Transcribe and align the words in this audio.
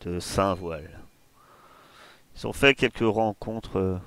de 0.00 0.18
Saint-Voile. 0.18 0.98
Ils 2.34 2.46
ont 2.48 2.52
fait 2.52 2.74
quelques 2.74 2.98
rencontres 2.98 3.78
euh, 3.78 3.98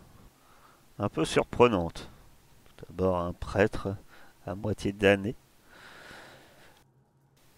un 0.99 1.07
peu 1.07 1.23
surprenantes. 1.23 2.09
D'abord 2.89 3.19
un 3.19 3.31
prêtre 3.31 3.95
à 4.45 4.55
moitié 4.55 4.91
damné. 4.91 5.35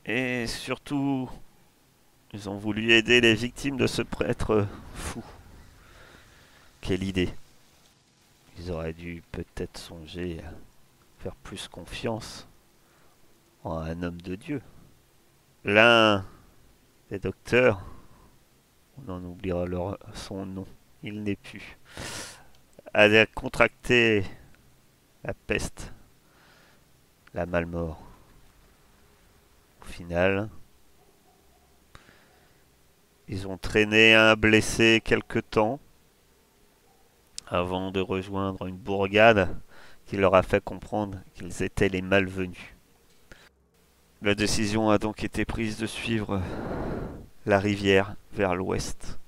Et 0.06 0.46
surtout, 0.46 1.32
ils 2.32 2.48
ont 2.48 2.58
voulu 2.58 2.92
aider 2.92 3.20
les 3.20 3.34
victimes 3.34 3.78
de 3.78 3.88
ce 3.88 4.04
prêtre 4.04 4.68
fou. 4.94 5.24
Quelle 6.82 7.04
idée. 7.04 7.34
Ils 8.60 8.70
auraient 8.70 8.94
dû 8.94 9.24
peut-être 9.32 9.80
songer 9.80 10.42
à 10.42 10.52
faire 11.24 11.36
plus 11.38 11.68
confiance 11.68 12.48
en 13.64 13.78
un 13.78 14.04
homme 14.04 14.22
de 14.22 14.36
Dieu. 14.36 14.62
L'un 15.66 16.26
des 17.10 17.20
docteurs, 17.20 17.82
on 18.98 19.12
en 19.12 19.24
oubliera 19.24 19.98
son 20.14 20.46
nom, 20.46 20.68
il 21.04 21.24
n'est 21.24 21.38
plus, 21.38 21.78
a 22.94 23.26
contracté 23.28 24.26
la 25.24 25.34
peste, 25.34 25.94
la 27.34 27.46
malmort. 27.46 28.02
Au 29.82 29.86
final, 29.86 30.50
ils 33.30 33.48
ont 33.48 33.58
traîné 33.58 34.16
un 34.16 34.36
blessé 34.36 35.02
quelque 35.04 35.40
temps 35.40 35.80
avant 37.48 37.92
de 37.92 38.02
rejoindre 38.02 38.68
une 38.68 38.78
bourgade 38.78 39.56
qui 40.06 40.18
leur 40.18 40.36
a 40.36 40.44
fait 40.44 40.62
comprendre 40.62 41.20
qu'ils 41.36 41.64
étaient 41.64 41.88
les 41.88 42.02
malvenus. 42.02 42.73
La 44.24 44.36
décision 44.36 44.90
a 44.90 44.98
donc 45.00 45.26
été 45.26 45.44
prise 45.44 45.78
de 45.78 45.86
suivre 45.86 46.42
la 47.46 47.60
rivière 47.60 48.16
vers 48.32 48.56
l'ouest. 48.56 49.20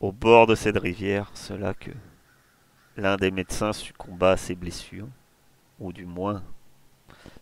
Au 0.00 0.10
bord 0.10 0.48
de 0.48 0.56
cette 0.56 0.76
rivière, 0.76 1.30
cela 1.34 1.72
que 1.72 1.92
l'un 2.96 3.16
des 3.16 3.30
médecins 3.30 3.72
succomba 3.72 4.32
à 4.32 4.36
ses 4.36 4.56
blessures, 4.56 5.06
ou 5.78 5.92
du 5.92 6.04
moins 6.04 6.42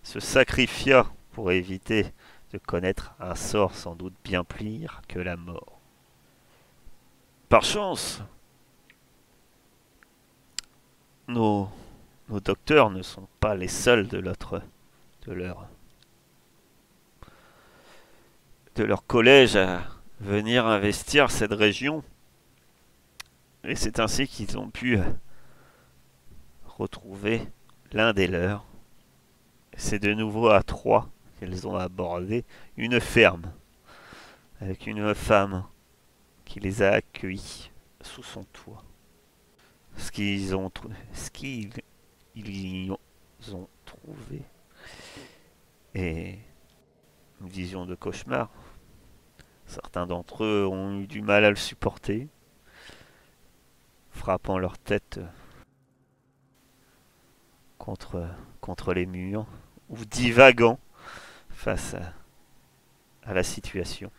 se 0.03 0.21
sacrifia 0.21 1.07
pour 1.33 1.51
éviter 1.51 2.13
de 2.53 2.59
connaître 2.59 3.15
un 3.21 3.35
sort 3.35 3.75
sans 3.75 3.95
doute 3.95 4.17
bien 4.23 4.45
pire 4.45 5.01
que 5.09 5.19
la 5.19 5.39
mort. 5.39 5.81
Par 7.49 7.63
chance, 7.63 8.21
nos 11.27 11.71
nos 12.31 12.41
docteurs 12.41 12.91
ne 12.91 13.03
sont 13.03 13.27
pas 13.41 13.57
les 13.57 13.69
seuls 13.69 14.07
de 14.07 14.19
leur 14.19 14.37
de 18.77 18.85
leur 18.85 19.07
collège 19.07 19.57
à 19.57 19.83
venir 20.21 20.65
investir 20.67 21.31
cette 21.31 21.53
région. 21.53 22.05
Et 23.65 23.75
c'est 23.75 23.99
ainsi 23.99 24.29
qu'ils 24.29 24.57
ont 24.59 24.71
pu 24.71 24.99
retrouver 26.67 27.43
l'un 27.93 28.13
des 28.13 28.29
leurs. 28.29 28.65
C'est 29.77 29.99
de 29.99 30.15
nouveau 30.15 30.49
à 30.51 30.63
trois 30.63 31.11
qu'ils 31.39 31.67
ont 31.67 31.77
abordé 31.77 32.45
une 32.77 33.01
ferme 33.01 33.53
avec 34.61 34.87
une 34.87 35.15
femme 35.15 35.65
qui 36.45 36.61
les 36.61 36.83
a 36.83 36.93
accueillis 36.93 37.71
sous 38.03 38.23
son 38.23 38.45
toit. 38.45 38.85
Ce 39.97 40.13
qu'ils 40.13 40.55
ont, 40.55 40.71
ce 41.13 41.31
ils 42.35 42.87
y 42.87 42.91
ont 42.91 43.69
trouvé. 43.85 44.43
Et 45.95 46.39
une 47.41 47.49
vision 47.49 47.87
de 47.87 47.95
cauchemar. 47.95 48.51
Certains 49.67 50.07
d'entre 50.07 50.45
eux 50.45 50.67
ont 50.67 51.01
eu 51.01 51.07
du 51.07 51.23
mal 51.23 51.45
à 51.45 51.51
le 51.51 51.57
supporter, 51.57 52.29
frappant 54.11 54.59
leur 54.59 54.79
tête 54.79 55.21
contre, 57.79 58.93
les 58.93 59.07
murs, 59.07 59.47
ou 59.89 60.05
divagant 60.05 60.79
face 61.51 61.97
à 63.25 63.35
la 63.35 63.43
situation, 63.43 64.11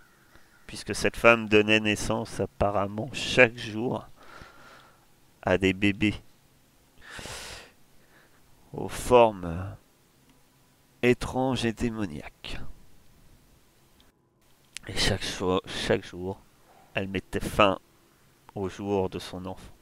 puisque 0.67 0.95
cette 0.95 1.17
femme 1.17 1.47
donnait 1.47 1.79
naissance 1.79 2.39
apparemment 2.39 3.09
chaque 3.13 3.57
jour 3.57 4.07
à 5.41 5.57
des 5.57 5.73
bébés 5.73 6.15
aux 8.73 8.87
formes 8.87 9.75
étranges 11.01 11.65
et 11.65 11.73
démoniaques. 11.73 12.59
Et 14.87 14.97
chaque, 14.97 15.25
chaque 15.65 16.05
jour, 16.05 16.39
elle 16.93 17.07
mettait 17.07 17.39
fin 17.39 17.79
au 18.55 18.69
jour 18.69 19.09
de 19.09 19.19
son 19.19 19.45
enfant. 19.45 19.73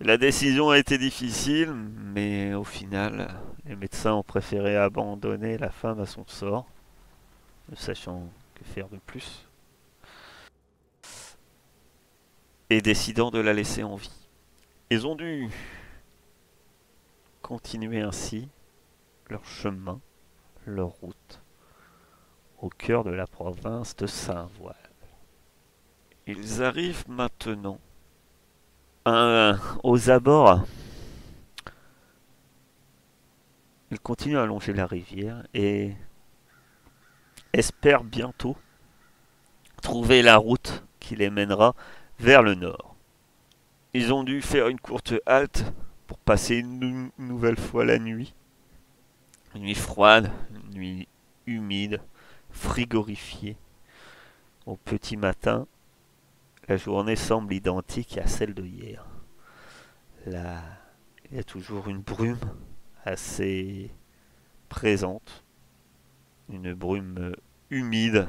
La 0.00 0.16
décision 0.16 0.70
a 0.70 0.78
été 0.78 0.96
difficile, 0.96 1.72
mais 1.72 2.54
au 2.54 2.62
final, 2.62 3.34
les 3.66 3.74
médecins 3.74 4.14
ont 4.14 4.22
préféré 4.22 4.76
abandonner 4.76 5.58
la 5.58 5.70
femme 5.70 6.00
à 6.00 6.06
son 6.06 6.24
sort, 6.28 6.66
ne 7.68 7.74
sachant 7.74 8.30
que 8.54 8.64
faire 8.64 8.88
de 8.88 8.98
plus, 8.98 9.44
et 12.70 12.80
décidant 12.80 13.32
de 13.32 13.40
la 13.40 13.52
laisser 13.52 13.82
en 13.82 13.96
vie. 13.96 14.28
Ils 14.90 15.04
ont 15.06 15.16
dû 15.16 15.50
continuer 17.48 18.02
ainsi 18.02 18.46
leur 19.30 19.42
chemin, 19.46 20.02
leur 20.66 20.88
route, 20.88 21.40
au 22.60 22.68
cœur 22.68 23.04
de 23.04 23.10
la 23.10 23.26
province 23.26 23.96
de 23.96 24.06
Saint-Voile. 24.06 24.76
Ils 26.26 26.62
arrivent 26.62 27.08
maintenant 27.08 27.80
aux 29.82 30.10
abords. 30.10 30.66
Ils 33.92 34.00
continuent 34.00 34.36
à 34.36 34.44
longer 34.44 34.74
la 34.74 34.86
rivière 34.86 35.46
et 35.54 35.96
espèrent 37.54 38.04
bientôt 38.04 38.58
trouver 39.80 40.20
la 40.20 40.36
route 40.36 40.84
qui 41.00 41.16
les 41.16 41.30
mènera 41.30 41.74
vers 42.18 42.42
le 42.42 42.54
nord. 42.54 42.94
Ils 43.94 44.12
ont 44.12 44.22
dû 44.22 44.42
faire 44.42 44.68
une 44.68 44.80
courte 44.80 45.14
halte 45.24 45.64
pour 46.08 46.18
passer 46.18 46.56
une 46.56 47.10
nouvelle 47.18 47.58
fois 47.58 47.84
la 47.84 47.98
nuit. 47.98 48.34
Une 49.54 49.62
nuit 49.62 49.74
froide, 49.74 50.32
une 50.50 50.74
nuit 50.74 51.08
humide, 51.46 52.00
frigorifiée. 52.50 53.56
Au 54.66 54.76
petit 54.76 55.16
matin, 55.16 55.66
la 56.66 56.76
journée 56.76 57.14
semble 57.14 57.52
identique 57.54 58.18
à 58.18 58.26
celle 58.26 58.54
de 58.54 58.64
hier. 58.64 59.06
Là, 60.26 60.62
il 61.30 61.36
y 61.36 61.40
a 61.40 61.44
toujours 61.44 61.88
une 61.88 62.00
brume 62.00 62.40
assez 63.04 63.90
présente, 64.70 65.44
une 66.48 66.72
brume 66.72 67.36
humide. 67.70 68.28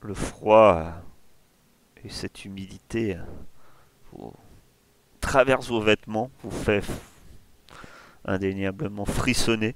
Le 0.00 0.14
froid 0.14 0.94
et 2.02 2.08
cette 2.08 2.44
humidité 2.44 3.18
traverse 5.20 5.68
vos 5.68 5.80
vêtements, 5.80 6.30
vous 6.42 6.50
fait 6.50 6.82
indéniablement 8.24 9.04
frissonner. 9.04 9.74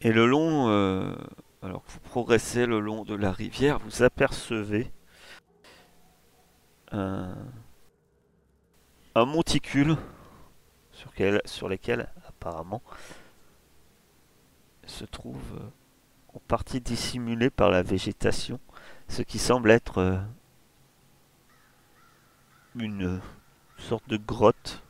Et 0.00 0.12
le 0.12 0.26
long, 0.26 0.68
euh, 0.68 1.14
alors 1.62 1.84
que 1.84 1.90
vous 1.90 2.00
progressez 2.00 2.66
le 2.66 2.80
long 2.80 3.04
de 3.04 3.14
la 3.14 3.32
rivière, 3.32 3.78
vous 3.78 4.02
apercevez 4.02 4.90
un, 6.92 7.34
monticule 9.14 9.96
sur, 10.92 11.10
sur 11.46 11.68
lesquels 11.68 12.08
apparemment 12.28 12.82
se 14.86 15.04
trouve 15.04 15.42
euh, 15.56 15.68
en 16.34 16.40
partie 16.40 16.80
dissimulé 16.80 17.50
par 17.50 17.70
la 17.70 17.82
végétation, 17.82 18.60
ce 19.08 19.22
qui 19.22 19.38
semble 19.38 19.70
être 19.70 19.98
euh, 19.98 20.18
sorte 23.78 24.08
de 24.08 24.16
grotte, 24.16 24.82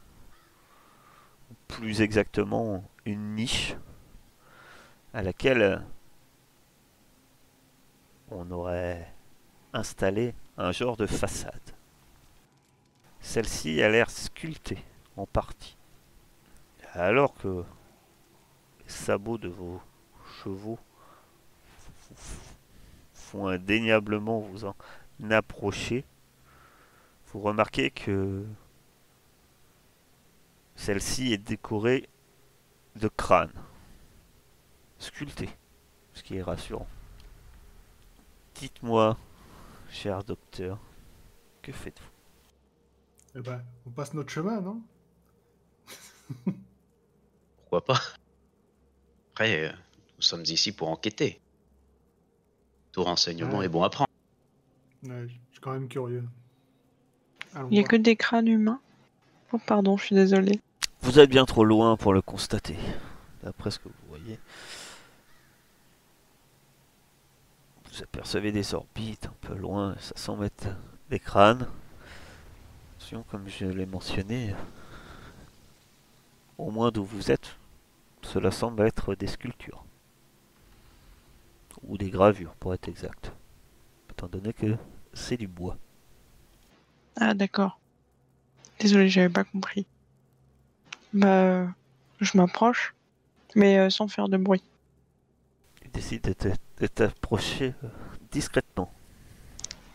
plus 1.68 2.00
exactement 2.00 2.84
une 3.04 3.34
niche 3.34 3.76
à 5.12 5.22
laquelle 5.22 5.82
on 8.30 8.50
aurait 8.50 9.12
installé 9.72 10.34
un 10.56 10.72
genre 10.72 10.96
de 10.96 11.06
façade. 11.06 11.74
Celle-ci 13.20 13.82
a 13.82 13.88
l'air 13.88 14.10
sculptée 14.10 14.82
en 15.16 15.26
partie. 15.26 15.76
Alors 16.92 17.34
que 17.34 17.64
les 18.80 18.88
sabots 18.88 19.38
de 19.38 19.48
vos 19.48 19.80
chevaux 20.42 20.78
font 23.12 23.48
indéniablement 23.48 24.38
vous 24.38 24.64
en 24.64 24.74
approcher, 25.30 26.04
vous 27.32 27.40
remarquez 27.40 27.90
que 27.90 28.46
celle-ci 30.76 31.32
est 31.32 31.38
décorée 31.38 32.08
de 32.96 33.08
crâne 33.08 33.52
sculpté, 34.98 35.48
ce 36.14 36.22
qui 36.22 36.36
est 36.36 36.42
rassurant. 36.42 36.86
Dites-moi, 38.54 39.18
cher 39.90 40.24
docteur, 40.24 40.78
que 41.62 41.72
faites-vous? 41.72 42.10
Eh 43.38 43.40
ben, 43.42 43.62
on 43.86 43.90
passe 43.90 44.14
notre 44.14 44.30
chemin, 44.30 44.60
non? 44.62 44.80
Pourquoi 47.58 47.84
pas? 47.84 48.00
Après, 49.32 49.68
euh, 49.68 49.72
nous 50.16 50.22
sommes 50.22 50.44
ici 50.44 50.72
pour 50.72 50.88
enquêter. 50.88 51.40
Tout 52.92 53.02
renseignement 53.04 53.58
Ouais. 53.58 53.66
est 53.66 53.68
bon 53.68 53.82
à 53.82 53.90
prendre. 53.90 54.08
Ouais, 55.02 55.28
je 55.28 55.34
suis 55.52 55.60
quand 55.60 55.72
même 55.72 55.88
curieux. 55.88 56.24
Allons 57.54 57.68
Il 57.68 57.72
n'y 57.74 57.78
a 57.80 57.82
voir. 57.82 57.90
que 57.90 57.96
des 57.96 58.16
crânes 58.16 58.48
humains? 58.48 58.80
Oh, 59.52 59.58
pardon, 59.66 59.98
je 59.98 60.04
suis 60.06 60.14
désolée. 60.16 60.58
Vous 61.06 61.20
êtes 61.20 61.30
bien 61.30 61.44
trop 61.44 61.64
loin 61.64 61.96
pour 61.96 62.12
le 62.12 62.20
constater, 62.20 62.76
d'après 63.44 63.70
ce 63.70 63.78
que 63.78 63.88
vous 63.88 64.08
voyez. 64.08 64.40
Vous 67.84 68.02
apercevez 68.02 68.50
des 68.50 68.74
orbites 68.74 69.26
un 69.26 69.34
peu 69.40 69.54
loin, 69.54 69.94
ça 70.00 70.16
semble 70.16 70.46
être 70.46 70.66
des 71.08 71.20
crânes. 71.20 71.68
Attention, 72.96 73.24
comme 73.30 73.48
je 73.48 73.66
l'ai 73.66 73.86
mentionné, 73.86 74.52
au 76.58 76.72
moins 76.72 76.90
d'où 76.90 77.04
vous 77.04 77.30
êtes, 77.30 77.54
cela 78.22 78.50
semble 78.50 78.82
être 78.82 79.14
des 79.14 79.28
sculptures. 79.28 79.84
Ou 81.84 81.98
des 81.98 82.10
gravures, 82.10 82.56
pour 82.58 82.74
être 82.74 82.88
exact. 82.88 83.30
Étant 84.10 84.26
donné 84.26 84.52
que 84.52 84.76
c'est 85.14 85.36
du 85.36 85.46
bois. 85.46 85.78
Ah, 87.14 87.32
d'accord. 87.32 87.78
Désolée, 88.80 89.08
j'avais 89.08 89.28
pas 89.28 89.44
compris. 89.44 89.86
Bah, 91.16 91.66
je 92.20 92.36
m'approche, 92.36 92.94
mais 93.54 93.78
euh, 93.78 93.88
sans 93.88 94.06
faire 94.06 94.28
de 94.28 94.36
bruit. 94.36 94.62
Il 95.82 95.90
décide 95.90 96.34
de 96.78 96.86
t'approcher 96.86 97.72
euh, 97.82 97.88
discrètement. 98.30 98.92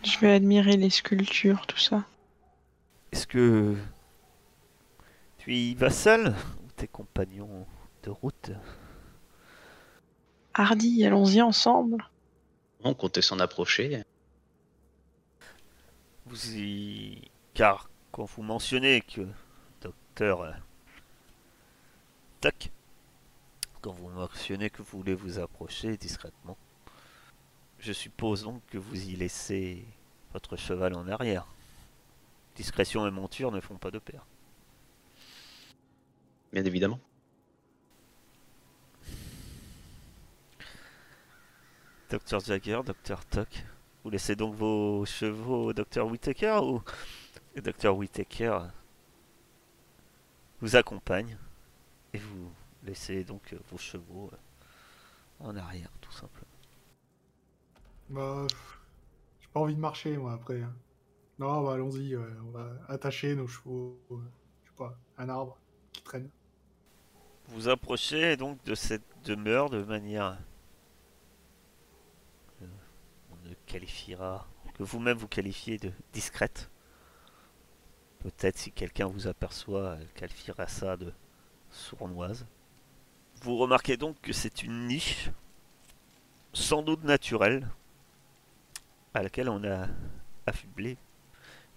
Je 0.03 0.17
vais 0.17 0.33
admirer 0.33 0.77
les 0.77 0.89
sculptures, 0.89 1.67
tout 1.67 1.77
ça. 1.77 2.05
Est-ce 3.11 3.27
que 3.27 3.77
tu 5.37 5.53
y 5.53 5.75
vas 5.75 5.91
seul 5.91 6.29
ou 6.63 6.71
tes 6.75 6.87
compagnons 6.87 7.67
de 8.01 8.09
route? 8.09 8.49
Hardy, 10.55 11.05
allons-y 11.05 11.39
ensemble. 11.43 12.03
On 12.83 12.95
comptait 12.95 13.21
s'en 13.21 13.37
approcher. 13.37 14.01
Vous 16.25 16.55
y... 16.55 17.29
Car 17.53 17.91
quand 18.11 18.25
vous 18.25 18.41
mentionnez 18.41 19.01
que 19.01 19.27
docteur 19.81 20.41
euh, 20.41 20.51
Tac, 22.41 22.71
quand 23.81 23.91
vous 23.91 24.09
mentionnez 24.09 24.71
que 24.71 24.81
vous 24.81 24.97
voulez 24.97 25.13
vous 25.13 25.37
approcher 25.37 25.95
discrètement, 25.95 26.57
je 27.77 27.93
suppose 27.93 28.41
donc 28.41 28.65
que 28.65 28.79
vous 28.79 29.09
y 29.09 29.15
laissez 29.15 29.85
votre 30.33 30.57
cheval 30.57 30.95
en 30.95 31.07
arrière. 31.07 31.45
Discrétion 32.55 33.05
et 33.05 33.11
monture 33.11 33.51
ne 33.51 33.59
font 33.59 33.77
pas 33.77 33.91
de 33.91 33.99
pair. 33.99 34.25
Bien 36.51 36.65
évidemment. 36.65 36.99
Docteur 42.09 42.39
Jagger, 42.39 42.81
Docteur 42.83 43.23
Tuck, 43.27 43.63
vous 44.03 44.09
laissez 44.09 44.35
donc 44.35 44.55
vos 44.55 45.05
chevaux 45.05 45.65
au 45.65 45.73
Docteur 45.73 46.07
Whittaker 46.07 46.59
ou 46.63 46.81
le 47.53 47.61
Docteur 47.61 47.95
Whittaker 47.95 48.61
vous 50.59 50.75
accompagne 50.75 51.37
et 52.13 52.17
vous 52.19 52.51
laissez 52.83 53.23
donc 53.23 53.53
euh, 53.53 53.59
vos 53.71 53.77
chevaux 53.77 54.29
euh, 54.33 54.37
en 55.39 55.55
arrière 55.57 55.91
tout 56.01 56.11
simplement. 56.11 56.47
Bah, 58.09 58.45
j'ai 59.39 59.47
pas 59.53 59.59
envie 59.61 59.75
de 59.75 59.79
marcher, 59.79 60.17
moi, 60.17 60.33
après. 60.33 60.61
hein. 60.61 60.75
Non, 61.39 61.63
bah, 61.63 61.73
allons-y, 61.73 62.15
ouais, 62.15 62.25
on 62.45 62.51
va 62.51 62.71
attacher 62.87 63.35
nos 63.35 63.47
chevaux, 63.47 63.99
euh, 64.11 64.17
je 64.63 64.69
sais 64.69 64.75
pas, 64.77 64.97
un 65.17 65.29
arbre 65.29 65.59
qui 65.93 66.03
traîne. 66.03 66.31
Vous 67.49 67.69
approchez 67.69 68.35
donc 68.35 68.63
de 68.63 68.73
cette 68.73 69.05
demeure 69.23 69.69
de 69.69 69.83
manière 69.83 70.39
euh, 72.61 72.65
on 73.31 73.49
ne 73.49 73.53
qualifiera 73.65 74.47
que 74.73 74.83
vous-même 74.83 75.17
vous 75.17 75.27
qualifiez 75.27 75.77
de 75.77 75.91
discrète. 76.13 76.69
Peut-être 78.19 78.57
si 78.57 78.71
quelqu'un 78.71 79.07
vous 79.07 79.27
aperçoit, 79.27 79.97
elle 79.99 80.07
qualifiera 80.13 80.65
ça 80.65 80.95
de 80.95 81.11
sournoise. 81.71 82.45
Vous 83.41 83.57
remarquez 83.57 83.97
donc 83.97 84.19
que 84.21 84.33
c'est 84.33 84.63
une 84.63 84.87
niche, 84.87 85.29
sans 86.53 86.83
doute 86.83 87.03
naturelle, 87.03 87.67
à 89.13 89.23
laquelle 89.23 89.49
on 89.49 89.63
a 89.63 89.87
affublé 90.45 90.97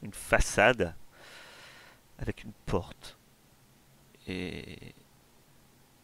une 0.03 0.13
façade 0.13 0.95
avec 2.19 2.45
une 2.45 2.53
porte. 2.67 3.17
Et 4.27 4.95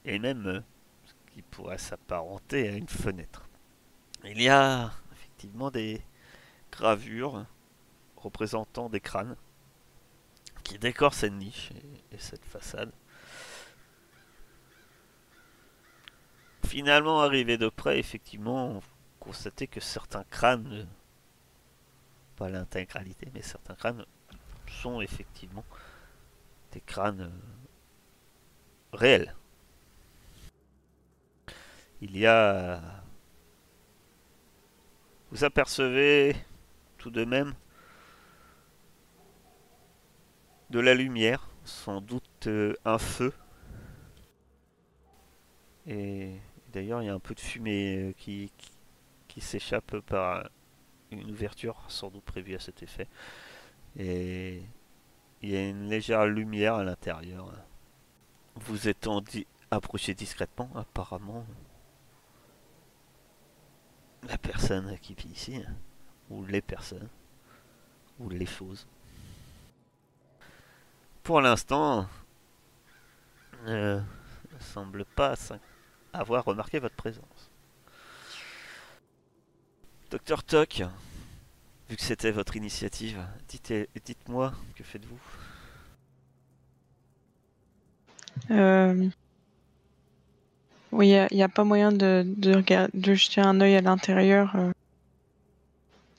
même 0.05 0.47
euh, 0.47 0.61
ce 1.05 1.13
qui 1.33 1.43
pourrait 1.43 1.79
s'apparenter 1.79 2.69
à 2.69 2.73
une 2.73 2.89
fenêtre. 2.89 3.49
Il 4.25 4.41
y 4.41 4.49
a 4.49 4.93
effectivement 5.13 5.71
des 5.71 6.03
gravures 6.71 7.47
représentant 8.17 8.91
des 8.91 9.01
crânes 9.01 9.37
qui 10.63 10.79
décorent 10.79 11.15
cette 11.15 11.33
niche 11.33 11.71
et 12.13 12.19
cette 12.19 12.45
façade. 12.45 12.93
Finalement, 16.71 17.21
arrivé 17.21 17.59
de 17.59 17.69
près, 17.69 17.99
effectivement, 17.99 18.75
vous 18.75 18.81
constatez 19.19 19.67
que 19.67 19.81
certains 19.81 20.23
crânes, 20.23 20.87
pas 22.37 22.49
l'intégralité, 22.49 23.27
mais 23.35 23.43
certains 23.43 23.75
crânes 23.75 24.07
sont 24.69 25.01
effectivement 25.01 25.65
des 26.71 26.81
crânes 26.81 27.23
euh, 27.23 28.97
réels. 28.97 29.35
Il 32.03 32.17
y 32.17 32.25
a... 32.25 32.81
Vous 35.33 35.43
apercevez 35.43 36.37
tout 36.99 37.11
de 37.11 37.25
même 37.25 37.53
de 40.71 40.79
la 40.79 40.95
lumière, 40.95 41.49
sans 41.65 42.01
doute 42.01 42.47
euh, 42.47 42.77
un 42.85 42.99
feu. 42.99 43.33
Et 45.89 46.39
d'ailleurs, 46.71 47.03
il 47.03 47.07
y 47.07 47.09
a 47.09 47.15
un 47.15 47.21
peu 47.21 47.35
de 47.35 47.41
fumée 47.41 48.11
euh, 48.11 48.13
qui, 48.17 48.51
s'échappe 49.41 49.99
par 50.01 50.49
une 51.11 51.31
ouverture, 51.31 51.83
sans 51.89 52.11
doute 52.11 52.25
prévue 52.25 52.55
à 52.55 52.61
cet 52.61 52.83
effet. 52.83 53.09
Et 53.99 54.63
il 55.43 55.51
y 55.51 55.57
a 55.57 55.69
une 55.69 55.89
légère 55.89 56.27
lumière 56.27 56.75
à 56.75 56.85
l'intérieur. 56.85 57.53
Vous 58.57 58.89
étant 58.89 59.21
di- 59.21 59.47
approché 59.71 60.15
discrètement, 60.15 60.71
apparemment, 60.75 61.47
la 64.29 64.37
personne 64.37 64.99
qui 64.99 65.15
vit 65.15 65.29
ici, 65.29 65.63
ou 66.29 66.45
les 66.45 66.61
personnes, 66.61 67.09
ou 68.19 68.29
les 68.29 68.47
choses. 68.47 68.87
Pour 71.23 71.41
l'instant, 71.41 72.07
ne 73.67 74.01
semble 74.59 75.05
pas 75.05 75.37
avoir 76.13 76.45
remarqué 76.45 76.79
votre 76.79 76.97
présence. 76.97 77.51
Docteur 80.11 80.43
Tuck, 80.43 80.83
vu 81.89 81.97
que 81.97 82.03
c'était 82.03 82.33
votre 82.33 82.57
initiative, 82.57 83.25
dites- 83.49 83.89
dites-moi, 84.05 84.53
que 84.75 84.85
faites-vous? 84.85 85.21
Euh... 88.51 89.09
Oui, 90.93 91.11
il 91.31 91.37
n'y 91.37 91.43
a, 91.43 91.49
pas 91.49 91.63
moyen 91.63 91.93
de, 91.93 92.25
de, 92.27 92.57
regard- 92.57 92.89
de 92.93 93.15
jeter 93.15 93.41
un 93.41 93.61
œil 93.61 93.77
à 93.77 93.81
l'intérieur 93.81 94.57
euh, 94.57 94.73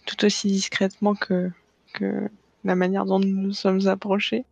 tout 0.05 0.23
aussi 0.23 0.47
discrètement 0.47 1.13
que, 1.13 1.51
que 1.93 2.29
la 2.63 2.75
manière 2.75 3.03
dont 3.03 3.19
nous 3.19 3.27
nous 3.27 3.53
sommes 3.53 3.87
approchés. 3.87 4.45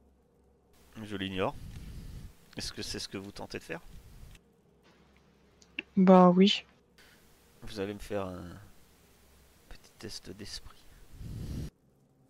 Je 1.04 1.16
l'ignore. 1.16 1.56
Est-ce 2.58 2.74
que 2.74 2.82
c'est 2.82 3.00
ce 3.00 3.08
que 3.08 3.18
vous 3.18 3.32
tentez 3.32 3.60
de 3.60 3.64
faire? 3.64 3.80
Bah 6.00 6.30
oui. 6.30 6.64
Vous 7.64 7.80
allez 7.82 7.94
me 7.94 8.00
faire 8.00 8.26
un 8.26 8.42
petit 9.68 9.92
test 10.00 10.30
d'esprit. 10.32 10.82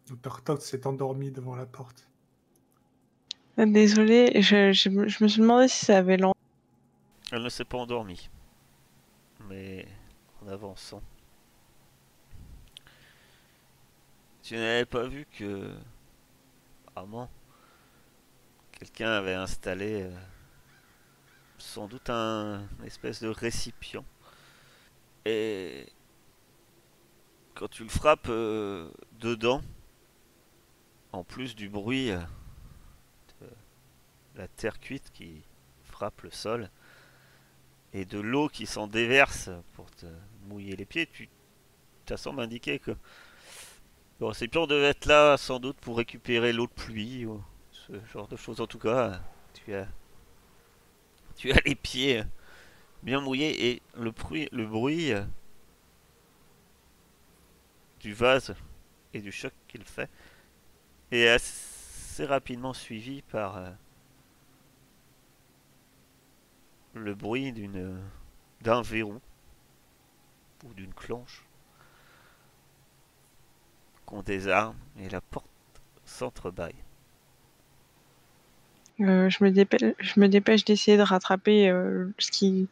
Dr. 0.08 0.42
Todd 0.44 0.60
s'est 0.62 0.88
endormi 0.88 1.30
devant 1.30 1.56
la 1.56 1.68
porte. 1.68 2.08
Euh, 3.60 3.66
Désolée, 3.68 4.42
je, 4.42 4.72
je, 4.74 4.90
me- 4.90 5.08
je 5.08 5.24
me 5.24 5.28
suis 5.30 5.42
demandé 5.42 5.68
si 5.68 5.86
ça 5.86 6.00
avait 6.00 6.18
lancé. 6.18 6.34
Elle 7.32 7.44
ne 7.44 7.50
s'est 7.50 7.64
pas 7.64 7.78
endormie. 7.78 8.28
Mais 9.48 9.88
en 10.44 10.48
avançant. 10.48 11.04
Tu 14.42 14.56
n'avais 14.56 14.86
pas 14.86 15.06
vu 15.08 15.28
que. 15.38 15.76
Apparemment. 16.88 17.30
Quelqu'un 18.72 19.12
avait 19.12 19.36
installé. 19.36 20.02
euh, 20.04 20.12
sans 21.60 21.88
doute 21.88 22.10
un 22.10 22.62
espèce 22.86 23.22
de 23.22 23.30
récipient. 23.30 24.06
Et 25.26 25.86
quand 27.56 27.68
tu 27.68 27.84
le 27.84 27.90
frappes 27.90 28.30
euh, 28.30 28.90
dedans, 29.20 29.62
en 31.12 31.24
plus 31.24 31.56
du 31.56 31.70
bruit 31.70 32.12
euh, 32.12 32.20
de 33.42 33.48
la 34.36 34.48
terre 34.48 34.80
cuite 34.80 35.12
qui 35.14 35.42
frappe 35.84 36.22
le 36.22 36.32
sol 36.32 36.70
et 37.94 38.06
de 38.06 38.20
l'eau 38.20 38.48
qui 38.48 38.66
s'en 38.66 38.88
déverse 38.88 39.50
pour 39.74 39.90
te 39.92 40.06
mouiller 40.48 40.76
les 40.76 40.86
pieds, 40.86 41.08
tu 41.08 41.30
ça 42.08 42.18
semble 42.18 42.42
indiquer 42.42 42.80
que 42.80 42.96
le 44.20 44.26
récipient 44.26 44.66
devait 44.66 44.88
être 44.88 45.06
là 45.06 45.38
sans 45.38 45.60
doute 45.60 45.78
pour 45.78 45.98
récupérer 45.98 46.54
l'eau 46.54 46.66
de 46.66 46.72
pluie 46.72 47.28
ou 47.28 47.44
ce 47.72 47.94
genre 48.12 48.28
de 48.28 48.36
choses. 48.36 48.60
En 48.62 48.66
tout 48.66 48.80
cas, 48.80 49.22
tu 49.54 49.76
as, 49.76 49.88
tu 51.40 51.54
as 51.54 51.62
les 51.66 51.76
pieds 51.76 52.22
bien 53.02 53.22
mouillés 53.22 53.70
et 53.70 53.82
le 53.96 54.12
bruit, 54.12 54.50
du 58.02 58.14
vase 58.14 58.54
et 59.14 59.22
du 59.22 59.32
choc 59.32 59.54
qu'il 59.70 59.86
fait 59.86 60.10
est 61.12 61.30
assez 61.30 62.26
rapidement 62.26 62.74
suivi 62.74 63.22
par 63.22 63.56
euh, 63.56 63.72
le 66.94 67.16
bruit 67.16 67.54
d'une 67.54 68.04
d'un 68.60 68.82
verrou 68.82 69.22
ou 70.66 70.74
d'une 70.74 70.94
clenche 70.94 71.46
qu'on 74.06 74.24
désarme 74.24 74.78
et 74.98 75.08
la 75.08 75.22
porte 75.22 75.48
s'entrebâille. 76.04 76.84
Euh, 79.02 79.30
je 79.30 79.44
me 79.44 80.28
dépêche, 80.28 80.66
d'essayer 80.66 80.98
de 80.98 81.04
rattraper 81.04 81.70
euh, 81.70 82.08
ce 82.18 82.32
qui, 82.32 82.68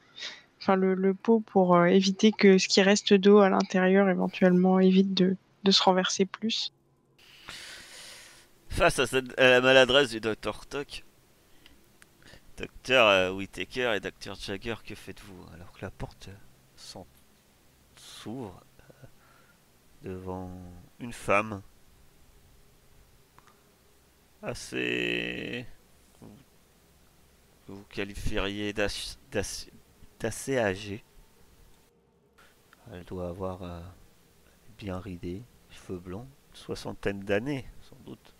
enfin 0.60 0.75
le, 0.75 1.13
pot 1.13 1.39
pour 1.39 1.75
euh, 1.75 1.86
éviter 1.86 2.31
que 2.34 2.57
ce 2.57 2.67
qui 2.67 2.81
reste 2.81 3.13
d'eau 3.13 3.39
à 3.39 3.50
l'intérieur 3.50 4.10
éventuellement 4.10 4.79
évite 4.79 5.13
de, 5.13 5.38
se 5.69 5.81
renverser 5.84 6.25
plus. 6.25 6.74
Face 8.69 9.00
à, 9.00 9.05
la 9.38 9.62
maladresse 9.62 10.10
du 10.10 10.19
Dr. 10.19 10.65
Tock, 10.69 11.03
Dr. 12.57 12.67
euh, 12.91 13.31
Whittaker 13.31 13.93
et 13.96 14.00
Dr. 14.00 14.36
Jagger, 14.36 14.75
que 14.86 14.96
faites-vous 14.96 15.46
alors 15.53 15.72
que 15.72 15.81
la 15.81 15.91
porte 15.91 16.29
s'ouvre 17.96 18.62
devant 20.03 20.51
une 21.00 21.13
femme 21.13 21.62
assez 24.43 25.65
vous 27.68 27.84
qualifieriez 27.90 28.74
d'as- 28.74 29.18
d'as- 29.32 29.68
d'assez 30.20 30.58
âgée. 30.58 31.04
Elle 32.92 33.04
doit 33.04 33.28
avoir 33.28 33.64
euh, 33.64 33.82
bien 34.78 35.00
ridé, 35.00 35.44
cheveux 35.70 36.00
blancs, 36.00 36.28
soixantaine 36.54 37.20
d'années 37.20 37.66
sans 37.82 37.98
doute. 38.06 38.34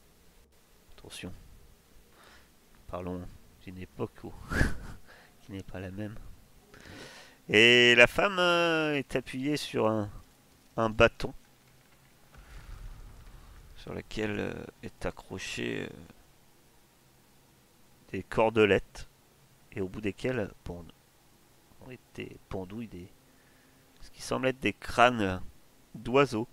Attention, 0.92 1.34
parlons 2.88 3.22
d'une 3.64 3.78
époque 3.78 4.14
qui 5.42 5.52
n'est 5.52 5.64
pas 5.64 5.80
la 5.80 5.92
même. 5.92 6.16
Et 7.50 7.96
la 7.96 8.08
femme 8.08 8.40
euh, 8.40 8.96
est 8.96 9.16
appuyée 9.16 9.58
sur 9.58 9.88
un, 9.88 10.10
bâton 10.90 11.34
sur 13.78 13.94
lequel 13.94 14.40
euh, 14.40 14.54
est 14.84 15.06
accroché 15.06 15.90
des 18.12 18.24
cordelettes 18.24 19.07
et 19.74 19.82
au 19.82 19.88
bout 19.88 20.02
desquelles 20.02 20.52
pendent, 20.64 20.92
ont 21.86 21.92
été 21.92 22.38
pendouilles 22.50 22.88
des 22.88 23.08
ce 24.02 24.12
qui 24.12 24.22
semble 24.22 24.48
être 24.48 24.60
des 24.60 24.74
crânes 24.74 25.42
d'oiseaux. 25.96 26.48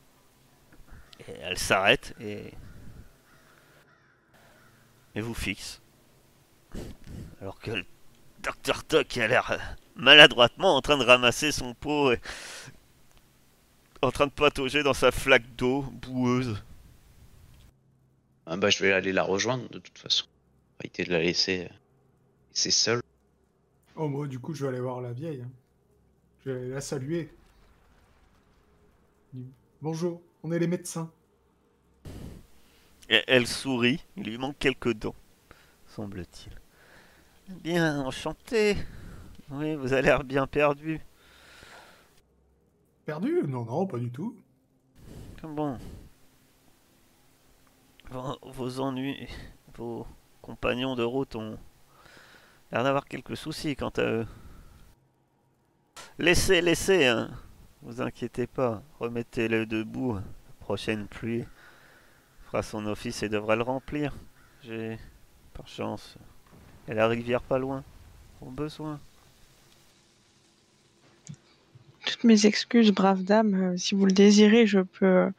Et 1.21 1.33
elle 1.43 1.59
s'arrête 1.59 2.15
et 2.21 2.53
et 5.15 5.21
vous 5.21 5.35
fixe. 5.35 5.81
Alors 7.41 7.59
que 7.61 7.71
le 7.71 7.85
Dr 8.43 8.85
Tock 8.85 9.17
a 9.19 9.29
l'air 9.29 9.77
maladroitement 9.95 10.77
en 10.77 10.81
train 10.81 10.99
de 10.99 11.05
ramasser 11.05 11.53
son 11.53 11.75
pot 11.75 12.13
et 12.13 12.21
en 14.03 14.11
train 14.11 14.27
de 14.27 14.33
patauger 14.33 14.83
dans 14.83 14.95
sa 14.95 15.13
flaque 15.13 15.55
d'eau 15.57 15.83
boueuse. 15.83 16.63
Ah 18.47 18.57
bah, 18.57 18.69
je 18.69 18.83
vais 18.83 18.93
aller 18.93 19.13
la 19.13 19.23
rejoindre 19.23 19.69
de 19.71 19.79
toute 19.79 19.99
façon. 19.99 20.27
Arrêter 20.79 21.05
de 21.05 21.13
la 21.13 21.21
laisser, 21.21 21.65
euh, 21.65 21.75
laisser 22.51 22.71
seule. 22.71 23.01
Oh, 23.97 24.09
moi, 24.09 24.27
du 24.27 24.39
coup, 24.39 24.55
je 24.55 24.63
vais 24.65 24.71
aller 24.71 24.81
voir 24.81 25.01
la 25.01 25.13
vieille. 25.13 25.43
hein. 25.43 25.51
Je 26.45 26.51
vais 26.51 26.69
la 26.69 26.81
saluer. 26.81 27.31
Bonjour, 29.81 30.21
on 30.43 30.53
est 30.53 30.59
les 30.59 30.67
médecins. 30.67 31.11
Et 33.09 33.23
elle 33.27 33.47
sourit, 33.47 34.03
il 34.17 34.25
lui 34.25 34.39
manque 34.39 34.59
quelques 34.59 34.95
dents, 34.95 35.15
semble-t-il. 35.87 36.53
Bien, 37.57 38.01
enchanté. 38.01 38.77
Oui, 39.51 39.75
vous 39.75 39.93
avez 39.93 40.03
l'air 40.03 40.25
bien 40.25 40.47
perdu. 40.47 41.01
Perdu? 43.05 43.43
Non, 43.47 43.65
non, 43.65 43.87
pas 43.87 43.99
du 43.99 44.11
tout. 44.11 44.35
Bon. 45.43 45.79
Vos 48.11 48.81
ennuis, 48.81 49.29
vos 49.77 50.07
compagnons 50.41 50.95
de 50.95 51.03
route 51.03 51.37
ont 51.37 51.59
d'avoir 52.83 53.07
quelques 53.07 53.37
soucis 53.37 53.77
quant 53.77 53.91
à 53.91 54.03
eux. 54.03 54.27
Laissez, 56.19 56.61
laissez, 56.61 57.07
hein. 57.07 57.31
Vous 57.83 58.01
inquiétez 58.01 58.47
pas. 58.47 58.83
Remettez-le 58.99 59.67
debout. 59.67 60.15
La 60.15 60.23
prochaine 60.61 61.07
pluie 61.07 61.45
fera 62.47 62.63
son 62.63 62.87
office 62.87 63.23
et 63.23 63.29
devrait 63.29 63.57
le 63.57 63.63
remplir. 63.63 64.15
J'ai, 64.63 64.99
par 65.53 65.69
chance, 65.69 66.17
a 66.89 66.95
la 66.95 67.07
rivière 67.07 67.43
pas 67.43 67.59
loin. 67.59 67.85
Au 68.41 68.51
besoin. 68.51 68.99
Toutes 72.07 72.25
mes 72.25 72.47
excuses, 72.47 72.93
brave 72.93 73.23
dame. 73.23 73.55
euh, 73.55 73.77
si 73.77 73.95
vous 73.95 74.07
le 74.07 74.13
désirez, 74.13 74.67
je 74.67 74.81
peux, 74.81 75.31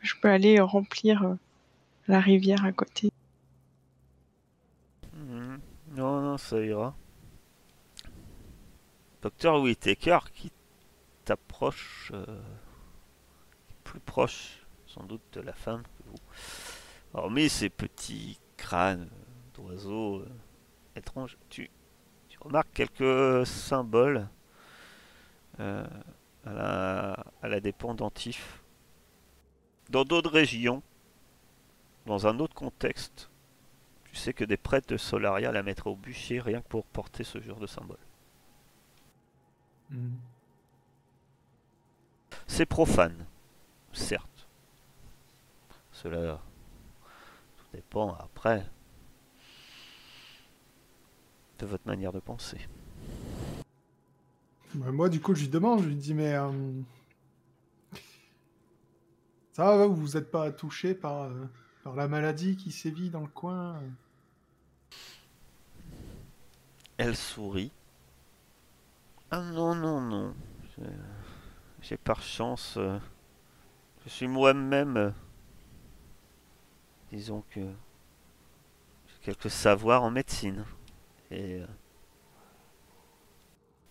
je 0.00 0.14
peux 0.20 0.28
aller 0.28 0.60
remplir 0.60 1.22
euh, 1.22 1.34
la 2.08 2.20
rivière 2.20 2.64
à 2.64 2.72
côté. 2.72 3.10
Non, 5.92 6.22
non, 6.22 6.38
ça 6.38 6.58
ira. 6.58 6.94
Docteur 9.20 9.60
Whittaker 9.60 10.20
qui 10.32 10.50
t'approche, 11.26 12.10
euh, 12.14 12.40
plus 13.84 14.00
proche 14.00 14.66
sans 14.86 15.02
doute 15.02 15.20
de 15.32 15.42
la 15.42 15.52
femme 15.52 15.82
que 15.82 16.08
vous. 16.08 16.16
Hormis 17.12 17.50
ces 17.50 17.68
petits 17.68 18.38
crânes 18.56 19.10
d'oiseaux 19.52 20.20
euh, 20.20 20.28
étranges, 20.96 21.36
tu, 21.50 21.70
tu 22.30 22.38
remarques 22.40 22.72
quelques 22.72 23.46
symboles 23.46 24.26
euh, 25.60 25.86
à, 26.46 26.52
la, 26.54 27.26
à 27.42 27.48
la 27.48 27.60
des 27.60 27.72
pendentifs. 27.72 28.62
Dans 29.90 30.04
d'autres 30.04 30.30
régions, 30.30 30.82
dans 32.06 32.26
un 32.26 32.38
autre 32.38 32.54
contexte, 32.54 33.28
tu 34.12 34.18
sais 34.18 34.34
que 34.34 34.44
des 34.44 34.58
prêtres 34.58 34.88
de 34.88 34.98
Solaria 34.98 35.50
la 35.52 35.62
mettraient 35.62 35.90
au 35.90 35.96
bûcher 35.96 36.38
rien 36.38 36.60
que 36.60 36.68
pour 36.68 36.84
porter 36.84 37.24
ce 37.24 37.40
genre 37.40 37.58
de 37.58 37.66
symbole. 37.66 37.98
Hmm. 39.90 40.16
C'est 42.46 42.66
profane, 42.66 43.26
certes. 43.92 44.46
Cela 45.92 46.40
tout 47.56 47.64
dépend 47.72 48.14
après 48.14 48.66
de 51.58 51.66
votre 51.66 51.86
manière 51.86 52.12
de 52.12 52.20
penser. 52.20 52.58
Bah, 54.74 54.90
moi, 54.90 55.08
du 55.08 55.20
coup, 55.20 55.34
je 55.34 55.42
lui 55.42 55.48
demande, 55.48 55.82
je 55.82 55.88
lui 55.88 55.96
dis, 55.96 56.12
mais... 56.12 56.34
euh, 56.34 56.50
Ça 59.52 59.76
va, 59.76 59.86
vous 59.86 60.08
n'êtes 60.08 60.30
pas 60.30 60.50
touché 60.50 60.94
par, 60.94 61.22
euh, 61.22 61.46
par 61.82 61.94
la 61.94 62.08
maladie 62.08 62.56
qui 62.56 62.70
sévit 62.70 63.10
dans 63.10 63.20
le 63.20 63.26
coin 63.26 63.80
Elle 66.98 67.16
sourit. 67.16 67.72
Ah 69.30 69.40
non, 69.40 69.74
non, 69.74 70.00
non. 70.00 70.34
J'ai 71.80 71.96
par 71.96 72.22
chance. 72.22 72.76
euh, 72.76 72.98
je 74.04 74.10
suis 74.10 74.28
moi-même. 74.28 75.14
disons 77.10 77.42
que. 77.50 77.60
J'ai 77.60 79.18
quelques 79.22 79.50
savoirs 79.50 80.02
en 80.02 80.10
médecine. 80.10 80.64
Et. 81.30 81.60
euh, 81.60 81.66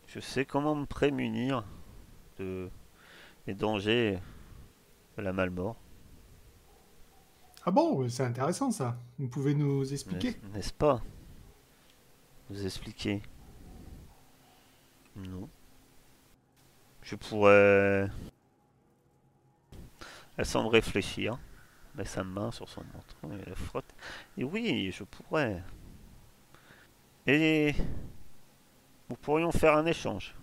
je 0.07 0.19
sais 0.19 0.45
comment 0.45 0.75
me 0.75 0.85
prémunir 0.85 1.63
de, 2.37 2.69
des 3.45 3.53
dangers 3.53 4.19
de 5.17 5.21
la 5.21 5.33
malmort. 5.33 5.77
Ah 7.65 7.71
bon, 7.71 8.07
c'est 8.09 8.23
intéressant 8.23 8.71
ça. 8.71 8.97
Vous 9.19 9.27
pouvez 9.27 9.53
nous 9.53 9.91
expliquer 9.93 10.31
N'est- 10.43 10.57
N'est-ce 10.57 10.73
pas 10.73 11.01
Vous 12.49 12.65
expliquer. 12.65 13.21
Non. 15.15 15.47
Je 17.03 17.15
pourrais. 17.15 18.09
Elle 20.37 20.45
semble 20.45 20.69
réfléchir. 20.69 21.37
Met 21.95 22.05
sa 22.05 22.23
main 22.23 22.51
sur 22.51 22.69
son 22.69 22.83
menton 22.93 23.37
et 23.37 23.49
la 23.49 23.55
frotte. 23.55 23.93
Et 24.37 24.43
oui, 24.45 24.91
je 24.91 25.03
pourrais. 25.03 25.61
Et 27.27 27.75
nous 29.09 29.15
pourrions 29.17 29.51
faire 29.51 29.75
un 29.75 29.85
échange. 29.85 30.33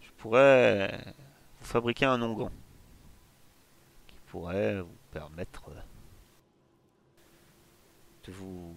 Je 0.00 0.10
pourrais 0.16 0.96
vous 1.60 1.66
fabriquer 1.66 2.06
un 2.06 2.22
onguent 2.22 2.50
qui 4.06 4.16
pourrait 4.28 4.80
vous 4.80 4.88
permettre 5.16 5.70
de 8.24 8.32
vous 8.32 8.76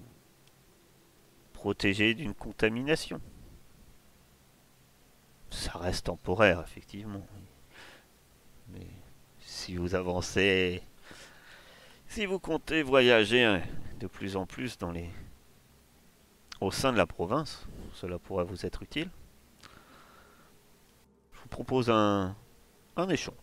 protéger 1.51 2.13
d'une 2.13 2.33
contamination. 2.33 3.19
Ça 5.49 5.77
reste 5.77 6.05
temporaire, 6.05 6.61
effectivement. 6.61 7.27
Mais 8.69 8.87
si 9.41 9.75
vous 9.75 9.95
avancez, 9.95 10.81
si 12.07 12.25
vous 12.25 12.39
comptez 12.39 12.83
voyager 12.83 13.43
hein, 13.43 13.61
de 13.99 14.07
plus 14.07 14.37
en 14.37 14.45
plus 14.45 14.77
dans 14.77 14.91
les 14.91 15.09
au 16.61 16.71
sein 16.71 16.93
de 16.93 16.97
la 16.97 17.05
province, 17.05 17.67
cela 17.93 18.17
pourrait 18.17 18.45
vous 18.45 18.65
être 18.65 18.81
utile. 18.81 19.09
Je 21.33 21.39
vous 21.41 21.49
propose 21.49 21.89
un, 21.89 22.33
un 22.95 23.09
échange. 23.09 23.35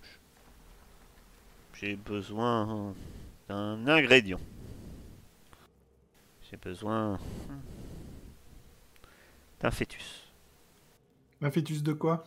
J'ai 1.78 1.94
besoin 1.94 2.94
d'un 3.48 3.86
ingrédient. 3.86 4.40
J'ai 6.50 6.56
besoin 6.56 7.18
d'un 9.60 9.70
fœtus. 9.70 10.32
Un 11.42 11.50
fœtus 11.50 11.82
de 11.82 11.92
quoi? 11.92 12.24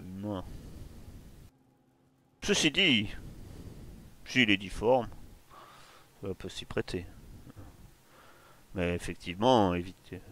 Humain. 0.00 0.42
Ceci 2.42 2.70
dit, 2.70 3.10
s'il 4.24 4.48
est 4.48 4.56
difforme, 4.56 5.10
ça 6.22 6.34
peut 6.34 6.48
s'y 6.48 6.64
prêter. 6.64 7.04
Mais 8.74 8.94
effectivement, 8.94 9.74
évitez. 9.74 10.22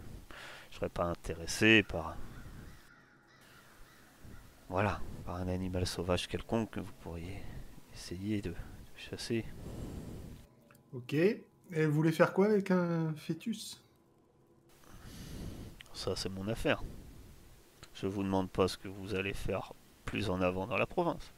Je 0.71 0.77
serais 0.77 0.89
pas 0.89 1.05
intéressé 1.05 1.83
par. 1.83 2.17
Voilà, 4.71 5.01
par 5.29 5.37
un 5.37 5.49
animal 5.49 5.87
sauvage 5.87 6.27
quelconque 6.27 6.71
que 6.71 6.81
vous 6.81 6.93
pourriez 7.03 7.43
essayer 7.93 8.41
de, 8.41 8.49
de 8.49 8.57
chasser. 8.97 9.45
Ok. 10.95 11.13
Et 11.13 11.45
vous 11.85 11.93
voulez 11.93 12.13
faire 12.13 12.33
quoi 12.33 12.47
avec 12.47 12.71
un 12.71 13.13
fœtus? 13.15 13.85
Ça, 15.93 16.17
c'est 16.17 16.31
mon 16.31 16.49
affaire. 16.49 16.83
Je 17.93 18.07
vous 18.07 18.23
demande 18.23 18.51
pas 18.51 18.69
ce 18.69 18.79
que 18.79 18.89
vous 18.89 19.15
allez 19.15 19.35
faire 19.35 19.75
plus 20.07 20.31
en 20.31 20.41
avant 20.41 20.67
dans 20.67 20.79
la 20.79 20.87
province. 20.87 21.31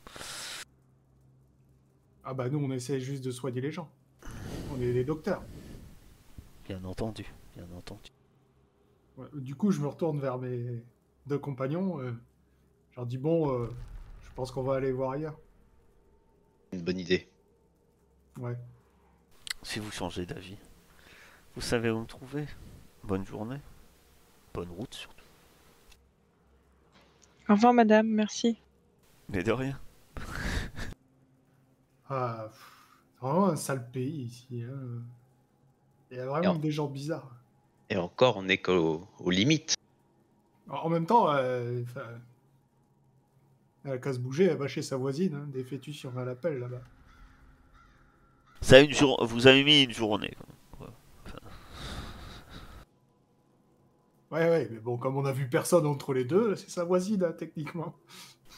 Ah 2.23 2.33
bah 2.33 2.49
nous, 2.49 2.61
on 2.65 2.71
essaie 2.71 3.01
juste 3.01 3.25
de 3.25 3.33
soigner 3.33 3.61
les 3.61 3.73
gens. 3.73 3.91
On 4.73 4.81
est 4.81 4.93
des 4.93 5.03
docteurs. 5.03 5.43
Bien 6.65 6.85
entendu, 6.85 7.27
bien 7.57 7.67
entendu. 7.77 8.13
Ouais, 9.17 9.27
Du 9.35 9.57
coup, 9.57 9.73
je 9.73 9.81
me 9.81 9.89
retourne 9.89 10.21
vers 10.21 10.39
mes 10.39 10.85
deux 11.27 11.41
compagnons. 11.41 11.99
euh, 11.99 12.13
je 12.91 12.97
leur 12.97 13.07
dis 13.07 13.19
bon, 13.19 13.53
euh, 13.53 13.71
je 14.23 14.31
pense 14.35 14.51
qu'on 14.51 14.63
va 14.63 14.77
aller 14.77 14.93
voir 14.93 15.13
ailleurs. 15.13 15.39
Une 16.73 16.83
bonne 16.83 16.99
idée. 16.99 17.29
Ouais. 18.39 18.57
Si 19.63 19.79
vous 19.81 19.91
changez 19.91 20.25
d'avis, 20.27 20.57
vous 21.55 21.61
savez 21.61 21.91
où 21.91 22.01
me 22.01 22.07
trouver. 22.07 22.47
Bonne 23.03 23.25
journée. 23.27 23.61
Bonne 24.55 24.71
route 24.71 24.95
surtout. 24.95 25.25
Au 27.49 27.55
revoir, 27.55 27.73
madame, 27.73 28.07
merci. 28.07 28.59
Mais 29.29 29.43
de 29.43 29.53
rien. 29.53 29.79
Ah, 32.09 32.47
pff, 32.49 32.87
c'est 33.15 33.21
vraiment 33.27 33.47
un 33.49 33.57
sale 33.57 33.91
pays 33.91 34.23
ici. 34.25 34.63
hein. 34.63 35.03
Il 36.11 36.17
y 36.17 36.21
a 36.21 36.27
vraiment 36.27 36.55
des 36.57 36.71
gens 36.73 36.87
bizarres. 36.89 37.31
Et 37.89 37.97
encore, 37.97 38.37
on 38.37 38.49
est 38.49 38.59
qu'aux 38.59 39.07
aux 39.19 39.31
limites. 39.31 39.75
En 40.69 40.89
même 40.89 41.07
temps, 41.07 41.33
euh, 41.33 41.83
elle 43.85 43.93
a 43.93 43.99
qu'à 43.99 44.13
se 44.13 44.19
bouger, 44.19 44.45
elle 44.45 44.57
va 44.59 44.69
chez 44.69 44.83
sa 44.83 44.97
voisine. 44.97 45.35
hein, 45.35 45.47
des 45.53 45.65
fœtus, 45.65 46.05
on 46.05 46.17
a 46.19 46.25
l'appel 46.25 46.59
là-bas. 46.59 46.83
Ça 48.61 48.77
a 48.77 48.81
une 48.81 48.93
jour... 48.93 49.25
Vous 49.25 49.47
avez 49.47 49.65
mis 49.65 49.83
une 49.85 49.93
journée. 49.93 50.35
quoi. 50.77 50.89
Ouais, 54.31 54.49
ouais, 54.49 54.69
mais 54.71 54.79
bon, 54.79 54.97
comme 54.97 55.17
on 55.17 55.25
a 55.25 55.33
vu 55.33 55.49
personne 55.49 55.87
entre 55.87 56.13
les 56.15 56.25
deux, 56.25 56.55
c'est 56.55 56.71
sa 56.71 56.85
voisine, 56.85 57.25
hein, 57.25 57.33
techniquement. 57.33 57.95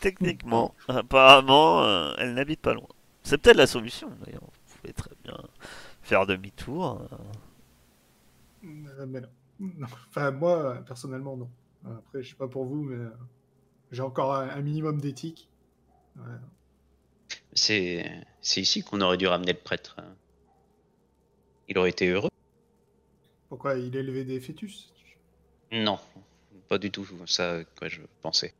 Techniquement, 0.00 0.74
apparemment, 0.88 1.82
euh, 1.84 2.12
elle 2.18 2.34
n'habite 2.34 2.60
pas 2.60 2.74
loin. 2.74 2.88
C'est 3.22 3.38
peut-être 3.38 3.56
la 3.56 3.66
solution 3.68 4.10
d'ailleurs. 4.24 4.42
Vous 4.42 4.76
pouvez 4.80 4.92
très 4.92 5.12
bien 5.22 5.38
faire 6.02 6.26
demi-tour. 6.26 7.00
euh. 8.64 8.66
Euh, 8.98 9.06
mais 9.06 9.20
non. 9.20 9.28
Non. 9.60 9.86
Enfin, 10.08 10.30
moi, 10.32 10.74
personnellement, 10.86 11.36
non. 11.36 11.48
Après, 11.86 12.22
je 12.22 12.30
sais 12.30 12.36
pas 12.36 12.48
pour 12.48 12.64
vous, 12.64 12.82
mais 12.82 12.96
euh, 12.96 13.10
j'ai 13.92 14.02
encore 14.02 14.34
un, 14.34 14.48
un 14.48 14.60
minimum 14.60 15.00
d'éthique. 15.00 15.48
Ouais. 16.16 16.24
C'est 17.52 18.24
c'est 18.40 18.60
ici 18.60 18.82
qu'on 18.82 19.00
aurait 19.00 19.16
dû 19.18 19.26
ramener 19.26 19.52
le 19.52 19.58
prêtre. 19.58 19.96
hein. 19.98 20.14
Il 21.68 21.78
aurait 21.78 21.90
été 21.90 22.08
heureux. 22.08 22.30
Pourquoi 23.48 23.76
il 23.76 23.94
élevait 23.94 24.24
des 24.24 24.40
fœtus? 24.40 24.92
Non, 25.70 25.98
pas 26.68 26.78
du 26.78 26.90
tout 26.90 27.06
ça 27.26 27.64
quoi 27.78 27.88
je 27.88 28.02
pensais. 28.20 28.54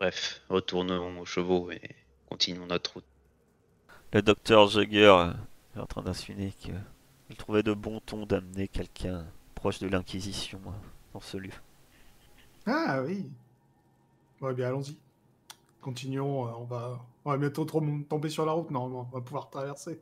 Bref, 0.00 0.42
retournons 0.48 1.20
aux 1.20 1.24
chevaux 1.26 1.70
et 1.70 1.80
continuons 2.28 2.66
notre 2.66 2.94
route. 2.94 3.04
Le 4.12 4.22
docteur 4.22 4.68
Jugger 4.68 5.32
est 5.76 5.80
en 5.80 5.86
train 5.86 6.02
d'insinuer 6.02 6.52
qu'il 6.58 7.36
trouvait 7.36 7.62
de 7.62 7.72
bon 7.74 8.00
ton 8.00 8.26
d'amener 8.26 8.68
quelqu'un 8.68 9.26
proche 9.54 9.80
de 9.80 9.88
l'Inquisition 9.88 10.60
euh, 10.66 10.70
dans 11.12 11.20
ce 11.20 11.36
lieu. 11.36 11.52
Ah 12.66 13.02
oui. 13.02 13.30
Ouais, 14.40 14.54
bien, 14.54 14.68
allons-y. 14.68 14.96
Continuons, 15.80 16.46
euh, 16.46 16.50
on 16.58 16.64
va, 16.64 17.00
on 17.24 17.30
va 17.30 17.36
bientôt 17.38 17.64
tom- 17.64 18.04
tomber 18.04 18.28
sur 18.28 18.44
la 18.46 18.52
route, 18.52 18.70
normalement. 18.70 19.08
On 19.12 19.16
va 19.16 19.22
pouvoir 19.22 19.50
traverser. 19.50 20.00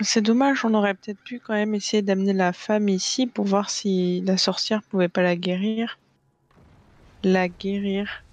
C'est 0.00 0.22
dommage, 0.22 0.64
on 0.64 0.74
aurait 0.74 0.94
peut-être 0.94 1.20
pu 1.20 1.38
quand 1.38 1.54
même 1.54 1.74
essayer 1.74 2.02
d'amener 2.02 2.32
la 2.32 2.52
femme 2.52 2.88
ici 2.88 3.26
pour 3.28 3.44
voir 3.44 3.70
si 3.70 4.20
la 4.22 4.36
sorcière 4.36 4.82
pouvait 4.82 5.08
pas 5.08 5.22
la 5.22 5.36
guérir. 5.36 5.98
La 7.22 7.48
guérir. 7.48 8.24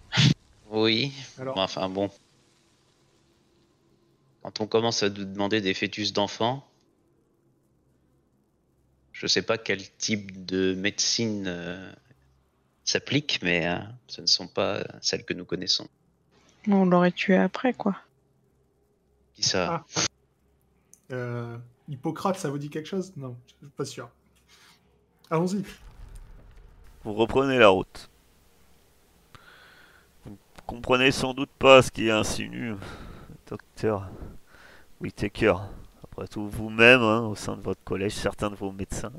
Oui, 0.71 1.13
Alors, 1.37 1.57
enfin 1.57 1.87
bon. 1.87 2.09
Quand 4.41 4.59
on 4.59 4.67
commence 4.67 5.03
à 5.03 5.09
nous 5.09 5.23
demander 5.25 5.61
des 5.61 5.75
fœtus 5.75 6.13
d'enfants, 6.13 6.65
je 9.13 9.27
sais 9.27 9.43
pas 9.43 9.59
quel 9.59 9.87
type 9.97 10.45
de 10.45 10.73
médecine 10.73 11.47
euh, 12.81 12.85
s'applique, 12.85 13.39
mais 13.43 13.67
euh, 13.67 13.77
ce 14.07 14.21
ne 14.21 14.27
sont 14.27 14.47
pas 14.47 14.83
celles 15.01 15.23
que 15.25 15.33
nous 15.33 15.45
connaissons. 15.45 15.87
On 16.67 16.85
l'aurait 16.85 17.11
tué 17.11 17.37
après, 17.37 17.73
quoi. 17.73 17.95
Qui 19.33 19.43
ça? 19.43 19.85
Ah. 19.97 20.01
euh, 21.11 21.57
Hippocrate, 21.87 22.37
ça 22.37 22.49
vous 22.49 22.57
dit 22.57 22.69
quelque 22.69 22.87
chose? 22.87 23.13
Non, 23.15 23.35
je 23.47 23.53
suis 23.65 23.75
pas 23.75 23.85
sûr. 23.85 24.09
Allons-y. 25.29 25.63
Vous 27.03 27.13
reprenez 27.13 27.57
la 27.57 27.69
route. 27.69 28.09
Vous 30.25 30.31
ne 30.31 30.37
comprenez 30.67 31.11
sans 31.11 31.33
doute 31.33 31.49
pas 31.57 31.81
ce 31.81 31.91
qui 31.91 32.11
insinue 32.11 32.75
docteur 33.47 34.09
Whittaker. 34.99 35.55
Après 36.03 36.27
tout, 36.27 36.47
vous-même, 36.47 37.01
hein, 37.01 37.21
au 37.21 37.35
sein 37.35 37.55
de 37.57 37.61
votre 37.61 37.83
collège, 37.83 38.13
certains 38.13 38.49
de 38.49 38.55
vos 38.55 38.71
médecins 38.71 39.13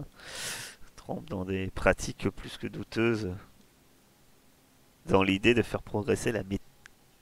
trempent 0.96 1.28
dans 1.28 1.44
des 1.44 1.70
pratiques 1.70 2.28
plus 2.30 2.56
que 2.56 2.66
douteuses 2.66 3.34
dans 5.06 5.22
l'idée 5.22 5.54
de 5.54 5.62
faire 5.62 5.82
progresser 5.82 6.32
la, 6.32 6.42
mé- 6.42 6.60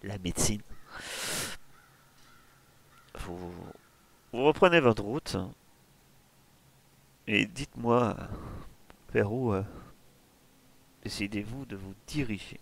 la 0.02 0.18
médecine. 0.18 0.60
Vous, 3.20 3.36
vous 4.32 4.44
reprenez 4.44 4.80
votre 4.80 5.02
route 5.02 5.36
et 7.26 7.46
dites-moi 7.46 8.16
vers 9.12 9.32
où 9.32 9.52
euh, 9.52 9.62
décidez-vous 11.02 11.64
de 11.66 11.76
vous 11.76 11.94
diriger? 12.06 12.60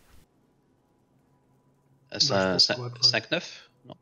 Euh, 2.13 2.19
je 2.19 2.27
cin- 2.27 2.53
pense 2.53 2.69
cin- 2.69 2.75
qu'on 2.77 2.83
va 2.83 2.89
tra- 2.89 3.29
5-9 3.29 3.69
Non? 3.87 3.95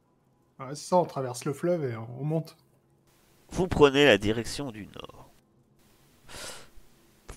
Ouais, 0.60 0.74
c'est 0.74 0.88
ça, 0.88 0.96
on 0.96 1.04
traverse 1.04 1.44
le 1.44 1.52
fleuve 1.52 1.84
et 1.84 1.96
on, 1.96 2.08
on 2.20 2.24
monte. 2.24 2.56
Vous 3.50 3.68
prenez 3.68 4.04
la 4.04 4.18
direction 4.18 4.70
du 4.72 4.86
nord. 4.86 5.30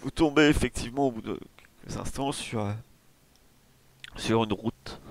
Vous 0.02 0.12
tombez 0.12 0.44
effectivement 0.48 1.08
au 1.08 1.12
bout 1.12 1.22
de 1.22 1.40
quelques 1.84 1.98
instants 1.98 2.32
sur, 2.32 2.62
euh, 2.62 2.74
sur 4.20 4.44
une 4.44 4.54
route. 4.54 5.02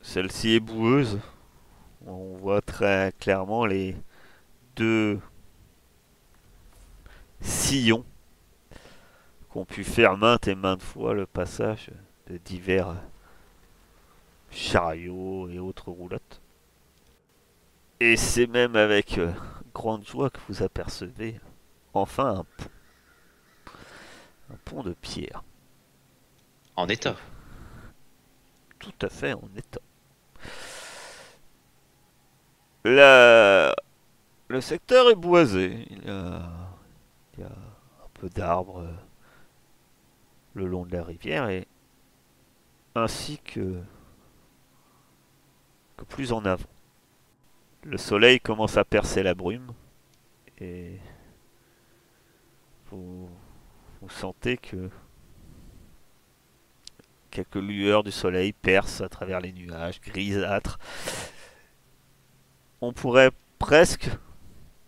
Celle-ci 0.00 0.54
est 0.54 0.60
boueuse. 0.60 1.18
On 2.06 2.36
voit 2.36 2.60
très 2.60 3.12
clairement 3.18 3.66
les 3.66 3.96
deux 4.76 5.20
sillons 7.40 8.04
qu'ont 9.50 9.64
pu 9.64 9.84
faire 9.84 10.16
maintes 10.16 10.48
et 10.48 10.54
maintes 10.54 10.82
fois 10.82 11.14
le 11.14 11.26
passage 11.26 11.90
de 12.28 12.38
divers 12.38 12.94
chariots 14.50 15.48
et 15.48 15.58
autres 15.58 15.90
roulottes. 15.90 16.40
Et 18.00 18.16
c'est 18.16 18.46
même 18.46 18.76
avec 18.76 19.18
euh, 19.18 19.32
grande 19.74 20.06
joie 20.06 20.30
que 20.30 20.40
vous 20.48 20.62
apercevez 20.62 21.40
enfin 21.94 22.38
un. 22.38 22.46
Un 24.52 24.56
pont 24.64 24.82
de 24.82 24.92
pierre. 24.92 25.42
En 26.76 26.88
état. 26.88 27.16
Tout 28.78 28.92
à 29.00 29.08
fait 29.08 29.32
en 29.32 29.48
état. 29.56 29.80
La... 32.84 33.74
Le 34.48 34.60
secteur 34.60 35.08
est 35.10 35.14
boisé. 35.14 35.86
Il 35.90 36.04
y 36.04 36.10
a, 36.10 36.42
il 37.34 37.40
y 37.40 37.42
a 37.44 37.46
un 37.46 38.08
peu 38.14 38.28
d'arbres 38.28 38.86
le 40.54 40.66
long 40.66 40.84
de 40.84 40.92
la 40.92 41.02
rivière 41.02 41.48
et 41.48 41.66
ainsi 42.94 43.38
que, 43.38 43.80
que 45.96 46.04
plus 46.04 46.32
en 46.32 46.44
avant. 46.44 46.68
Le 47.84 47.96
soleil 47.96 48.40
commence 48.40 48.76
à 48.76 48.84
percer 48.84 49.22
la 49.22 49.34
brume 49.34 49.72
et 50.58 50.98
vous, 52.90 53.28
vous 54.02 54.08
sentez 54.08 54.56
que 54.56 54.90
quelques 57.30 57.54
lueurs 57.54 58.02
du 58.02 58.10
soleil 58.10 58.52
percent 58.52 59.04
à 59.04 59.08
travers 59.08 59.40
les 59.40 59.52
nuages 59.52 60.00
grisâtres. 60.00 60.78
On 62.80 62.92
pourrait 62.92 63.30
presque 63.60 64.10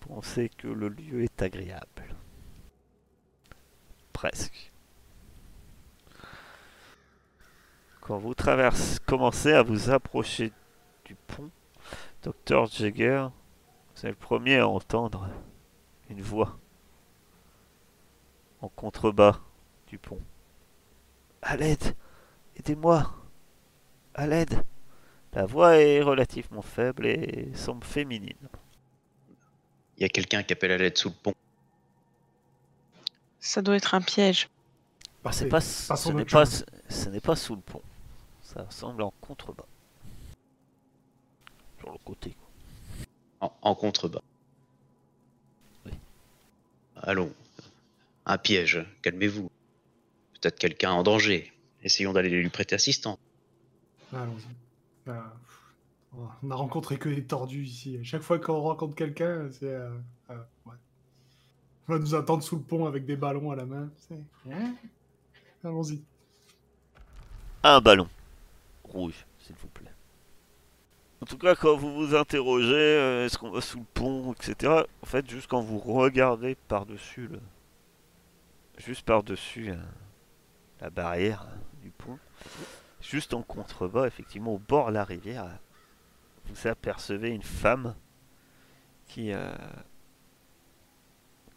penser 0.00 0.50
que 0.58 0.66
le 0.66 0.88
lieu 0.88 1.22
est 1.22 1.42
agréable. 1.42 2.16
Presque. 4.12 4.72
Quand 8.00 8.18
vous 8.18 8.34
traversez, 8.34 8.98
commencez 9.06 9.52
à 9.52 9.62
vous 9.62 9.90
approcher 9.90 10.52
du 11.04 11.14
pont, 11.14 11.50
Dr 12.22 12.66
Jagger, 12.66 13.28
vous 13.94 14.06
êtes 14.06 14.10
le 14.10 14.14
premier 14.14 14.58
à 14.58 14.68
entendre 14.68 15.30
une 16.10 16.20
voix 16.20 16.58
en 18.64 18.68
contrebas 18.68 19.40
du 19.88 19.98
pont. 19.98 20.20
À 21.42 21.56
l'aide 21.56 21.94
Aidez-moi 22.56 23.14
À 24.14 24.26
l'aide 24.26 24.64
La 25.34 25.44
voix 25.44 25.76
est 25.76 26.00
relativement 26.00 26.62
faible 26.62 27.06
et 27.06 27.50
semble 27.54 27.84
féminine. 27.84 28.48
Il 29.98 30.02
y 30.02 30.06
a 30.06 30.08
quelqu'un 30.08 30.42
qui 30.42 30.54
appelle 30.54 30.72
à 30.72 30.78
l'aide 30.78 30.96
sous 30.96 31.10
le 31.10 31.14
pont. 31.14 31.34
Ça 33.38 33.60
doit 33.60 33.76
être 33.76 33.94
un 33.94 34.00
piège. 34.00 34.48
Ah, 35.26 35.32
c'est 35.32 35.48
pas, 35.48 35.60
ce 35.60 36.12
n'est 36.12 36.24
pas, 36.24 36.44
ce 36.46 37.08
n'est 37.08 37.20
pas 37.20 37.36
sous 37.36 37.56
le 37.56 37.60
pont. 37.60 37.82
Ça 38.42 38.66
semble 38.70 39.02
en 39.02 39.12
contrebas. 39.20 39.66
Sur 41.80 41.92
le 41.92 41.98
côté. 41.98 42.30
quoi. 42.30 43.48
En, 43.62 43.70
en 43.70 43.74
contrebas. 43.74 44.22
Oui. 45.84 45.92
Allons. 47.02 47.32
Un 48.26 48.38
piège. 48.38 48.84
Calmez-vous. 49.02 49.50
Peut-être 50.40 50.58
quelqu'un 50.58 50.92
en 50.92 51.02
danger. 51.02 51.52
Essayons 51.82 52.12
d'aller 52.12 52.30
lui 52.30 52.48
prêter 52.48 52.74
assistance. 52.74 53.18
Allons-y. 54.12 55.10
Euh, 55.10 55.20
on 56.42 56.50
a 56.50 56.54
rencontré 56.54 56.96
que 56.98 57.08
des 57.08 57.24
tordus 57.24 57.64
ici. 57.64 57.98
Chaque 58.04 58.22
fois 58.22 58.38
qu'on 58.38 58.60
rencontre 58.60 58.94
quelqu'un, 58.94 59.48
c'est. 59.52 59.66
euh, 59.66 59.90
euh, 60.30 60.34
ouais. 60.66 60.74
On 61.88 61.92
va 61.94 61.98
nous 61.98 62.14
attendre 62.14 62.42
sous 62.42 62.56
le 62.56 62.62
pont 62.62 62.86
avec 62.86 63.04
des 63.04 63.16
ballons 63.16 63.50
à 63.50 63.56
la 63.56 63.66
main. 63.66 63.90
c'est- 64.08 64.50
Hein? 64.52 64.74
Allons-y. 65.62 66.02
Un 67.62 67.80
ballon. 67.80 68.08
Rouge, 68.84 69.26
s'il 69.40 69.56
vous 69.56 69.68
plaît. 69.68 69.90
En 71.20 71.26
tout 71.26 71.38
cas, 71.38 71.54
quand 71.54 71.76
vous 71.76 71.92
vous 71.94 72.14
interrogez, 72.14 72.72
euh, 72.74 73.24
est-ce 73.26 73.38
qu'on 73.38 73.50
va 73.50 73.60
sous 73.62 73.78
le 73.78 73.84
pont, 73.94 74.32
etc. 74.34 74.84
En 75.02 75.06
fait, 75.06 75.28
juste 75.28 75.46
quand 75.48 75.60
vous 75.62 75.78
regardez 75.78 76.54
par-dessus 76.68 77.28
le... 77.28 77.40
Juste 78.78 79.06
par-dessus 79.06 79.70
euh, 79.70 79.76
la 80.80 80.90
barrière 80.90 81.46
euh, 81.46 81.82
du 81.82 81.90
pont, 81.90 82.18
juste 83.00 83.32
en 83.32 83.42
contrebas, 83.42 84.06
effectivement, 84.06 84.54
au 84.54 84.58
bord 84.58 84.88
de 84.88 84.94
la 84.94 85.04
rivière, 85.04 85.44
euh, 85.44 85.56
vous 86.46 86.66
apercevez 86.66 87.30
une 87.30 87.42
femme 87.42 87.94
qui... 89.06 89.32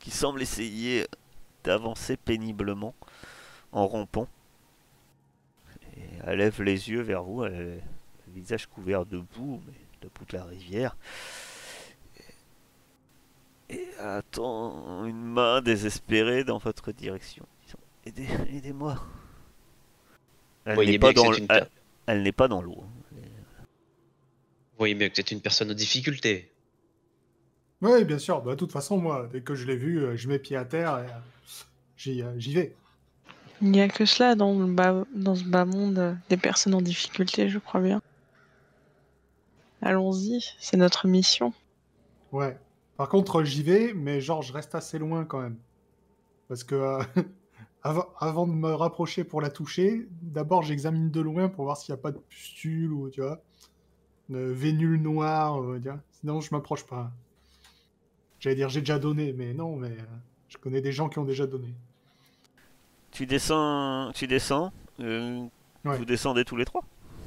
semble 0.10 0.41
essayer 0.41 1.06
d'avancer 1.63 2.15
péniblement 2.15 2.95
en 3.71 3.88
rompant. 3.88 4.27
Et 5.97 6.08
elle 6.23 6.38
lève 6.38 6.62
les 6.62 6.89
yeux 6.89 7.01
vers 7.01 7.23
vous, 7.23 7.43
elle 7.43 7.82
le 8.27 8.34
visage 8.34 8.67
couvert 8.67 9.06
de 9.06 9.17
boue, 9.17 9.62
de 10.01 10.08
bout 10.08 10.25
de 10.25 10.38
la 10.38 10.45
rivière. 10.45 10.95
Et 13.69 13.88
attend 13.99 15.06
une 15.06 15.21
main 15.21 15.62
désespérée 15.62 16.43
dans 16.43 16.58
votre 16.58 16.91
direction. 16.91 17.45
Aidez, 18.06 18.27
aidez-moi. 18.49 19.03
Elle 20.65 20.75
Voyez 20.75 20.91
n'est 20.91 20.99
pas 20.99 21.10
que 21.12 21.15
dans 21.15 21.34
c'est 21.34 21.39
l- 21.39 21.43
une 21.43 21.47
elle- 21.49 21.69
elle 22.06 22.23
n'est 22.23 22.32
pas 22.32 22.47
dans 22.47 22.62
l'eau. 22.62 22.84
Vous 23.12 24.77
voyez 24.77 24.95
bien 24.95 25.10
que 25.10 25.15
c'est 25.15 25.32
une 25.32 25.41
personne 25.41 25.71
en 25.71 25.73
difficulté. 25.73 26.51
Oui, 27.82 28.06
bien 28.06 28.19
sûr. 28.19 28.41
Bah, 28.41 28.51
de 28.51 28.56
toute 28.58 28.71
façon, 28.71 28.97
moi, 28.97 29.27
dès 29.32 29.41
que 29.41 29.56
je 29.56 29.65
l'ai 29.65 29.75
vu, 29.75 29.99
euh, 29.99 30.15
je 30.15 30.27
mets 30.30 30.39
pied 30.39 30.56
à 30.56 30.65
terre 30.65 30.99
et 30.99 31.08
euh, 31.12 31.19
j'y 31.97 32.21
euh, 32.21 32.34
j'y 32.38 32.53
vais. 32.53 32.75
Il 33.62 33.71
n'y 33.71 33.82
a 33.82 33.89
que 33.89 34.06
cela 34.06 34.36
dans, 34.36 34.58
le 34.58 34.67
bas, 34.71 35.03
dans 35.15 35.36
ce 35.36 35.43
bas 35.43 35.65
monde 35.65 36.17
des 36.30 36.38
personnes 36.38 36.75
en 36.75 36.82
difficulté, 36.82 37.49
je 37.49 37.58
crois 37.60 37.82
bien. 37.82 38.01
Allons-y, 39.82 40.43
c'est 40.60 40.77
notre 40.77 41.08
mission. 41.08 41.53
Ouais. 42.32 42.58
Par 42.97 43.10
contre, 43.10 43.43
j'y 43.43 43.63
vais, 43.63 43.93
mais 43.93 44.21
genre, 44.21 44.41
je 44.41 44.51
reste 44.53 44.75
assez 44.75 44.97
loin 44.97 45.23
quand 45.25 45.39
même. 45.41 45.57
Parce 46.47 46.63
que 46.63 46.75
euh, 46.75 47.03
avant, 47.83 48.07
avant 48.19 48.47
de 48.47 48.53
me 48.53 48.73
rapprocher 48.73 49.23
pour 49.23 49.39
la 49.41 49.49
toucher, 49.49 50.07
d'abord, 50.21 50.63
j'examine 50.63 51.12
de 51.12 51.21
loin 51.21 51.47
pour 51.49 51.65
voir 51.65 51.77
s'il 51.77 51.93
n'y 51.93 51.99
a 51.99 52.01
pas 52.01 52.12
de 52.12 52.17
pustule 52.17 52.91
ou, 52.91 53.10
tu 53.10 53.21
vois, 53.21 53.39
de 54.29 54.39
vénule 54.39 55.01
noire, 55.01 55.62
euh, 55.62 55.79
tu 55.79 55.89
vois. 55.89 55.99
Sinon, 56.12 56.41
je 56.41 56.49
m'approche 56.53 56.86
pas. 56.86 57.12
J'allais 58.39 58.55
dire, 58.55 58.69
j'ai 58.69 58.81
déjà 58.81 58.97
donné, 58.99 59.33
mais 59.33 59.53
non, 59.53 59.75
mais 59.75 59.91
euh, 59.91 60.03
je 60.49 60.57
connais 60.57 60.81
des 60.81 60.91
gens 60.91 61.10
qui 61.10 61.19
ont 61.19 61.25
déjà 61.25 61.45
donné. 61.47 61.73
Tu 63.12 63.25
descends, 63.25 64.12
tu 64.13 64.27
descends. 64.27 64.71
euh, 64.99 65.45
Ouais. 65.86 65.97
Vous 65.97 66.05
descendez 66.05 66.43
tous 66.43 66.57
les 66.57 66.65
trois? 66.65 66.83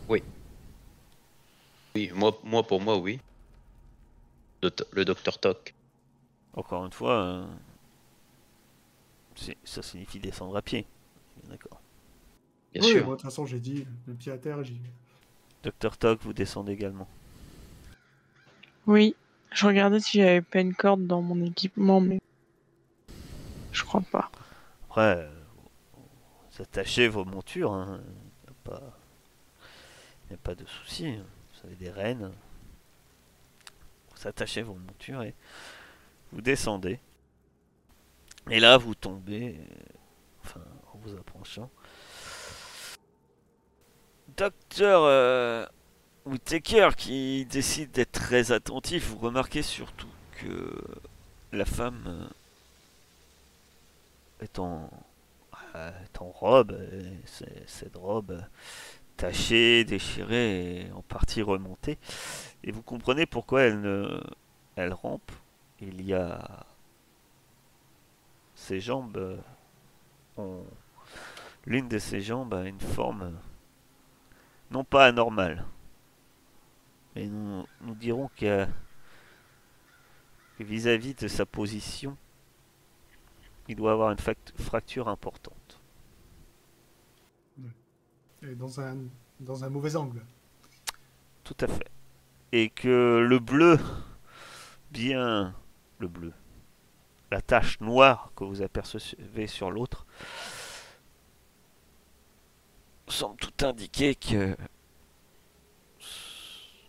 Oui, 0.09 0.23
moi, 2.15 2.37
moi 2.45 2.63
pour 2.63 2.81
moi, 2.81 2.99
oui. 2.99 3.21
Le, 4.63 5.05
docteur 5.05 5.39
Toc. 5.39 5.75
Encore 6.55 6.85
une 6.85 6.93
fois, 6.93 7.23
euh, 7.23 7.47
ça 9.65 9.83
signifie 9.83 10.19
descendre 10.19 10.57
à 10.57 10.63
pied. 10.63 10.87
D'accord. 11.49 11.81
Bien 12.75 12.83
oui, 12.83 12.91
sûr. 12.91 13.05
moi, 13.05 13.15
de 13.17 13.21
toute 13.21 13.31
façon, 13.31 13.47
j'ai 13.47 13.61
dit, 13.61 13.87
le 14.07 14.15
pied 14.15 14.33
à 14.33 14.39
terre, 14.39 14.63
j'y 14.63 14.75
vais. 14.75 14.91
Docteur 15.63 15.97
Toc, 15.97 16.21
vous 16.23 16.33
descendez 16.33 16.73
également. 16.73 17.09
Oui, 18.87 19.15
je 19.53 19.67
regardais 19.67 20.01
si 20.01 20.19
j'avais 20.19 20.43
pas 20.43 20.61
une 20.61 20.75
corde 20.75 21.07
dans 21.07 21.23
mon 21.23 21.43
équipement, 21.45 22.01
mais 22.01 22.21
je 23.73 23.85
crois 23.85 24.03
pas. 24.03 24.31
Après, 24.89 25.17
euh, 25.19 25.31
vous 26.53 26.63
attachez 26.63 27.09
vos 27.09 27.25
montures. 27.25 27.73
Il 27.73 27.93
n'y 27.93 28.51
a, 28.51 28.55
pas... 28.65 28.99
y 30.31 30.35
a 30.35 30.39
pas 30.39 30.55
de 30.55 30.67
souci. 30.67 31.07
hein. 31.07 31.25
Vous 31.55 31.67
avez 31.67 31.77
des 31.77 31.91
rênes. 31.91 32.31
Vous 34.21 34.29
attachez 34.29 34.63
vos 34.63 34.75
montures 34.75 35.23
et 35.23 35.35
vous 36.33 36.41
descendez. 36.43 36.99
Et 38.51 38.61
là, 38.61 38.77
vous 38.77 38.95
tombez. 38.95 39.57
euh, 39.59 39.75
Enfin, 40.45 40.61
en 40.95 40.99
vous 40.99 41.15
approchant. 41.17 41.71
Docteur 44.37 45.03
euh, 45.05 45.67
qui 46.97 47.45
décide 47.47 47.91
d'être 47.91 48.13
très 48.13 48.53
attentif. 48.53 49.09
Vous 49.09 49.19
remarquez 49.19 49.63
surtout 49.63 50.09
que 50.33 50.73
la 51.53 51.65
femme 51.65 52.05
euh, 52.07 52.27
est 54.45 54.59
en, 54.59 54.91
euh, 55.75 55.91
est 56.05 56.21
en 56.23 56.31
robe, 56.31 56.73
et 56.73 57.13
cette 57.67 57.97
robe 57.97 58.43
tachée, 59.21 59.85
déchirée 59.85 60.81
et 60.81 60.93
en 60.93 61.03
partie 61.03 61.43
remontée. 61.43 61.99
Et 62.65 62.73
vous 62.73 62.83
comprenez 62.83 63.27
pourquoi 63.27 63.63
elle 63.63 63.81
ne, 63.81 64.21
elle 64.77 64.93
rampe. 64.93 65.33
Il 65.81 66.03
y 66.03 66.15
a 66.15 66.67
ses 68.55 68.81
jambes 68.81 69.17
euh, 70.39 70.63
l'une 71.67 71.89
de 71.89 71.99
ses 71.99 72.21
jambes 72.21 72.55
a 72.55 72.67
une 72.67 72.81
forme 72.81 73.39
non 74.71 74.85
pas 74.85 75.07
anormale, 75.07 75.65
mais 77.15 77.27
nous, 77.27 77.67
dirons 77.81 78.31
que 78.37 78.67
vis-à-vis 80.61 81.15
de 81.15 81.27
sa 81.27 81.45
position, 81.45 82.17
il 83.69 83.77
doit 83.77 83.93
avoir 83.93 84.13
une 84.13 84.37
fracture 84.59 85.09
importante. 85.09 85.60
Et 88.43 88.55
dans 88.55 88.81
un, 88.81 88.97
dans 89.39 89.65
un 89.65 89.69
mauvais 89.69 89.97
angle. 89.97 90.23
Tout 91.45 91.57
à 91.61 91.69
fait. 91.69 91.91
Et 92.53 92.71
que 92.71 93.25
le 93.27 93.39
bleu, 93.39 93.79
bien 94.91 95.55
le 95.99 96.09
bleu, 96.09 96.33
la 97.31 97.41
tache 97.41 97.81
noire 97.81 98.33
que 98.35 98.45
vous 98.45 98.63
apercevez 98.63 99.47
sur 99.47 99.71
l'autre, 99.71 100.07
semble 103.09 103.37
tout 103.37 103.65
indiquer 103.65 104.15
que 104.15 104.57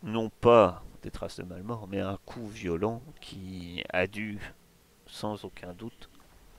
non 0.03 0.29
pas 0.29 0.83
des 1.01 1.11
traces 1.11 1.39
de 1.39 1.43
malmort, 1.43 1.87
mais 1.87 1.99
un 1.99 2.17
coup 2.25 2.47
violent 2.47 3.01
qui 3.19 3.83
a 3.91 4.07
dû, 4.07 4.39
sans 5.07 5.43
aucun 5.45 5.73
doute, 5.73 6.09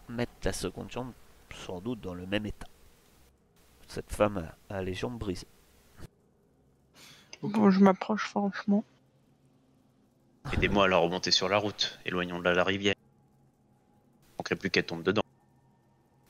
mettre 0.08 0.32
la 0.44 0.52
seconde 0.52 0.90
jambe 0.90 1.12
sans 1.54 1.80
doute 1.80 2.00
dans 2.00 2.14
le 2.14 2.26
même 2.26 2.46
état. 2.46 2.66
Cette 3.92 4.10
femme 4.10 4.38
a, 4.70 4.74
a 4.76 4.82
les 4.82 4.94
jambes 4.94 5.18
brisées. 5.18 5.46
Bon, 7.42 7.70
je 7.70 7.78
m'approche 7.80 8.26
franchement. 8.26 8.84
Aidez-moi 10.50 10.86
à 10.86 10.88
la 10.88 10.96
remonter 10.96 11.30
sur 11.30 11.46
la 11.50 11.58
route. 11.58 11.98
Éloignons-la 12.06 12.52
de 12.52 12.56
la 12.56 12.64
rivière. 12.64 12.94
Il 12.96 14.36
manquerait 14.38 14.56
plus 14.56 14.70
qu'elle 14.70 14.86
tombe 14.86 15.02
dedans. 15.02 15.20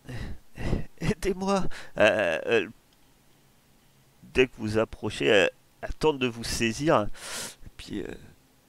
Aidez-moi 1.00 1.62
Euh, 1.98 2.40
euh, 2.46 2.68
Dès 4.34 4.48
que 4.48 4.54
vous 4.58 4.78
approchez, 4.78 5.26
elle, 5.26 5.50
elle 5.82 5.94
tente 5.94 6.18
de 6.18 6.26
vous 6.26 6.42
saisir. 6.42 7.06
Puis 7.76 8.02
euh, 8.02 8.08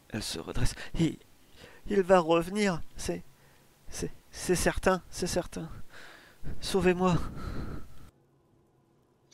elle 0.10 0.22
se 0.22 0.38
redresse. 0.38 0.76
Il, 1.00 1.18
il 1.88 2.02
va 2.04 2.20
revenir, 2.20 2.80
c'est. 2.96 3.24
C'est 3.90 4.12
c'est 4.32 4.56
certain, 4.56 5.02
c'est 5.10 5.28
certain. 5.28 5.68
Sauvez-moi. 6.62 7.18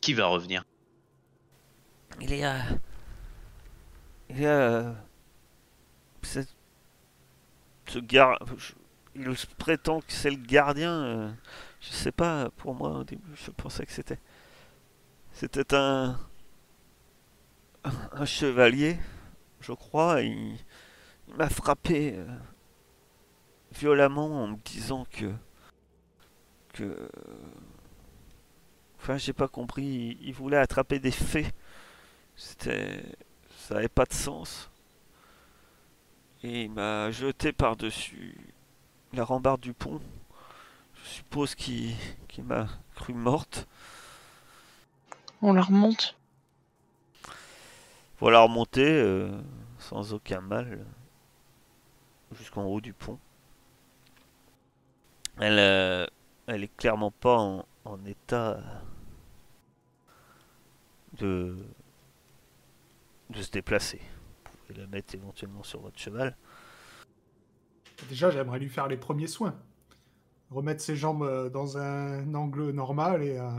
Qui 0.02 0.14
va 0.14 0.28
revenir? 0.28 0.64
Il 2.22 2.36
y 2.36 2.44
a. 2.44 2.56
Il 4.30 4.40
y 4.42 4.46
a. 4.46 4.50
euh, 4.60 4.94
cette- 6.22 6.56
Ce 7.88 8.00
gar... 8.00 8.38
Il 9.16 9.36
se 9.36 9.48
prétend 9.48 10.00
que 10.02 10.12
c'est 10.12 10.30
le 10.30 10.38
gardien. 10.38 10.92
euh, 11.04 11.32
Je 11.82 11.90
sais 11.90 12.12
pas, 12.12 12.50
pour 12.58 12.76
moi 12.76 12.92
au 13.00 13.04
début, 13.04 13.32
je 13.36 13.52
pensais 13.52 13.86
que 13.86 13.92
c'était. 13.92 14.20
C'était 15.34 15.74
un. 15.76 16.20
Un 18.12 18.26
chevalier, 18.26 18.98
je 19.62 19.72
crois. 19.72 20.22
il 20.22 20.58
m'a 21.38 21.50
frappé 21.50 22.14
euh, 22.18 22.28
violemment 23.72 24.44
en 24.44 24.48
me 24.50 24.56
disant 24.58 25.06
que. 25.12 25.34
Que. 26.74 27.10
Enfin, 29.00 29.18
j'ai 29.18 29.34
pas 29.34 29.48
compris. 29.48 30.18
Il, 30.22 30.34
voulait 30.34 30.58
attraper 30.58 31.00
des 31.00 31.12
fées. 31.12 31.48
C'était. 32.36 33.04
Ça 33.58 33.78
avait 33.78 33.88
pas 33.88 34.06
de 34.06 34.14
sens. 34.14 34.70
Et 36.44 36.64
il 36.64 36.72
m'a 36.72 37.12
jeté 37.12 37.52
par-dessus 37.52 38.38
la 39.14 39.24
rambarde 39.24 39.62
du 39.62 39.74
pont. 39.74 40.02
Je 41.04 41.10
suppose 41.10 41.56
qu'il 41.56 41.96
m'a 42.44 42.68
cru 42.96 43.14
morte. 43.14 43.68
On 45.42 45.54
la 45.54 45.62
remonte. 45.62 46.16
Voilà 48.20 48.42
remonter 48.42 48.86
euh, 48.86 49.40
sans 49.78 50.14
aucun 50.14 50.42
mal 50.42 50.86
jusqu'en 52.34 52.66
haut 52.66 52.82
du 52.82 52.94
pont. 52.94 53.18
Elle, 55.40 55.60
euh, 55.60 56.06
elle 56.48 56.64
est 56.64 56.76
clairement 56.76 57.12
pas 57.12 57.38
en, 57.38 57.66
en 57.86 58.06
état 58.06 58.60
de, 61.20 61.58
de 63.30 63.42
se 63.42 63.52
déplacer. 63.52 64.00
Vous 64.46 64.52
pouvez 64.68 64.80
la 64.82 64.88
mettre 64.88 65.16
éventuellement 65.16 65.64
sur 65.64 65.82
votre 65.82 65.98
cheval. 66.00 66.36
Déjà, 68.10 68.30
j'aimerais 68.32 68.60
lui 68.60 68.70
faire 68.70 68.88
les 68.88 68.98
premiers 68.98 69.28
soins. 69.28 69.56
Remettre 70.52 70.82
ses 70.82 70.96
jambes 70.96 71.24
euh, 71.24 71.50
dans 71.50 71.78
un 71.78 72.34
angle 72.34 72.72
normal 72.72 73.22
et 73.24 73.38
euh, 73.38 73.50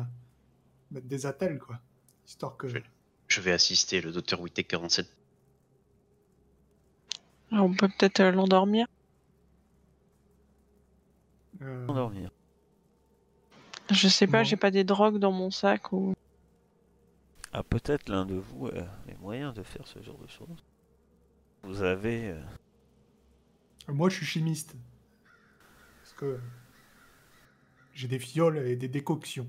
mettre 0.90 1.06
des 1.06 1.26
attelles, 1.26 1.58
quoi. 1.58 1.78
Histoire 2.26 2.56
que. 2.56 2.68
Je 2.68 2.74
vais- 2.74 2.84
Je 3.28 3.40
vais 3.40 3.52
assister 3.52 4.00
le 4.00 4.10
docteur 4.12 4.40
Wittek 4.40 4.66
47. 4.68 5.06
On 7.52 7.72
peut 7.74 7.88
peut-être 7.88 8.20
euh, 8.20 8.30
l'endormir. 8.32 8.86
euh, 11.62 11.86
Endormir. 11.88 12.30
Je 13.90 14.08
sais 14.08 14.26
pas, 14.26 14.38
Bon. 14.38 14.44
j'ai 14.44 14.56
pas 14.56 14.70
des 14.70 14.84
drogues 14.84 15.18
dans 15.18 15.32
mon 15.32 15.50
sac 15.50 15.92
ou. 15.92 16.14
Ah, 17.52 17.62
peut-être 17.62 18.08
l'un 18.08 18.26
de 18.26 18.34
vous 18.36 18.66
a 18.68 18.86
les 19.06 19.16
moyens 19.20 19.52
de 19.54 19.62
faire 19.62 19.86
ce 19.86 20.00
genre 20.02 20.18
de 20.18 20.28
choses. 20.28 20.64
Vous 21.62 21.82
avez. 21.82 22.30
euh, 22.30 22.42
Moi, 23.88 24.08
je 24.08 24.16
suis 24.16 24.26
chimiste. 24.26 24.74
Parce 26.02 26.12
que 26.14 26.38
j'ai 27.92 28.08
des 28.08 28.18
fioles 28.18 28.58
et 28.58 28.76
des 28.76 28.88
décoctions. 28.88 29.48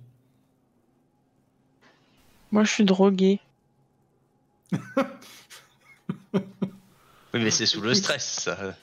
Moi, 2.52 2.64
je 2.64 2.72
suis 2.72 2.86
droguée. 2.86 3.40
Oui, 7.34 7.42
mais 7.42 7.52
c'est 7.52 7.66
sous 7.66 7.80
le 7.82 7.94
stress, 7.94 8.26
ça. 8.42 8.76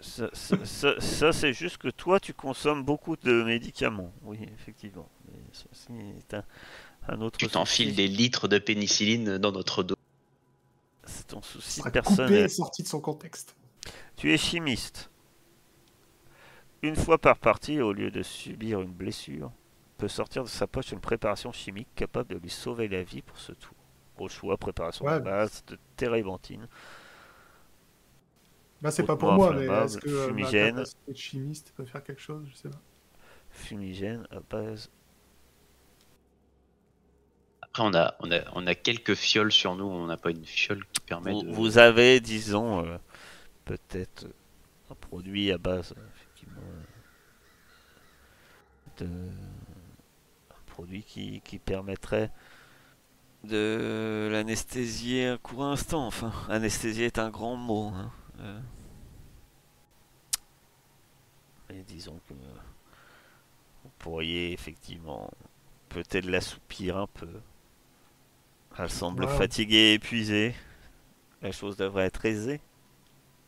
Ça, 0.00 0.28
ça- 0.34 0.64
ça- 0.66 1.00
ça, 1.00 1.32
c'est 1.32 1.52
juste 1.54 1.78
que 1.78 1.88
toi, 1.88 2.20
tu 2.20 2.34
consommes 2.34 2.84
beaucoup 2.84 3.16
de 3.16 3.42
médicaments. 3.44 4.12
Oui, 4.22 4.38
effectivement. 4.54 5.08
Mais 5.26 5.40
ceci 5.52 5.92
est 6.18 6.34
un, 6.34 6.44
un 7.08 7.20
autre 7.20 7.38
Tu 7.38 7.48
t'enfiles 7.48 7.94
des 7.94 8.08
litres 8.08 8.48
de 8.48 8.58
pénicilline 8.58 9.38
dans 9.38 9.52
notre 9.52 9.82
dos. 9.82 9.96
C'est 11.04 11.26
ton 11.28 11.42
souci 11.42 11.80
sera 11.80 11.90
coupé 11.90 12.34
et 12.44 12.48
sorti 12.48 12.82
de 12.82 12.88
son 12.88 13.00
contexte. 13.00 13.56
Tu 14.16 14.32
es 14.32 14.38
chimiste. 14.38 15.10
Une 16.82 16.96
fois 16.96 17.18
par 17.18 17.38
partie, 17.38 17.80
au 17.80 17.92
lieu 17.92 18.10
de 18.10 18.22
subir 18.22 18.80
une 18.80 18.92
blessure, 18.92 19.52
peut 19.98 20.08
sortir 20.08 20.42
de 20.44 20.48
sa 20.48 20.66
poche 20.66 20.92
une 20.92 21.00
préparation 21.00 21.52
chimique 21.52 21.88
capable 21.94 22.34
de 22.34 22.38
lui 22.38 22.50
sauver 22.50 22.88
la 22.88 23.02
vie 23.02 23.22
pour 23.22 23.38
ce 23.38 23.52
tour. 23.52 23.74
Au 24.18 24.28
choix, 24.28 24.56
préparation 24.56 25.04
Ouais. 25.04 25.18
de 25.18 25.24
base 25.24 25.64
de 25.66 25.78
térébenthine. 25.96 26.68
Là, 28.82 28.90
c'est 28.90 29.04
pas 29.04 29.16
pour 29.16 29.32
moi, 29.32 29.52
mais 29.52 29.62
inflammable, 29.62 29.84
est-ce 29.86 29.98
que 29.98 30.08
euh, 30.08 30.20
ma 30.22 30.26
fumigène. 30.28 30.74
capacité 30.74 31.12
de 31.12 31.16
chimiste 31.16 31.72
peut 31.76 31.84
faire 31.84 32.02
quelque 32.02 32.20
chose? 32.20 32.46
Je 32.50 32.56
sais 32.56 32.68
pas. 32.68 32.80
Fumigène 33.50 34.26
à 34.30 34.40
base. 34.40 34.90
Après, 37.74 37.84
on 37.84 37.94
a, 37.94 38.14
on, 38.20 38.30
a, 38.30 38.40
on 38.54 38.66
a 38.66 38.74
quelques 38.74 39.14
fioles 39.14 39.50
sur 39.50 39.76
nous. 39.76 39.86
On 39.86 40.06
n'a 40.06 40.18
pas 40.18 40.30
une 40.30 40.44
fiole 40.44 40.84
qui 40.92 41.00
permet 41.00 41.32
Vous, 41.32 41.42
de. 41.42 41.52
vous 41.52 41.78
avez, 41.78 42.20
disons, 42.20 42.84
euh, 42.84 42.98
peut-être 43.64 44.26
un 44.90 44.94
produit 44.94 45.50
à 45.50 45.56
base, 45.56 45.94
euh, 45.96 46.02
effectivement, 46.14 46.60
de... 48.98 49.06
un 49.06 50.62
produit 50.66 51.02
qui, 51.02 51.40
qui 51.40 51.58
permettrait 51.58 52.30
de 53.44 54.28
l'anesthésier 54.30 55.28
un 55.28 55.38
court 55.38 55.64
instant. 55.64 56.06
Enfin, 56.06 56.30
anesthésier 56.50 57.06
est 57.06 57.18
un 57.18 57.30
grand 57.30 57.56
mot. 57.56 57.90
hein, 57.94 58.12
euh. 58.40 58.60
Disons 61.86 62.20
que 62.28 62.34
vous 62.34 63.90
pourriez 63.98 64.52
effectivement 64.52 65.30
peut-être 65.88 66.26
l'assoupir 66.26 66.98
un 66.98 67.06
peu. 67.06 67.28
Elle 68.78 68.90
semble 68.90 69.28
fatiguée 69.28 69.76
et 69.76 69.94
épuisée. 69.94 70.54
La 71.42 71.52
chose 71.52 71.76
devrait 71.76 72.04
être 72.06 72.24
aisée. 72.24 72.60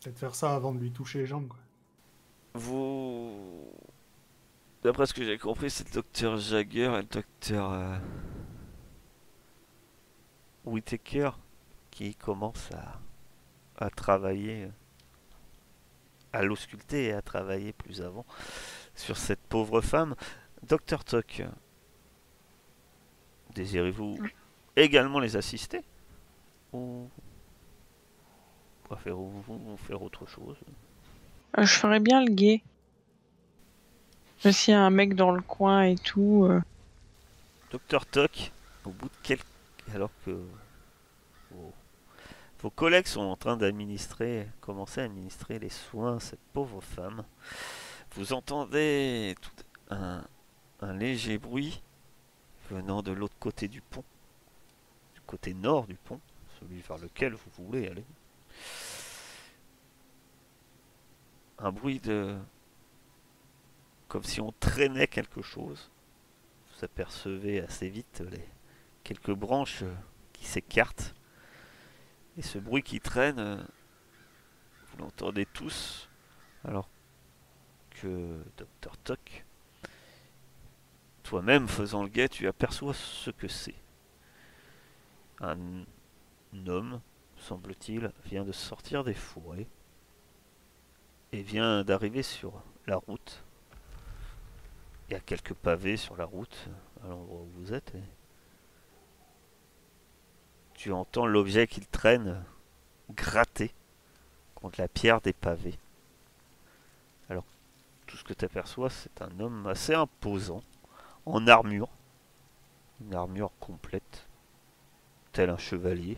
Peut-être 0.01 0.17
faire 0.19 0.35
ça 0.35 0.53
avant 0.53 0.73
de 0.73 0.79
lui 0.79 0.91
toucher 0.91 1.19
les 1.19 1.25
jambes, 1.25 1.47
quoi. 1.47 1.59
Vous. 2.53 3.67
D'après 4.83 5.05
ce 5.07 5.13
que 5.13 5.25
j'ai 5.25 5.37
compris, 5.37 5.69
c'est 5.69 5.87
le 5.89 5.93
docteur 5.95 6.37
Jagger 6.37 6.91
et 6.93 6.97
le 6.97 7.03
docteur. 7.03 7.71
euh, 7.71 7.97
Whittaker 10.65 11.31
qui 11.91 12.15
commencent 12.15 12.71
à, 12.71 12.99
à 13.85 13.89
travailler. 13.89 14.69
à 16.33 16.43
l'ausculter 16.43 17.05
et 17.05 17.13
à 17.13 17.21
travailler 17.21 17.71
plus 17.73 18.01
avant 18.01 18.25
sur 18.95 19.17
cette 19.17 19.41
pauvre 19.41 19.81
femme. 19.81 20.15
Docteur 20.67 21.03
Tuck, 21.05 21.43
désirez-vous 23.53 24.17
également 24.75 25.19
les 25.19 25.35
assister 25.35 25.81
Ou. 26.73 27.07
préférez-vous 28.83 29.77
faire 29.77 30.01
autre 30.01 30.25
chose 30.27 30.57
Euh, 31.57 31.63
je 31.65 31.73
ferais 31.73 31.99
bien 31.99 32.23
le 32.23 32.31
gay. 32.31 32.61
S'il 34.39 34.73
y 34.73 34.77
a 34.77 34.81
un 34.81 34.89
mec 34.91 35.15
dans 35.15 35.31
le 35.31 35.41
coin 35.41 35.83
et 35.83 35.95
tout. 35.95 36.45
euh, 36.49 36.61
Docteur 37.71 38.05
Tuck, 38.05 38.51
au 38.85 38.89
bout 38.91 39.07
de 39.07 39.15
quelques... 39.23 39.45
Alors 39.93 40.11
que 40.25 40.31
vos, 41.51 41.73
vos 42.61 42.69
collègues 42.69 43.07
sont 43.07 43.21
en 43.21 43.35
train 43.37 43.57
d'administrer, 43.57 44.47
commencer 44.61 45.01
à 45.01 45.05
administrer 45.05 45.57
les 45.59 45.69
soins 45.69 46.17
à 46.17 46.19
cette 46.19 46.39
pauvre 46.53 46.81
femme, 46.81 47.23
Vous 48.15 48.33
entendez 48.33 49.35
tout 49.41 49.51
un, 49.89 50.23
un 50.81 50.93
léger 50.93 51.37
bruit 51.37 51.81
venant 52.71 53.01
de 53.01 53.11
l'autre 53.11 53.35
côté 53.39 53.67
du 53.67 53.81
pont, 53.81 54.03
côté 55.25 55.53
nord 55.53 55.87
du 55.87 55.95
pont, 55.95 56.21
celui 56.59 56.81
vers 56.81 56.97
lequel 56.97 57.33
vous 57.33 57.65
voulez 57.65 57.87
aller. 57.87 58.05
Un 61.57 61.71
bruit 61.71 61.99
de... 61.99 62.37
comme 64.07 64.23
si 64.23 64.41
on 64.41 64.51
traînait 64.59 65.07
quelque 65.07 65.41
chose. 65.41 65.89
Vous 66.73 66.83
apercevez 66.83 67.61
assez 67.61 67.89
vite 67.89 68.23
les 68.31 68.45
quelques 69.03 69.31
branches 69.31 69.83
qui 70.33 70.45
s'écartent. 70.45 71.13
Et 72.37 72.41
ce 72.41 72.57
bruit 72.57 72.83
qui 72.83 72.99
traîne, 72.99 73.65
vous 74.87 74.97
l'entendez 74.97 75.45
tous, 75.45 76.09
alors 76.65 76.89
que 77.91 78.43
Dr. 78.57 78.97
Tuck, 79.03 79.45
toi-même 81.23 81.67
faisant 81.67 82.03
le 82.03 82.09
guet, 82.09 82.27
tu 82.27 82.47
aperçois 82.47 82.93
ce 82.93 83.31
que 83.31 83.47
c'est. 83.47 83.75
Un 85.41 85.57
homme, 86.67 87.01
semble-t-il, 87.37 88.11
vient 88.25 88.43
de 88.43 88.51
sortir 88.51 89.03
des 89.03 89.13
fourrés 89.13 89.67
et 91.31 91.41
vient 91.41 91.83
d'arriver 91.83 92.23
sur 92.23 92.53
la 92.87 92.97
route. 92.97 93.43
Il 95.07 95.13
y 95.13 95.15
a 95.15 95.19
quelques 95.19 95.53
pavés 95.53 95.97
sur 95.97 96.15
la 96.15 96.25
route 96.25 96.69
à 97.03 97.07
l'endroit 97.07 97.41
où 97.41 97.49
vous 97.59 97.73
êtes. 97.73 97.93
tu 100.73 100.91
entends 100.91 101.25
l'objet 101.25 101.67
qu'il 101.67 101.87
traîne 101.87 102.43
gratter 103.09 103.73
contre 104.55 104.79
la 104.79 104.87
pierre 104.87 105.21
des 105.21 105.33
pavés. 105.33 105.77
Alors, 107.29 107.45
tout 108.05 108.17
ce 108.17 108.23
que 108.23 108.33
tu 108.33 108.45
aperçois, 108.45 108.89
c'est 108.89 109.21
un 109.21 109.39
homme 109.39 109.65
assez 109.67 109.93
imposant, 109.93 110.61
en 111.25 111.47
armure, 111.47 111.89
une 113.01 113.15
armure 113.15 113.51
complète, 113.59 114.27
un 115.43 115.57
chevalier, 115.57 116.17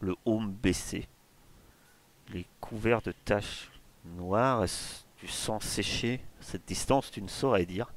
le 0.00 0.16
haume 0.24 0.50
baissé, 0.50 1.08
les 2.32 2.46
couverts 2.60 3.02
de 3.02 3.12
taches 3.12 3.70
noires, 4.04 4.64
du 5.18 5.28
sang 5.28 5.60
séché, 5.60 6.20
cette 6.40 6.66
distance, 6.66 7.10
tu 7.10 7.22
ne 7.22 7.28
saurais 7.28 7.66
dire. 7.66 7.92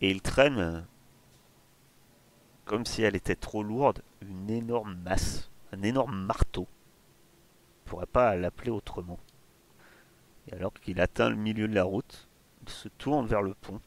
Et 0.00 0.10
il 0.10 0.22
traîne, 0.22 0.86
comme 2.64 2.84
si 2.84 3.02
elle 3.02 3.16
était 3.16 3.36
trop 3.36 3.62
lourde, 3.62 4.02
une 4.20 4.50
énorme 4.50 4.94
masse, 4.96 5.50
un 5.72 5.82
énorme 5.82 6.16
marteau. 6.16 6.66
On 7.86 7.90
pourrait 7.90 8.06
pas 8.06 8.36
l'appeler 8.36 8.70
autrement. 8.70 9.18
Et 10.46 10.54
alors 10.54 10.72
qu'il 10.72 11.00
atteint 11.00 11.30
le 11.30 11.36
milieu 11.36 11.68
de 11.68 11.74
la 11.74 11.84
route, 11.84 12.28
il 12.62 12.68
se 12.68 12.88
tourne 12.88 13.26
vers 13.26 13.42
le 13.42 13.54
pont, 13.54 13.80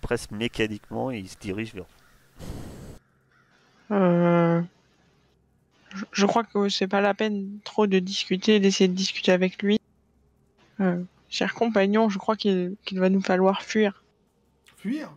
presque 0.00 0.30
mécaniquement, 0.30 1.10
et 1.10 1.18
il 1.18 1.28
se 1.28 1.38
dirige 1.38 1.74
vers 1.74 1.86
Euh, 3.90 4.60
je- 5.94 6.04
Je 6.12 6.26
crois 6.26 6.44
que 6.44 6.68
c'est 6.68 6.88
pas 6.88 7.00
la 7.00 7.14
peine 7.14 7.58
trop 7.64 7.86
de 7.86 7.98
discuter, 7.98 8.60
d'essayer 8.60 8.88
de 8.88 8.94
discuter 8.94 9.32
avec 9.32 9.62
lui. 9.62 9.78
Euh, 10.80 11.02
cher 11.28 11.54
compagnon, 11.54 12.08
je 12.08 12.18
crois 12.18 12.36
qu'il 12.36 12.76
va 12.92 13.08
nous 13.08 13.22
falloir 13.22 13.62
fuir. 13.62 14.02
Fuir? 14.76 15.10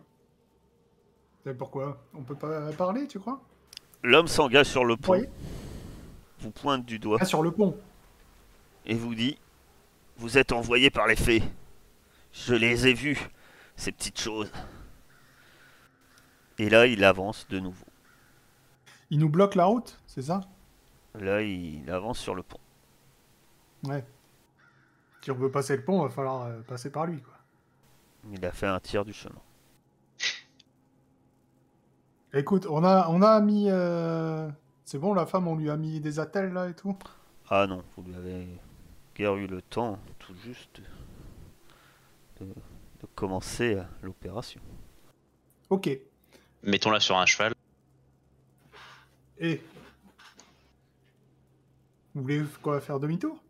Mais 1.44 1.54
pourquoi? 1.54 2.02
On 2.14 2.22
peut 2.22 2.34
pas 2.34 2.70
parler, 2.72 3.06
tu 3.06 3.18
crois? 3.18 3.40
L'homme 4.02 4.28
s'engage 4.28 4.66
sur 4.66 4.84
le 4.84 4.96
pont, 4.96 5.12
Oui. 5.12 5.26
vous 6.40 6.50
pointe 6.50 6.84
du 6.86 6.98
doigt 6.98 7.18
Ah, 7.20 7.24
sur 7.26 7.42
le 7.42 7.50
pont. 7.50 7.76
et 8.86 8.94
vous 8.94 9.14
dit 9.14 9.36
Vous 10.16 10.36
êtes 10.38 10.52
envoyé 10.52 10.90
par 10.90 11.06
les 11.06 11.16
fées. 11.16 11.42
Je 12.32 12.54
les 12.54 12.86
ai 12.86 12.92
vus, 12.92 13.18
ces 13.74 13.90
petites 13.90 14.20
choses. 14.20 14.52
Et 16.58 16.68
là, 16.68 16.86
il 16.86 17.02
avance 17.04 17.46
de 17.48 17.58
nouveau. 17.58 17.86
Il 19.10 19.18
nous 19.18 19.28
bloque 19.28 19.54
la 19.56 19.64
route, 19.64 20.00
c'est 20.06 20.22
ça? 20.22 20.40
Là, 21.14 21.42
il 21.42 21.90
avance 21.90 22.18
sur 22.18 22.34
le 22.34 22.42
pont. 22.42 22.60
Ouais. 23.84 24.04
Si 25.22 25.30
on 25.30 25.34
veut 25.34 25.50
passer 25.50 25.76
le 25.76 25.84
pont, 25.84 26.02
va 26.02 26.08
falloir 26.08 26.46
euh, 26.46 26.60
passer 26.60 26.90
par 26.90 27.06
lui, 27.06 27.20
quoi. 27.20 27.34
Il 28.32 28.44
a 28.44 28.52
fait 28.52 28.66
un 28.66 28.78
tir 28.80 29.04
du 29.04 29.12
chemin. 29.12 29.40
Écoute, 32.32 32.66
on 32.70 32.84
a, 32.84 33.08
on 33.08 33.22
a 33.22 33.40
mis. 33.40 33.66
euh, 33.68 34.48
C'est 34.84 34.98
bon, 34.98 35.14
la 35.14 35.26
femme, 35.26 35.48
on 35.48 35.56
lui 35.56 35.70
a 35.70 35.76
mis 35.76 36.00
des 36.00 36.20
attelles 36.20 36.52
là 36.52 36.68
et 36.68 36.74
tout? 36.74 36.96
Ah 37.48 37.66
non, 37.66 37.82
vous 37.96 38.04
lui 38.04 38.14
avez 38.14 38.46
guère 39.16 39.34
eu 39.34 39.48
le 39.48 39.60
temps, 39.62 39.98
tout 40.20 40.34
juste, 40.44 40.80
de, 42.40 42.46
de 42.46 43.06
commencer 43.16 43.74
euh, 43.74 43.82
l'opération. 44.02 44.60
Ok. 45.70 45.90
Mettons-la 46.62 47.00
sur 47.00 47.18
un 47.18 47.26
cheval. 47.26 47.52
Et. 49.40 49.60
Vous 52.14 52.22
voulez 52.22 52.42
quoi 52.62 52.80
faire 52.80 53.00
demi-tour? 53.00 53.40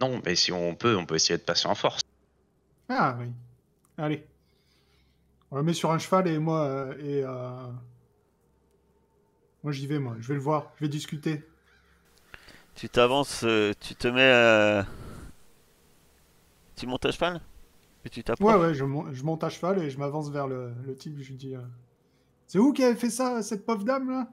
Non, 0.00 0.20
mais 0.24 0.34
si 0.34 0.52
on 0.52 0.74
peut, 0.74 0.96
on 0.96 1.06
peut 1.06 1.14
essayer 1.14 1.38
de 1.38 1.42
passer 1.42 1.66
en 1.66 1.74
force. 1.74 2.00
Ah 2.88 3.16
oui. 3.18 3.26
Allez. 3.96 4.26
On 5.50 5.56
la 5.56 5.62
met 5.62 5.74
sur 5.74 5.90
un 5.90 5.98
cheval 5.98 6.28
et 6.28 6.38
moi. 6.38 6.60
euh, 6.64 6.94
et 6.98 7.22
euh, 7.24 7.66
Moi 9.62 9.72
j'y 9.72 9.86
vais, 9.86 9.98
moi. 9.98 10.16
Je 10.20 10.28
vais 10.28 10.34
le 10.34 10.40
voir. 10.40 10.72
Je 10.76 10.84
vais 10.84 10.88
discuter. 10.88 11.42
Tu 12.74 12.88
t'avances, 12.88 13.42
euh, 13.44 13.72
tu 13.80 13.94
te 13.94 14.08
mets. 14.08 14.20
euh, 14.20 14.82
Tu 16.76 16.86
montes 16.86 17.04
à 17.06 17.12
cheval? 17.12 17.40
Et 18.04 18.10
tu 18.10 18.24
t'approches? 18.24 18.54
Ouais, 18.54 18.60
ouais, 18.60 18.74
je, 18.74 18.84
mon- 18.84 19.12
je 19.12 19.22
monte 19.24 19.44
à 19.44 19.48
cheval 19.50 19.78
et 19.82 19.90
je 19.90 19.98
m'avance 19.98 20.30
vers 20.30 20.48
le, 20.48 20.72
le 20.84 20.96
type. 20.96 21.18
Je 21.20 21.28
lui 21.28 21.36
dis. 21.36 21.54
euh, 21.54 21.60
C'est 22.46 22.58
où 22.58 22.72
qui 22.72 22.82
avait 22.82 22.96
fait 22.96 23.10
ça, 23.10 23.42
cette 23.42 23.64
pauvre 23.64 23.84
dame 23.84 24.10
là? 24.10 24.28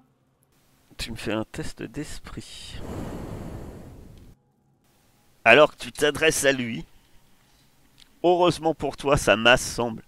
Tu 1.00 1.12
me 1.12 1.16
fais 1.16 1.32
un 1.32 1.46
test 1.46 1.82
d'esprit. 1.82 2.76
Alors 5.46 5.72
que 5.72 5.78
tu 5.78 5.94
t'adresses 5.94 6.44
à 6.44 6.52
lui, 6.52 6.86
heureusement 8.22 8.74
pour 8.74 8.98
toi, 8.98 9.16
sa 9.16 9.38
masse 9.38 9.64
semble 9.64 10.04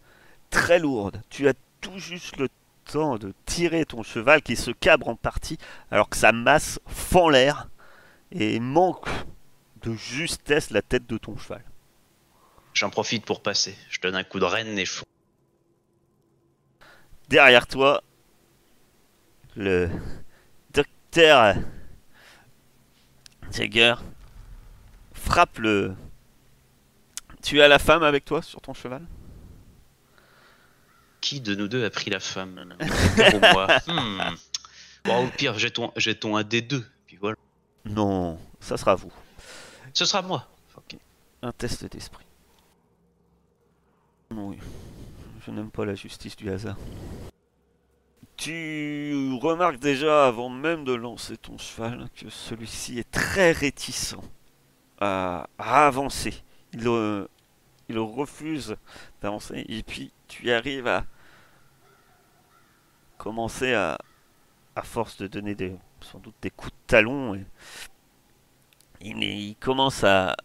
très 0.50 0.80
lourde. 0.80 1.22
Tu 1.30 1.48
as 1.48 1.54
tout 1.80 1.98
juste 1.98 2.36
le 2.36 2.50
temps 2.84 3.18
de 3.18 3.34
tirer 3.46 3.86
ton 3.86 4.04
cheval 4.04 4.42
qui 4.42 4.58
se 4.58 4.70
cabre 4.70 5.08
en 5.08 5.16
partie, 5.16 5.58
alors 5.92 6.10
que 6.10 6.18
sa 6.18 6.34
masse 6.34 6.80
fend 6.88 7.30
l'air 7.30 7.70
et 8.32 8.60
manque 8.60 9.08
de 9.84 9.94
justesse 9.94 10.72
la 10.72 10.82
tête 10.82 11.08
de 11.08 11.18
ton 11.18 11.38
cheval. 11.38 11.64
J'en 12.74 12.90
profite 12.90 13.26
pour 13.26 13.42
passer. 13.42 13.78
Je 13.90 14.02
donne 14.02 14.16
un 14.16 14.26
coup 14.26 14.40
de 14.40 14.46
renne 14.46 14.78
et 14.78 14.86
je. 14.86 15.04
Derrière 17.30 17.66
toi, 17.66 18.04
le 19.56 19.90
docteur 21.12 21.56
Jagger 23.52 23.96
frappe 25.14 25.58
le. 25.60 25.94
Tu 27.44 27.62
as 27.62 27.68
la 27.68 27.80
femme 27.80 28.04
avec 28.04 28.24
toi 28.24 28.42
sur 28.42 28.62
ton 28.62 28.74
cheval? 28.74 29.06
Qui 31.20 31.42
de 31.42 31.54
nous 31.54 31.68
deux 31.68 31.84
a 31.86 31.90
pris 31.90 32.10
la 32.10 32.20
femme? 32.20 32.76
Moi 33.42 33.68
Hmm. 33.88 34.36
Bon, 35.04 35.26
au 35.26 35.28
pire, 35.30 35.58
jetons, 35.58 35.92
jetons 35.98 36.38
un 36.38 36.44
des 36.44 36.62
deux. 36.62 36.86
Puis 37.08 37.18
voilà. 37.18 37.36
Non, 37.86 38.40
ça 38.60 38.78
sera 38.78 38.96
vous. 38.96 39.12
Ce 39.94 40.06
sera 40.06 40.22
moi. 40.22 40.48
Un 41.42 41.52
test 41.52 41.84
d'esprit. 41.86 42.26
Oui, 44.30 44.58
je 45.46 45.52
n'aime 45.52 45.72
pas 45.72 45.86
la 45.86 45.96
justice 45.96 46.36
du 46.36 46.50
hasard. 46.52 46.78
Tu 48.42 49.38
remarques 49.40 49.78
déjà 49.78 50.26
avant 50.26 50.50
même 50.50 50.84
de 50.84 50.94
lancer 50.94 51.38
ton 51.38 51.60
cheval 51.60 52.10
que 52.16 52.28
celui-ci 52.32 52.98
est 52.98 53.12
très 53.12 53.52
réticent 53.52 54.16
à, 55.00 55.48
avancer. 55.60 56.34
Il, 56.74 56.88
euh, 56.88 57.28
il 57.88 58.00
refuse 58.00 58.78
d'avancer 59.22 59.64
et 59.70 59.84
puis 59.84 60.12
tu 60.28 60.52
arrives 60.52 60.88
à 60.88 61.06
commencer 63.20 63.76
à, 63.76 64.00
à 64.76 64.82
force 64.82 65.18
de 65.18 65.28
donner 65.28 65.54
des, 65.54 65.78
sans 66.00 66.18
doute 66.18 66.34
des 66.42 66.50
coups 66.50 66.72
de 66.72 66.88
talon 66.88 67.36
et 67.36 67.46
il, 69.02 69.24
il 69.24 69.56
commence 69.58 70.04
à, 70.04 70.36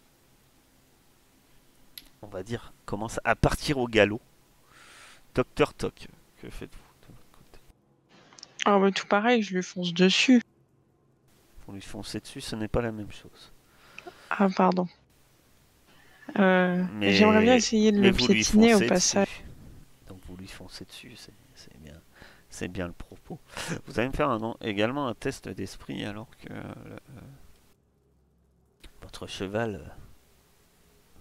on 2.21 2.27
va 2.27 2.43
dire, 2.43 2.73
commence 2.85 3.19
à 3.23 3.35
partir 3.35 3.79
au 3.79 3.87
galop. 3.87 4.21
Docteur 5.33 5.73
Toc, 5.73 6.07
que 6.39 6.51
faites-vous? 6.51 6.86
Ah 8.69 8.77
tout 8.93 9.07
pareil, 9.07 9.41
je 9.43 9.55
lui 9.55 9.63
fonce 9.63 9.93
dessus. 9.93 10.41
Pour 11.63 11.73
lui 11.73 11.81
foncer 11.81 12.19
dessus, 12.19 12.41
ce 12.41 12.55
n'est 12.57 12.67
pas 12.67 12.81
la 12.81 12.91
même 12.91 13.11
chose. 13.11 13.53
Ah 14.29 14.49
pardon. 14.55 14.87
Euh, 16.37 16.83
Mais- 16.95 17.13
J'aimerais 17.13 17.41
bien 17.41 17.55
essayer 17.55 17.93
de 17.93 17.99
Mais 18.01 18.09
le 18.09 18.13
piétiner 18.13 18.75
au 18.75 18.79
passage. 18.81 19.25
dessus. 19.27 19.41
Donc 20.09 20.19
vous 20.27 20.35
lui 20.35 20.47
foncez 20.49 20.83
dessus, 20.83 21.13
c'est 21.15 21.31
c'est 21.55 21.79
bien, 21.79 21.93
c'est 22.49 22.67
bien 22.67 22.87
le 22.87 22.93
propos. 22.93 23.39
Vous 23.85 23.99
allez 23.99 24.09
me 24.09 24.13
faire 24.13 24.29
un- 24.29 24.55
également 24.59 25.07
un 25.07 25.13
test 25.15 25.47
d'esprit 25.47 26.03
alors 26.03 26.27
que 26.41 26.51
euh, 26.51 26.63
votre 29.01 29.27
cheval 29.27 29.75
euh, 29.75 29.89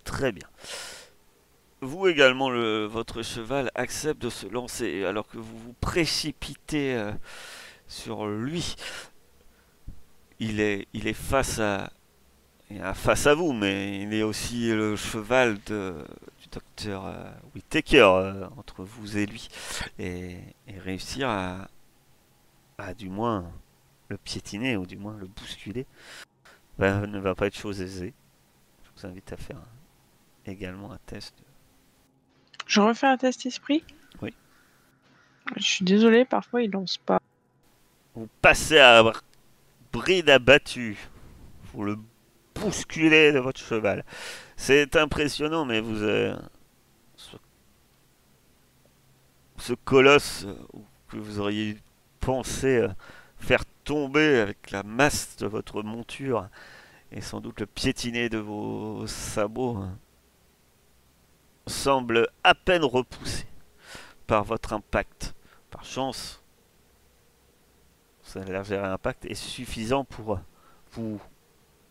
Très 0.03 0.33
bien. 0.33 0.49
Vous 1.83 2.09
également, 2.09 2.49
le, 2.49 2.87
votre 2.87 3.23
cheval 3.23 3.71
accepte 3.75 4.23
de 4.23 4.31
se 4.31 4.47
lancer 4.47 5.05
alors 5.05 5.29
que 5.29 5.37
vous 5.37 5.59
vous 5.59 5.75
précipitez 5.75 6.95
euh, 6.95 7.13
sur 7.87 8.27
lui. 8.27 8.77
Il 10.39 10.61
est, 10.61 10.89
il 10.95 11.07
est 11.07 11.13
face 11.13 11.59
à, 11.59 11.93
face 12.95 13.27
à 13.27 13.35
vous, 13.35 13.53
mais 13.53 14.01
il 14.03 14.15
est 14.15 14.23
aussi 14.23 14.71
le 14.71 14.97
cheval 14.97 15.59
de, 15.67 15.95
du 16.41 16.49
docteur 16.51 17.07
euh, 17.07 17.31
Whittaker 17.55 18.01
euh, 18.01 18.49
entre 18.57 18.83
vous 18.83 19.19
et 19.19 19.27
lui. 19.27 19.49
Et, 19.99 20.39
réussir 20.79 21.29
à, 21.29 21.69
à 22.79 22.95
du 22.95 23.11
moins 23.11 23.53
le 24.09 24.17
piétiner 24.17 24.79
ou 24.79 24.87
du 24.87 24.97
moins 24.97 25.17
le 25.19 25.27
bousculer 25.27 25.87
ben, 26.79 27.07
ne 27.07 27.19
va 27.19 27.35
pas 27.35 27.49
être 27.49 27.57
chose 27.57 27.83
aisée. 27.83 28.15
Je 28.85 29.01
vous 29.01 29.07
invite 29.07 29.33
à 29.33 29.37
faire 29.37 29.61
également 30.47 30.93
un 30.93 30.99
test. 31.07 31.35
Je 32.67 32.81
refais 32.81 33.07
un 33.07 33.17
test 33.17 33.47
esprit 33.47 33.85
Oui. 34.23 34.33
Je 35.57 35.63
suis 35.63 35.85
désolée, 35.85 36.25
parfois 36.25 36.63
il 36.63 36.71
lance 36.71 36.99
pas. 36.99 37.21
Vous 38.15 38.29
passez 38.43 38.79
à 38.79 39.03
br- 39.03 39.21
bride 39.93 40.31
abattue. 40.31 40.97
Vous 41.73 41.85
le 41.85 41.97
bousculez 42.55 43.33
de 43.33 43.39
votre 43.39 43.61
cheval. 43.61 44.05
C'est 44.57 44.97
impressionnant, 44.97 45.65
mais 45.65 45.81
vous... 45.81 46.03
euh, 46.03 46.37
ce, 47.17 47.37
ce 49.59 49.73
colosse 49.75 50.45
euh, 50.47 50.55
que 51.11 51.17
vous 51.19 51.39
auriez 51.39 51.77
pensé 52.21 52.79
euh, 52.79 52.89
faire 53.39 53.65
tomber 53.85 54.41
avec 54.41 54.71
la 54.71 54.83
masse 54.83 55.37
de 55.37 55.47
votre 55.47 55.83
monture 55.83 56.49
et 57.13 57.21
sans 57.21 57.41
doute 57.41 57.61
le 57.61 57.67
piétiner 57.67 58.29
de 58.29 58.39
vos 58.39 59.07
sabots 59.07 59.83
euh, 59.83 59.87
semble 61.67 62.29
à 62.45 62.55
peine 62.55 62.85
repoussé 62.85 63.47
par 64.27 64.45
votre 64.45 64.73
impact. 64.73 65.35
Par 65.71 65.85
chance, 65.85 66.43
ce 68.23 68.39
léger 68.39 68.77
impact 68.77 69.25
est 69.27 69.35
suffisant 69.35 70.05
pour 70.05 70.41
vous, 70.93 71.21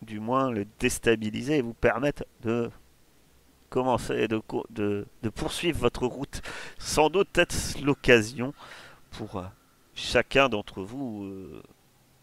du 0.02 0.20
moins, 0.20 0.50
le 0.50 0.66
déstabiliser 0.78 1.58
et 1.58 1.62
vous 1.62 1.74
permettre 1.74 2.24
de 2.42 2.70
commencer, 3.68 4.28
de, 4.28 4.40
de, 4.70 5.06
de 5.22 5.28
poursuivre 5.28 5.78
votre 5.78 6.06
route. 6.06 6.42
Sans 6.78 7.10
doute 7.10 7.36
être 7.38 7.54
l'occasion 7.82 8.54
pour 9.10 9.36
euh, 9.36 9.46
chacun 9.94 10.48
d'entre 10.48 10.82
vous, 10.82 11.24
euh, 11.24 11.62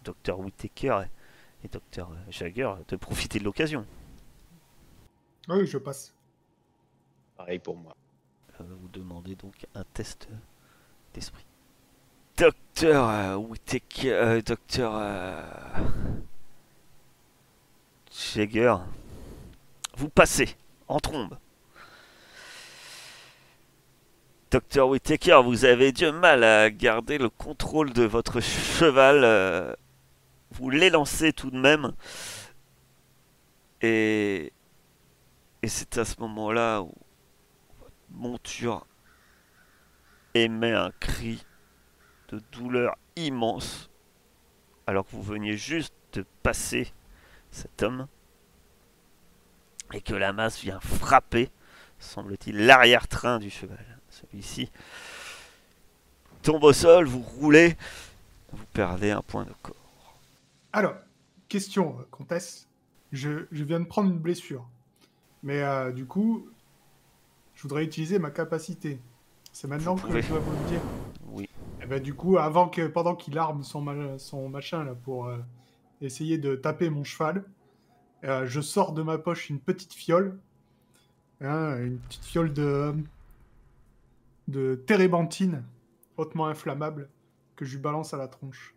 Dr. 0.03 0.39
Whittaker 0.39 1.03
et, 1.63 1.65
et 1.65 1.69
Dr. 1.69 2.07
Jagger, 2.29 2.73
de 2.87 2.95
profiter 2.95 3.39
de 3.39 3.43
l'occasion. 3.43 3.85
Oui, 5.49 5.65
je 5.65 5.77
passe. 5.77 6.13
Pareil 7.37 7.59
pour 7.59 7.75
moi. 7.75 7.95
Euh, 8.61 8.63
vous 8.81 8.87
demandez 8.89 9.35
donc 9.35 9.65
un 9.73 9.83
test 9.93 10.27
d'esprit. 11.13 11.45
Docteur 12.37 13.09
euh, 13.09 13.35
Whittaker, 13.35 14.11
euh, 14.11 14.41
Docteur 14.41 14.93
euh, 14.95 15.41
Jagger, 18.11 18.75
vous 19.97 20.09
passez 20.09 20.55
en 20.87 20.99
trombe. 20.99 21.37
Docteur 24.51 24.87
Whittaker, 24.89 25.41
vous 25.43 25.65
avez 25.65 25.91
du 25.91 26.11
mal 26.11 26.43
à 26.43 26.69
garder 26.69 27.17
le 27.17 27.29
contrôle 27.29 27.91
de 27.91 28.03
votre 28.03 28.39
cheval. 28.39 29.75
vous 30.51 30.69
l'élancez 30.69 31.33
tout 31.33 31.49
de 31.49 31.57
même. 31.57 31.93
Et, 33.81 34.53
et 35.63 35.67
c'est 35.67 35.97
à 35.97 36.05
ce 36.05 36.19
moment-là 36.19 36.81
où 36.83 36.93
monture 38.13 38.85
émet 40.33 40.71
un 40.71 40.91
cri 40.99 41.45
de 42.29 42.41
douleur 42.51 42.95
immense 43.15 43.89
alors 44.87 45.05
que 45.05 45.11
vous 45.11 45.21
veniez 45.21 45.57
juste 45.57 45.93
de 46.13 46.25
passer 46.41 46.91
cet 47.51 47.83
homme 47.83 48.07
et 49.93 50.01
que 50.01 50.13
la 50.13 50.33
masse 50.33 50.59
vient 50.59 50.79
frapper, 50.79 51.49
semble-t-il, 51.99 52.65
l'arrière-train 52.65 53.39
du 53.39 53.49
cheval. 53.49 53.99
Celui-ci 54.09 54.71
tombe 56.41 56.63
au 56.63 56.73
sol, 56.73 57.05
vous 57.05 57.21
roulez, 57.21 57.77
vous 58.51 58.65
perdez 58.73 59.11
un 59.11 59.21
point 59.21 59.45
de 59.45 59.53
corps. 59.61 59.75
Alors, 60.71 60.95
question, 61.47 61.99
euh, 61.99 62.03
comtesse. 62.09 62.67
Je, 63.11 63.45
viens 63.51 63.79
de 63.79 63.85
prendre 63.85 64.09
une 64.09 64.19
blessure. 64.19 64.67
Mais 65.43 65.61
euh, 65.61 65.91
du 65.91 66.05
coup, 66.05 66.49
je 67.63 67.69
voudrais 67.69 67.85
utiliser 67.85 68.19
ma 68.19 68.29
capacité. 68.29 68.99
C'est 69.53 69.69
maintenant 69.69 69.95
que 69.95 70.19
je 70.19 70.27
dois 70.27 70.39
vous 70.39 70.51
le 70.51 70.69
dire. 70.69 70.81
Oui, 71.27 71.47
Et 71.81 71.85
ben 71.85 72.01
du 72.03 72.13
coup, 72.13 72.37
avant 72.37 72.67
que, 72.67 72.87
pendant 72.87 73.15
qu'il 73.15 73.37
arme 73.37 73.63
son, 73.63 73.79
ma- 73.79 74.19
son 74.19 74.49
machin 74.49 74.83
là 74.83 74.93
pour 74.95 75.27
euh, 75.27 75.37
essayer 76.01 76.37
de 76.37 76.55
taper 76.57 76.89
mon 76.89 77.05
cheval, 77.05 77.45
euh, 78.25 78.45
je 78.45 78.59
sors 78.59 78.91
de 78.91 79.01
ma 79.01 79.17
poche 79.17 79.49
une 79.49 79.61
petite 79.61 79.93
fiole, 79.93 80.37
hein, 81.39 81.77
une 81.81 81.99
petite 81.99 82.25
fiole 82.25 82.51
de 82.51 82.93
de 84.49 84.75
térébenthine 84.75 85.63
hautement 86.17 86.47
inflammable 86.47 87.07
que 87.55 87.63
je 87.63 87.75
lui 87.75 87.81
balance 87.81 88.13
à 88.13 88.17
la 88.17 88.27
tronche. 88.27 88.75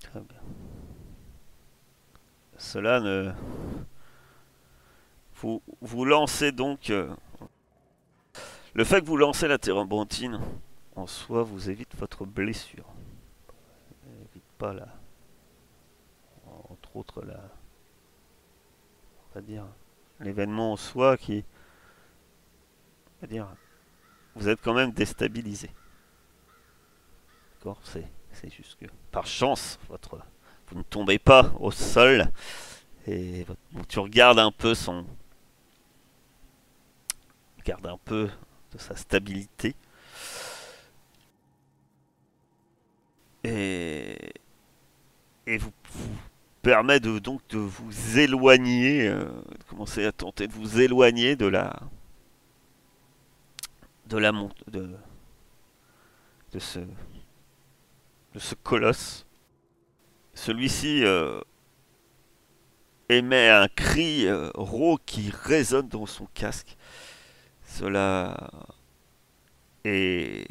très 0.00 0.20
bien. 0.20 0.40
Cela 2.56 3.00
ne... 3.00 3.32
Vous, 5.34 5.60
vous 5.82 6.04
lancez 6.06 6.50
donc... 6.50 6.88
euh, 6.88 7.14
Le 8.74 8.84
fait 8.84 9.00
que 9.00 9.06
vous 9.06 9.16
lancez 9.16 9.48
la 9.48 9.58
térébenthine, 9.58 10.40
en 10.96 11.06
soi, 11.06 11.42
vous 11.42 11.68
évite 11.68 11.94
votre 11.96 12.24
blessure. 12.24 12.86
Évite 14.30 14.50
pas 14.58 14.72
la... 14.72 14.88
Entre 16.70 16.96
autres, 16.96 17.22
la... 17.22 17.40
On 19.30 19.34
va 19.34 19.40
dire... 19.42 19.66
L'événement 20.20 20.72
en 20.72 20.76
soi 20.76 21.16
qui... 21.16 21.44
On 23.18 23.20
va 23.22 23.26
dire... 23.26 23.48
Vous 24.34 24.48
êtes 24.48 24.62
quand 24.62 24.72
même 24.72 24.92
déstabilisé. 24.92 25.70
D'accord 27.58 27.78
C'est 27.84 28.06
c'est 28.32 28.50
juste 28.50 28.78
que... 28.78 28.86
Par 29.10 29.26
chance, 29.26 29.78
votre... 29.88 30.18
Vous 30.68 30.78
ne 30.78 30.82
tombez 30.82 31.18
pas 31.18 31.52
au 31.60 31.70
sol. 31.70 32.30
Et 33.06 33.44
votre 33.44 33.60
monture 33.72 34.08
garde 34.08 34.38
un 34.38 34.50
peu 34.50 34.74
son... 34.74 35.04
Garde 37.64 37.86
un 37.86 37.98
peu 37.98 38.28
de 38.72 38.78
sa 38.78 38.96
stabilité. 38.96 39.74
Et, 43.44 44.16
vous, 45.58 45.72
permet 46.62 47.00
de, 47.00 47.18
donc 47.18 47.40
de 47.48 47.58
vous 47.58 48.18
éloigner, 48.18 49.08
euh, 49.08 49.24
de 49.24 49.64
commencer 49.68 50.04
à 50.06 50.12
tenter 50.12 50.46
de 50.46 50.52
vous 50.52 50.80
éloigner 50.80 51.34
de 51.36 51.46
la 51.46 51.76
de 54.06 54.16
la 54.18 54.30
mont- 54.32 54.50
de, 54.68 54.90
de 56.52 56.58
ce 56.58 56.78
de 56.78 58.38
ce 58.38 58.54
colosse. 58.54 59.26
Celui-ci 60.34 61.04
euh, 61.04 61.40
émet 63.08 63.48
un 63.50 63.68
cri 63.68 64.26
euh, 64.26 64.50
qui 65.04 65.30
résonne 65.30 65.88
dans 65.88 66.06
son 66.06 66.26
casque. 66.32 66.76
Cela 67.72 68.50
est, 69.84 70.46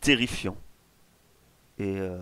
terrifiant. 0.00 0.56
Et 1.78 1.96
euh, 2.00 2.18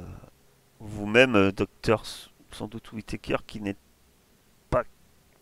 vous-même, 0.81 1.35
euh, 1.35 1.51
docteur, 1.51 2.05
sans 2.53 2.68
doute 2.68 2.93
Whittaker, 2.93 3.39
qui 3.47 3.62
n'est 3.62 3.78
pas 4.68 4.85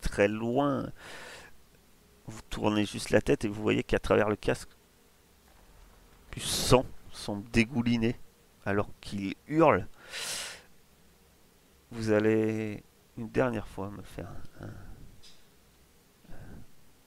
très 0.01 0.29
loin, 0.29 0.89
vous 2.27 2.41
tournez 2.49 2.85
juste 2.85 3.11
la 3.11 3.21
tête 3.21 3.45
et 3.45 3.49
vous 3.49 3.61
voyez 3.61 3.83
qu'à 3.83 3.99
travers 3.99 4.29
le 4.29 4.37
casque, 4.37 4.71
du 6.31 6.41
sang 6.41 6.87
semble 7.11 7.43
dégouliner 7.51 8.15
alors 8.65 8.89
qu'il 9.01 9.35
hurle. 9.49 9.89
Vous 11.91 12.13
allez 12.13 12.85
une 13.17 13.31
dernière 13.31 13.67
fois 13.67 13.91
me 13.91 14.03
faire 14.03 14.31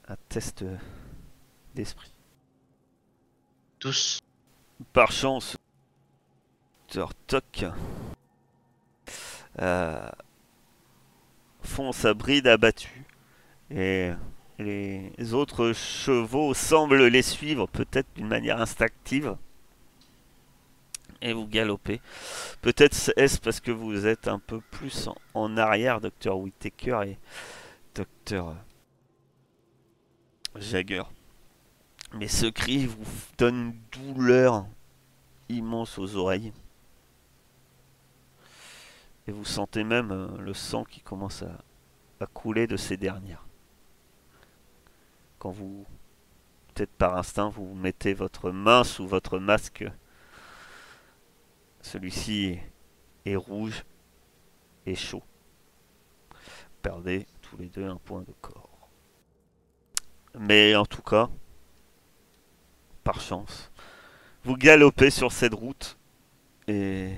un, 0.08 0.16
test 0.28 0.62
d'esprit. 1.74 2.12
Tous. 3.78 4.20
Par 4.92 5.12
chance, 5.12 5.56
Dr. 6.92 7.14
Toc 7.26 7.64
euh, 9.60 10.10
fonce 11.62 12.04
à 12.04 12.14
bride 12.14 12.46
abattue 12.46 13.04
et 13.70 14.10
les 14.58 15.34
autres 15.34 15.72
chevaux 15.72 16.54
semblent 16.54 17.06
les 17.06 17.22
suivre 17.22 17.66
peut-être 17.66 18.08
d'une 18.14 18.28
manière 18.28 18.60
instinctive 18.60 19.36
et 21.22 21.32
vous 21.32 21.46
galopez. 21.46 22.00
Peut-être 22.60 23.12
est-ce 23.16 23.40
parce 23.40 23.60
que 23.60 23.70
vous 23.70 24.06
êtes 24.06 24.28
un 24.28 24.38
peu 24.38 24.60
plus 24.60 25.08
en, 25.08 25.16
en 25.34 25.56
arrière, 25.56 26.00
Dr. 26.00 26.36
Whittaker 26.36 27.00
et 27.06 27.18
Dr. 27.94 28.54
Jagger. 30.56 31.04
Mais 32.14 32.28
ce 32.28 32.46
cri 32.46 32.86
vous 32.86 33.04
donne 33.38 33.56
une 33.56 34.14
douleur 34.14 34.66
immense 35.48 35.98
aux 35.98 36.16
oreilles. 36.16 36.52
Et 39.26 39.32
vous 39.32 39.44
sentez 39.44 39.84
même 39.84 40.10
euh, 40.10 40.36
le 40.38 40.52
sang 40.52 40.84
qui 40.84 41.00
commence 41.00 41.42
à, 41.42 41.64
à 42.20 42.26
couler 42.26 42.66
de 42.66 42.76
ces 42.76 42.96
dernières. 42.96 43.46
Quand 45.38 45.50
vous, 45.50 45.86
peut-être 46.68 46.92
par 46.92 47.16
instinct, 47.16 47.48
vous 47.48 47.74
mettez 47.74 48.14
votre 48.14 48.50
main 48.50 48.84
sous 48.84 49.06
votre 49.06 49.38
masque, 49.38 49.84
celui-ci 51.80 52.58
est 53.24 53.36
rouge 53.36 53.84
et 54.86 54.94
chaud. 54.94 55.22
Perdez 56.82 57.26
tous 57.40 57.56
les 57.56 57.68
deux 57.68 57.86
un 57.88 57.96
point 57.96 58.22
de 58.22 58.32
corps. 58.40 58.88
Mais 60.38 60.74
en 60.74 60.86
tout 60.86 61.02
cas, 61.02 61.28
par 63.02 63.20
chance, 63.20 63.70
vous 64.44 64.56
galopez 64.56 65.10
sur 65.10 65.32
cette 65.32 65.54
route 65.54 65.96
et 66.68 67.14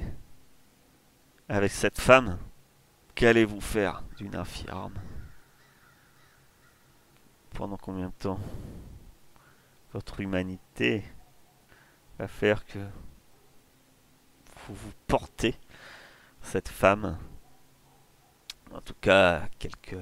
avec 1.49 1.73
cette 1.73 2.01
femme, 2.01 2.39
qu'allez-vous 3.15 3.61
faire 3.61 4.03
d'une 4.17 4.37
infirme? 4.37 4.95
Pendant 7.55 7.77
combien 7.77 8.09
de 8.09 8.15
temps 8.19 8.41
Votre 9.93 10.21
humanité 10.21 11.05
va 12.19 12.27
faire 12.27 12.65
que 12.67 12.81
vous 14.67 14.75
vous 14.75 14.93
portez 15.07 15.55
cette 16.43 16.69
femme? 16.69 17.19
En 18.73 18.81
tout 18.81 18.97
cas, 19.01 19.47
quelques 19.59 19.97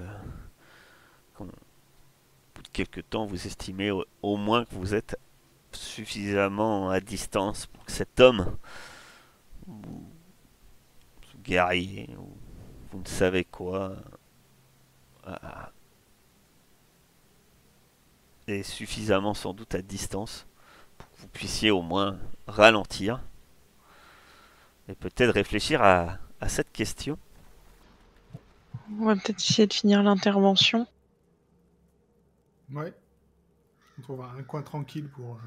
quelques 2.73 3.09
temps, 3.11 3.27
vous 3.27 3.47
estimez 3.47 3.91
au 3.91 4.37
moins 4.37 4.65
que 4.65 4.75
vous 4.75 4.95
êtes 4.95 5.19
suffisamment 5.77 6.91
à 6.91 7.01
distance 7.01 7.67
pour 7.67 7.85
que 7.85 7.93
cet 7.93 8.21
homme 8.21 8.57
vous 9.67 10.09
guerrier 11.43 12.15
ou 12.19 12.37
vous 12.91 13.01
ne 13.01 13.09
savez 13.09 13.45
quoi 13.45 13.97
euh, 15.27 15.37
est 18.47 18.63
suffisamment 18.63 19.35
sans 19.35 19.55
doute 19.55 19.75
à 19.75 19.83
distance 19.83 20.47
pour 20.99 21.11
que 21.11 21.17
vous 21.23 21.29
puissiez 21.29 21.71
au 21.71 21.83
moins 21.83 22.19
ralentir 22.47 23.21
et 24.89 24.95
peut-être 24.95 25.33
réfléchir 25.33 25.83
à, 25.83 26.19
à 26.41 26.49
cette 26.49 26.73
question. 26.73 27.19
On 28.99 29.07
va 29.07 29.15
peut-être 29.15 29.41
essayer 29.41 29.67
de 29.67 29.73
finir 29.73 30.03
l'intervention. 30.03 30.87
Ouais. 32.73 32.93
On 33.99 34.03
trouve 34.03 34.23
un 34.23 34.43
coin 34.43 34.63
tranquille 34.63 35.09
pour 35.09 35.37
euh, 35.37 35.39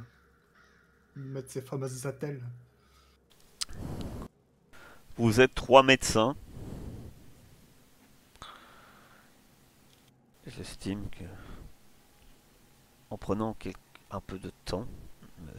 mettre 1.16 1.51
ces 1.51 1.61
fameuses 1.61 2.05
attelles. 2.05 2.43
Vous 5.18 5.39
êtes 5.39 5.53
trois 5.55 5.84
médecins. 5.84 6.36
J'estime 10.45 11.09
que 11.09 11.24
en 13.09 13.18
prenant 13.18 13.55
un 14.11 14.20
peu 14.20 14.38
de 14.39 14.51
temps, 14.66 14.88
euh, 15.47 15.51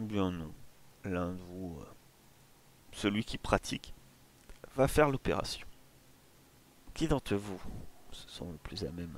bien 0.00 0.30
non, 0.30 0.52
l'un 1.04 1.32
de 1.32 1.40
vous, 1.42 1.78
euh, 1.80 1.86
celui 2.92 3.24
qui 3.24 3.38
pratique, 3.38 3.94
va 4.74 4.88
faire 4.88 5.10
l'opération. 5.10 5.66
Qui 6.94 7.06
d'entre 7.06 7.36
vous 7.36 7.60
se 8.10 8.28
sont 8.28 8.50
le 8.50 8.58
plus 8.58 8.84
à 8.84 8.90
même? 8.90 9.16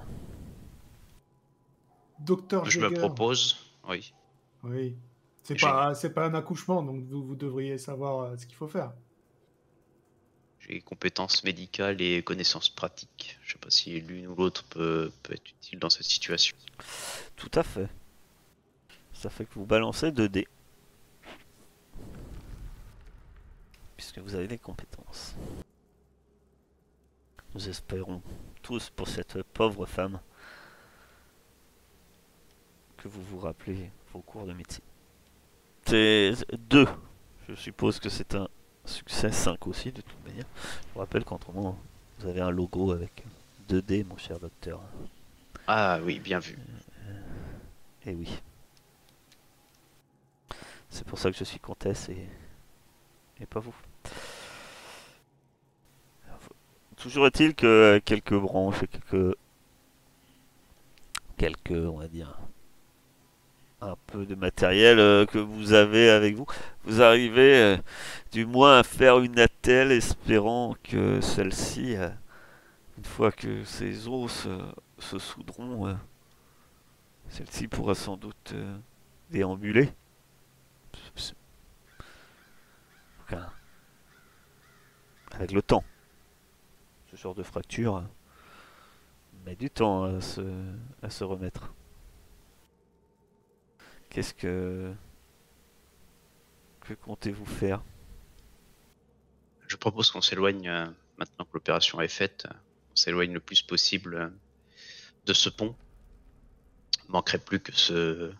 Docteur 2.18 2.66
Je 2.66 2.80
me 2.80 2.92
propose, 2.92 3.74
oui. 3.88 4.12
Oui. 4.62 4.96
C'est 5.42 5.58
pas, 5.58 5.94
c'est 5.94 6.10
pas 6.12 6.26
un 6.26 6.34
accouchement, 6.34 6.82
donc 6.82 7.04
vous, 7.04 7.24
vous 7.24 7.34
devriez 7.34 7.78
savoir 7.78 8.20
euh, 8.20 8.36
ce 8.36 8.46
qu'il 8.46 8.56
faut 8.56 8.68
faire. 8.68 8.92
J'ai 10.60 10.80
compétences 10.80 11.42
médicales 11.42 12.00
et 12.00 12.22
connaissances 12.22 12.68
pratiques. 12.68 13.38
Je 13.42 13.52
sais 13.52 13.58
pas 13.58 13.70
si 13.70 13.98
l'une 14.00 14.26
ou 14.28 14.34
l'autre 14.34 14.64
peut, 14.64 15.10
peut 15.22 15.32
être 15.32 15.48
utile 15.48 15.78
dans 15.78 15.90
cette 15.90 16.06
situation. 16.06 16.56
Tout 17.36 17.50
à 17.54 17.62
fait. 17.62 17.88
Ça 19.14 19.30
fait 19.30 19.44
que 19.44 19.54
vous 19.54 19.66
balancez 19.66 20.12
2 20.12 20.28
dés. 20.28 20.48
Puisque 23.96 24.18
vous 24.18 24.34
avez 24.34 24.46
des 24.46 24.58
compétences. 24.58 25.34
Nous 27.54 27.68
espérons 27.68 28.22
tous 28.62 28.90
pour 28.90 29.08
cette 29.08 29.42
pauvre 29.42 29.86
femme 29.86 30.20
que 32.98 33.08
vous 33.08 33.22
vous 33.22 33.38
rappelez 33.38 33.90
vos 34.12 34.20
cours 34.20 34.46
de 34.46 34.52
médecine. 34.52 34.82
C'est 35.86 36.32
2. 36.68 36.86
Je 37.48 37.54
suppose 37.54 37.98
que 37.98 38.08
c'est 38.08 38.34
un 38.34 38.48
succès 38.84 39.30
5 39.32 39.66
aussi 39.66 39.92
de 39.92 40.00
toute 40.02 40.24
manière. 40.26 40.44
Je 40.88 40.92
vous 40.94 41.00
rappelle 41.00 41.24
qu'entrement 41.24 41.78
vous 42.18 42.28
avez 42.28 42.40
un 42.40 42.50
logo 42.50 42.92
avec 42.92 43.24
2 43.68 43.82
dés 43.82 44.04
mon 44.04 44.16
cher 44.16 44.38
docteur. 44.38 44.80
Ah 45.66 45.98
oui, 46.04 46.18
bien 46.18 46.38
vu. 46.38 46.56
Eh 48.06 48.14
oui. 48.14 48.28
C'est 50.88 51.06
pour 51.06 51.18
ça 51.18 51.30
que 51.30 51.36
je 51.36 51.44
suis 51.44 51.60
comtesse 51.60 52.08
et, 52.08 52.26
et 53.40 53.46
pas 53.46 53.60
vous. 53.60 53.74
Alors, 56.26 56.40
faut- 56.40 56.54
Toujours 56.96 57.26
est-il 57.26 57.54
que 57.54 57.66
euh, 57.66 58.00
quelques 58.04 58.34
branches 58.34 58.82
et 58.82 58.88
quelques 58.88 59.36
quelques, 61.36 61.70
on 61.70 61.98
va 61.98 62.08
dire, 62.08 62.38
un 63.80 63.96
peu 64.06 64.26
de 64.26 64.34
matériel 64.34 64.98
euh, 64.98 65.26
que 65.26 65.38
vous 65.38 65.72
avez 65.72 66.10
avec 66.10 66.34
vous, 66.34 66.46
vous 66.84 67.02
arrivez 67.02 67.56
euh, 67.56 67.76
du 68.32 68.44
moins 68.44 68.78
à 68.78 68.82
faire 68.82 69.20
une 69.20 69.38
attelle 69.38 69.90
espérant 69.92 70.76
que 70.82 71.20
celle-ci, 71.20 71.96
euh, 71.96 72.10
une 72.98 73.04
fois 73.04 73.32
que 73.32 73.64
ses 73.64 74.06
os 74.08 74.48
se, 74.98 75.18
soudront, 75.18 75.96
celle-ci 77.28 77.68
pourra 77.68 77.94
sans 77.94 78.16
doute 78.16 78.54
déambuler. 79.30 79.90
Avec 85.32 85.52
le 85.52 85.62
temps. 85.62 85.84
Ce 87.10 87.16
genre 87.16 87.34
de 87.34 87.44
fracture 87.44 88.02
met 89.46 89.54
du 89.54 89.70
temps 89.70 90.04
à 90.04 90.20
se 90.20 91.24
remettre. 91.24 91.72
Qu'est-ce 94.10 94.34
que... 94.34 94.92
Que 96.80 96.94
comptez-vous 96.94 97.46
faire? 97.46 97.82
Je 99.68 99.76
propose 99.76 100.10
qu'on 100.10 100.20
s'éloigne, 100.20 100.68
euh, 100.68 100.86
maintenant 101.16 101.44
que 101.44 101.50
l'opération 101.54 102.00
est 102.00 102.08
faite, 102.08 102.46
on 102.92 102.96
s'éloigne 102.96 103.32
le 103.32 103.40
plus 103.40 103.62
possible 103.62 104.14
euh, 104.16 104.28
de 105.26 105.32
ce 105.32 105.48
pont. 105.48 105.76
Il 107.04 107.12
manquerait 107.12 107.38
plus 107.38 107.60
que 107.60 107.72
ce, 107.72 108.32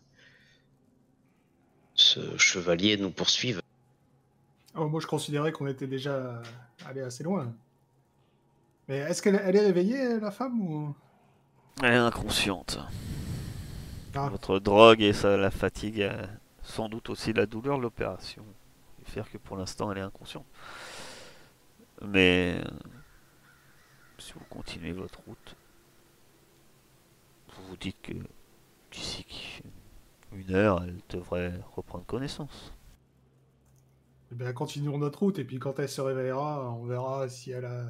ce 1.95 2.37
chevalier 2.37 2.97
nous 2.97 3.12
poursuive. 3.12 3.62
Oh, 4.75 4.89
moi, 4.89 5.01
je 5.01 5.07
considérais 5.07 5.53
qu'on 5.53 5.68
était 5.68 5.87
déjà 5.87 6.43
allé 6.85 7.03
assez 7.03 7.23
loin. 7.23 7.55
Mais 8.89 8.99
est-ce 8.99 9.23
qu'elle 9.23 9.37
elle 9.37 9.55
est 9.55 9.66
réveillée, 9.66 10.18
la 10.18 10.33
femme 10.33 10.61
ou... 10.61 10.97
Elle 11.83 11.93
est 11.93 11.97
inconsciente. 11.97 12.81
Ah. 14.15 14.29
Votre 14.29 14.59
drogue 14.59 15.03
et 15.03 15.13
ça, 15.13 15.37
la 15.37 15.51
fatigue, 15.53 16.03
euh, 16.03 16.27
sans 16.63 16.89
doute 16.89 17.11
aussi 17.11 17.33
la 17.33 17.47
douleur 17.47 17.79
de 17.79 17.83
l'opération. 17.83 18.45
Et 19.01 19.05
faire 19.09 19.31
que 19.31 19.39
pour 19.39 19.57
l'instant 19.57 19.93
elle 19.93 19.99
est 19.99 20.03
inconsciente. 20.03 20.47
Mais 22.03 22.61
euh, 22.61 22.71
si 24.19 24.33
vous 24.33 24.45
continuez 24.51 24.93
votre 24.93 25.21
route, 25.27 25.57
vous 27.55 27.67
vous 27.69 27.77
dites 27.77 28.01
que 28.03 28.15
d'ici 28.91 29.63
une 30.33 30.55
heure, 30.55 30.83
elle 30.83 31.01
devrait 31.09 31.61
reprendre 31.77 32.05
connaissance. 32.05 32.73
Eh 34.33 34.35
bien, 34.35 34.53
continuons 34.53 34.99
notre 34.99 35.21
route, 35.21 35.39
et 35.39 35.45
puis 35.45 35.59
quand 35.59 35.79
elle 35.79 35.89
se 35.89 36.01
réveillera, 36.01 36.71
on 36.73 36.85
verra 36.85 37.29
si 37.29 37.51
elle 37.51 37.65
a... 37.65 37.85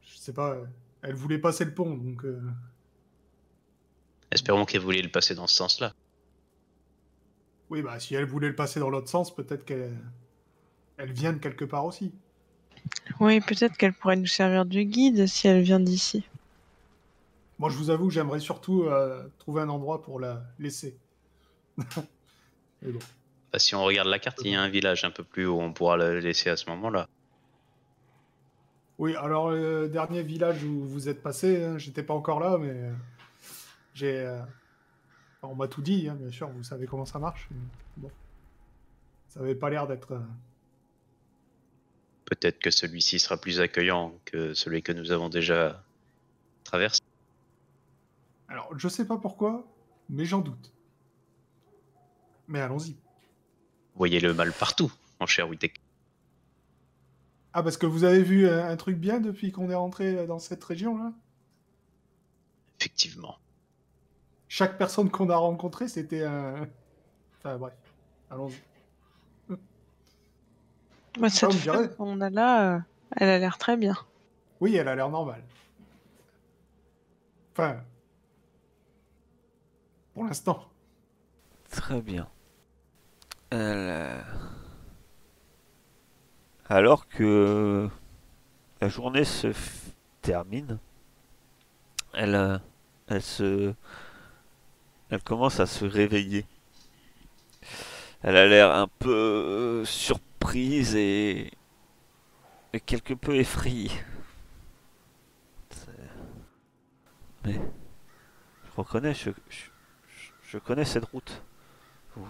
Je 0.00 0.16
sais 0.16 0.32
pas, 0.32 0.56
elle 1.02 1.14
voulait 1.14 1.38
passer 1.38 1.64
le 1.64 1.74
pont, 1.74 1.94
donc... 1.94 2.24
euh, 2.24 2.40
Espérons 4.30 4.64
qu'elle 4.64 4.80
voulait 4.80 5.02
le 5.02 5.10
passer 5.10 5.34
dans 5.34 5.46
ce 5.46 5.56
sens-là. 5.56 5.92
Oui, 7.70 7.82
bah, 7.82 7.98
si 7.98 8.14
elle 8.14 8.26
voulait 8.26 8.48
le 8.48 8.54
passer 8.54 8.80
dans 8.80 8.90
l'autre 8.90 9.08
sens, 9.08 9.34
peut-être 9.34 9.64
qu'elle... 9.64 9.96
Elle 10.98 11.12
vient 11.12 11.32
de 11.32 11.38
quelque 11.38 11.64
part 11.64 11.84
aussi. 11.84 12.12
Oui, 13.20 13.40
peut-être 13.40 13.76
qu'elle 13.76 13.92
pourrait 13.92 14.16
nous 14.16 14.26
servir 14.26 14.64
de 14.64 14.80
guide 14.80 15.26
si 15.26 15.46
elle 15.46 15.62
vient 15.62 15.80
d'ici. 15.80 16.24
Moi, 17.58 17.70
je 17.70 17.76
vous 17.76 17.90
avoue, 17.90 18.10
j'aimerais 18.10 18.40
surtout 18.40 18.84
euh, 18.84 19.26
trouver 19.38 19.62
un 19.62 19.68
endroit 19.68 20.02
pour 20.02 20.20
la 20.20 20.42
laisser. 20.58 20.96
Mais 21.78 22.92
bon. 22.92 22.98
Bah, 23.52 23.58
si 23.58 23.74
on 23.74 23.84
regarde 23.84 24.08
la 24.08 24.18
carte, 24.18 24.40
il 24.44 24.50
y 24.50 24.54
a 24.54 24.60
un 24.60 24.68
village 24.68 25.04
un 25.04 25.10
peu 25.10 25.24
plus 25.24 25.46
haut, 25.46 25.60
on 25.60 25.72
pourra 25.72 25.96
le 25.96 26.20
laisser 26.20 26.50
à 26.50 26.56
ce 26.56 26.68
moment-là. 26.70 27.08
Oui, 28.98 29.14
alors 29.16 29.50
le 29.50 29.88
dernier 29.88 30.22
village 30.22 30.62
où 30.64 30.84
vous 30.84 31.08
êtes 31.08 31.22
passé, 31.22 31.62
hein, 31.62 31.78
j'étais 31.78 32.02
pas 32.02 32.14
encore 32.14 32.40
là, 32.40 32.56
mais 32.58 32.70
euh, 32.70 32.92
j'ai. 33.96 34.20
euh, 34.20 34.42
on 35.42 35.54
m'a 35.54 35.68
tout 35.68 35.80
dit, 35.82 36.08
hein, 36.08 36.14
bien 36.16 36.30
sûr, 36.30 36.48
vous 36.50 36.62
savez 36.62 36.86
comment 36.86 37.06
ça 37.06 37.18
marche. 37.18 37.48
mais 37.50 37.58
Bon. 37.96 38.10
Ça 39.28 39.40
avait 39.40 39.54
pas 39.54 39.70
l'air 39.70 39.86
d'être. 39.86 40.12
euh, 40.12 40.20
Peut-être 42.26 42.58
que 42.58 42.70
celui-ci 42.70 43.18
sera 43.18 43.36
plus 43.36 43.60
accueillant 43.60 44.12
que 44.24 44.52
celui 44.54 44.82
que 44.82 44.92
nous 44.92 45.12
avons 45.12 45.28
déjà 45.28 45.82
traversé. 46.64 47.00
Alors, 48.48 48.76
je 48.78 48.88
sais 48.88 49.06
pas 49.06 49.16
pourquoi, 49.16 49.66
mais 50.08 50.24
j'en 50.24 50.40
doute. 50.40 50.72
Mais 52.48 52.60
allons-y. 52.60 52.92
Vous 52.92 53.98
voyez 53.98 54.20
le 54.20 54.34
mal 54.34 54.52
partout, 54.52 54.92
mon 55.20 55.26
cher 55.26 55.48
Witek. 55.48 55.80
Ah, 57.52 57.62
parce 57.62 57.76
que 57.76 57.86
vous 57.86 58.04
avez 58.04 58.22
vu 58.22 58.46
euh, 58.46 58.68
un 58.68 58.76
truc 58.76 58.98
bien 58.98 59.20
depuis 59.20 59.52
qu'on 59.52 59.70
est 59.70 59.74
rentré 59.74 60.26
dans 60.26 60.38
cette 60.38 60.62
région-là? 60.62 61.12
Effectivement. 62.78 63.38
Chaque 64.56 64.78
personne 64.78 65.10
qu'on 65.10 65.28
a 65.28 65.36
rencontrée, 65.36 65.86
c'était 65.86 66.24
un. 66.24 66.66
Enfin, 67.38 67.58
bref. 67.58 67.74
Allons-y. 68.30 69.54
Moi, 71.18 71.28
cette 71.28 71.50
direz. 71.50 71.76
femme 71.76 71.94
qu'on 71.96 72.20
a 72.22 72.30
là, 72.30 72.76
euh, 72.76 72.80
elle 73.18 73.28
a 73.28 73.38
l'air 73.38 73.58
très 73.58 73.76
bien. 73.76 73.94
Oui, 74.62 74.74
elle 74.76 74.88
a 74.88 74.94
l'air 74.94 75.10
normale. 75.10 75.42
Enfin. 77.52 77.82
Pour 80.14 80.24
l'instant. 80.24 80.64
Très 81.68 82.00
bien. 82.00 82.26
Elle, 83.50 83.58
euh, 83.60 84.22
Alors 86.70 87.06
que 87.08 87.90
la 88.80 88.88
journée 88.88 89.24
se 89.24 89.48
f- 89.48 89.90
termine, 90.22 90.78
elle, 92.14 92.34
euh, 92.34 92.58
elle 93.08 93.20
se, 93.22 93.74
elle 95.10 95.22
commence 95.22 95.60
à 95.60 95.66
se 95.66 95.84
réveiller. 95.84 96.46
Elle 98.22 98.36
a 98.36 98.46
l'air 98.46 98.70
un 98.74 98.88
peu 98.98 99.10
euh, 99.10 99.84
surprise 99.84 100.94
et, 100.96 101.50
et 102.72 102.80
quelque 102.80 103.14
peu 103.14 103.34
effrayée. 103.36 103.90
Mais 107.44 107.54
je 108.64 108.70
reconnais, 108.76 109.14
je, 109.14 109.30
je, 109.48 109.70
je- 110.50 110.58
connais 110.58 110.84
cette 110.84 111.04
route. 111.06 111.42
Vous, 112.16 112.26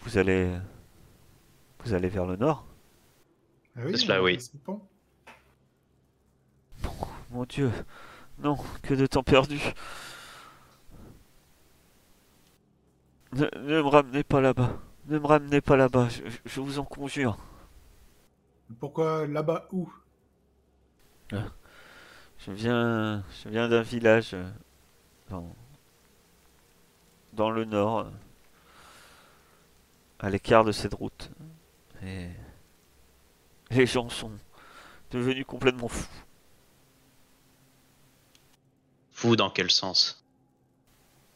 vous 0.00 0.18
allez, 0.18 0.50
vous 1.84 1.94
allez 1.94 2.08
vers 2.08 2.26
le 2.26 2.36
nord? 2.36 2.64
Ah 3.76 3.82
C'est 3.90 3.98
cela, 3.98 4.22
oui. 4.22 4.38
Mon 7.30 7.44
Dieu, 7.44 7.70
non, 8.42 8.56
que 8.82 8.94
de 8.94 9.06
temps 9.06 9.22
perdu. 9.22 9.60
Ne, 13.34 13.46
ne 13.58 13.82
me 13.82 13.88
ramenez 13.88 14.22
pas 14.22 14.40
là-bas. 14.40 14.78
Ne 15.06 15.18
me 15.18 15.26
ramenez 15.26 15.60
pas 15.60 15.76
là-bas, 15.76 16.08
je, 16.08 16.22
je 16.46 16.60
vous 16.60 16.78
en 16.78 16.84
conjure. 16.84 17.36
Pourquoi 18.80 19.26
là-bas 19.26 19.68
où? 19.72 19.92
Je 21.30 22.52
viens, 22.52 23.22
je 23.42 23.48
viens 23.48 23.68
d'un 23.68 23.82
village 23.82 24.34
euh, 24.34 24.50
dans, 25.30 25.54
dans 27.32 27.50
le 27.50 27.64
nord, 27.64 27.98
euh, 28.00 28.10
à 30.20 30.30
l'écart 30.30 30.64
de 30.64 30.72
cette 30.72 30.94
route. 30.94 31.30
Et 32.02 32.30
les 33.70 33.86
gens 33.86 34.08
sont 34.08 34.32
devenus 35.10 35.46
complètement 35.46 35.88
fous. 35.88 36.08
Fou 39.12 39.36
dans 39.36 39.50
quel 39.50 39.70
sens? 39.70 40.24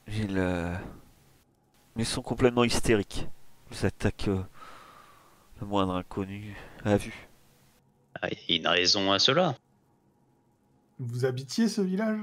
Ils, 0.07 0.38
euh, 0.38 0.74
ils 1.99 2.07
sont 2.07 2.22
complètement 2.22 2.64
hystériques. 2.64 3.26
Ils 3.70 3.84
attaquent 3.86 4.28
euh, 4.28 4.42
le 5.61 5.66
moindre 5.66 5.94
inconnu 5.94 6.57
à 6.84 6.96
vue. 6.96 7.28
Ah, 8.20 8.28
Il 8.30 8.38
y 8.49 8.53
a 8.55 8.61
une 8.61 8.66
raison 8.68 9.12
à 9.12 9.18
cela. 9.18 9.57
Vous 10.99 11.24
habitiez 11.24 11.68
ce 11.68 11.80
village? 11.80 12.20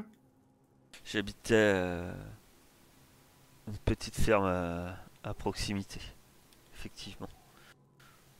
J'habitais 1.05 1.53
euh, 1.53 2.13
une 3.67 3.77
petite 3.77 4.15
ferme 4.15 4.45
à, 4.45 4.97
à 5.23 5.33
proximité, 5.33 6.01
effectivement. 6.73 7.29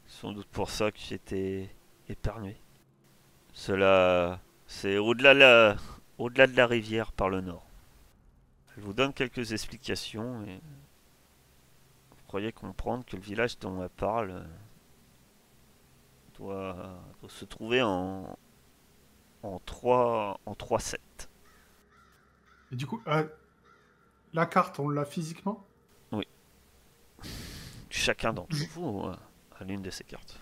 Sans 0.08 0.32
doute 0.32 0.48
pour 0.48 0.70
ça 0.70 0.92
que 0.92 0.98
j'étais 0.98 1.70
épargné. 2.10 2.58
Cela, 3.54 4.40
c'est 4.68 4.98
au-delà 4.98 5.34
de 5.34 5.40
la, 5.40 5.76
au-delà 6.18 6.48
de 6.48 6.56
la 6.58 6.68
rivière 6.68 7.12
par 7.12 7.30
le 7.30 7.42
nord. 7.42 7.66
Je 8.76 8.82
vous 8.82 8.94
donne 8.94 9.14
quelques 9.14 9.54
explications 9.54 10.44
et 10.44 10.60
croyez 12.36 12.52
comprendre 12.52 13.06
que 13.06 13.16
le 13.16 13.22
village 13.22 13.58
dont 13.60 13.82
elle 13.82 13.88
parle 13.88 14.32
euh, 14.32 14.44
doit, 16.38 17.00
doit 17.22 17.30
se 17.30 17.46
trouver 17.46 17.82
en 17.82 18.38
en 19.42 19.60
3 19.60 20.42
en 20.46 20.54
3-7. 20.54 20.98
Et 22.74 22.76
du 22.76 22.86
coup, 22.86 23.02
euh, 23.08 23.26
la 24.34 24.46
carte, 24.46 24.80
on 24.80 24.90
l'a 24.90 25.06
physiquement? 25.06 25.66
Chacun 27.90 28.34
d'entre 28.34 28.54
vous 28.74 29.04
euh, 29.06 29.16
a 29.58 29.64
l'une 29.64 29.82
de 29.82 29.90
ces 29.90 30.04
cartes. 30.04 30.38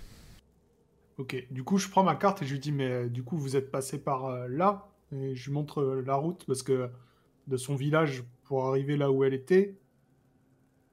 Ok, 1.20 1.46
du 1.52 1.64
coup, 1.64 1.78
je 1.78 1.90
prends 1.90 2.04
ma 2.04 2.16
carte 2.16 2.42
et 2.42 2.48
je 2.48 2.54
lui 2.54 2.60
dis, 2.60 2.72
mais 2.72 3.08
du 3.08 3.22
coup, 3.22 3.38
vous 3.38 3.56
êtes 3.56 3.70
passé 3.70 4.04
par 4.04 4.26
euh, 4.26 4.48
là 4.48 4.90
Et 5.12 5.36
je 5.36 5.46
lui 5.46 5.54
montre 5.54 5.80
euh, 5.80 6.02
la 6.02 6.16
route 6.16 6.44
parce 6.48 6.64
que 6.64 6.90
de 7.46 7.58
son 7.58 7.76
village 7.76 8.24
pour 8.46 8.66
arriver 8.66 8.98
là 8.98 9.12
où 9.12 9.24
elle 9.24 9.36
était, 9.36 9.76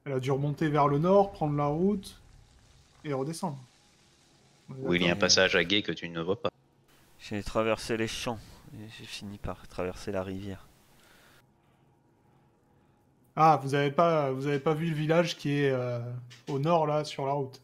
elle 0.05 0.13
a 0.13 0.19
dû 0.19 0.31
remonter 0.31 0.69
vers 0.69 0.87
le 0.87 0.99
nord, 0.99 1.31
prendre 1.31 1.55
la 1.55 1.67
route 1.67 2.19
et 3.03 3.13
redescendre. 3.13 3.57
Où 4.69 4.93
il 4.93 5.03
y 5.03 5.09
a 5.09 5.13
un 5.13 5.17
passage 5.17 5.55
à 5.55 5.63
guet 5.63 5.81
que 5.81 5.91
tu 5.91 6.07
ne 6.09 6.21
vois 6.21 6.41
pas. 6.41 6.49
J'ai 7.19 7.43
traversé 7.43 7.97
les 7.97 8.07
champs 8.07 8.39
et 8.73 8.87
j'ai 8.97 9.05
fini 9.05 9.37
par 9.37 9.67
traverser 9.67 10.11
la 10.11 10.23
rivière. 10.23 10.65
Ah, 13.35 13.59
vous 13.63 13.75
avez 13.75 13.91
pas, 13.91 14.31
vous 14.31 14.47
avez 14.47 14.59
pas 14.59 14.73
vu 14.73 14.87
le 14.87 14.95
village 14.95 15.37
qui 15.37 15.51
est 15.51 15.71
euh, 15.71 15.99
au 16.47 16.59
nord 16.59 16.87
là 16.87 17.03
sur 17.03 17.25
la 17.25 17.33
route? 17.33 17.61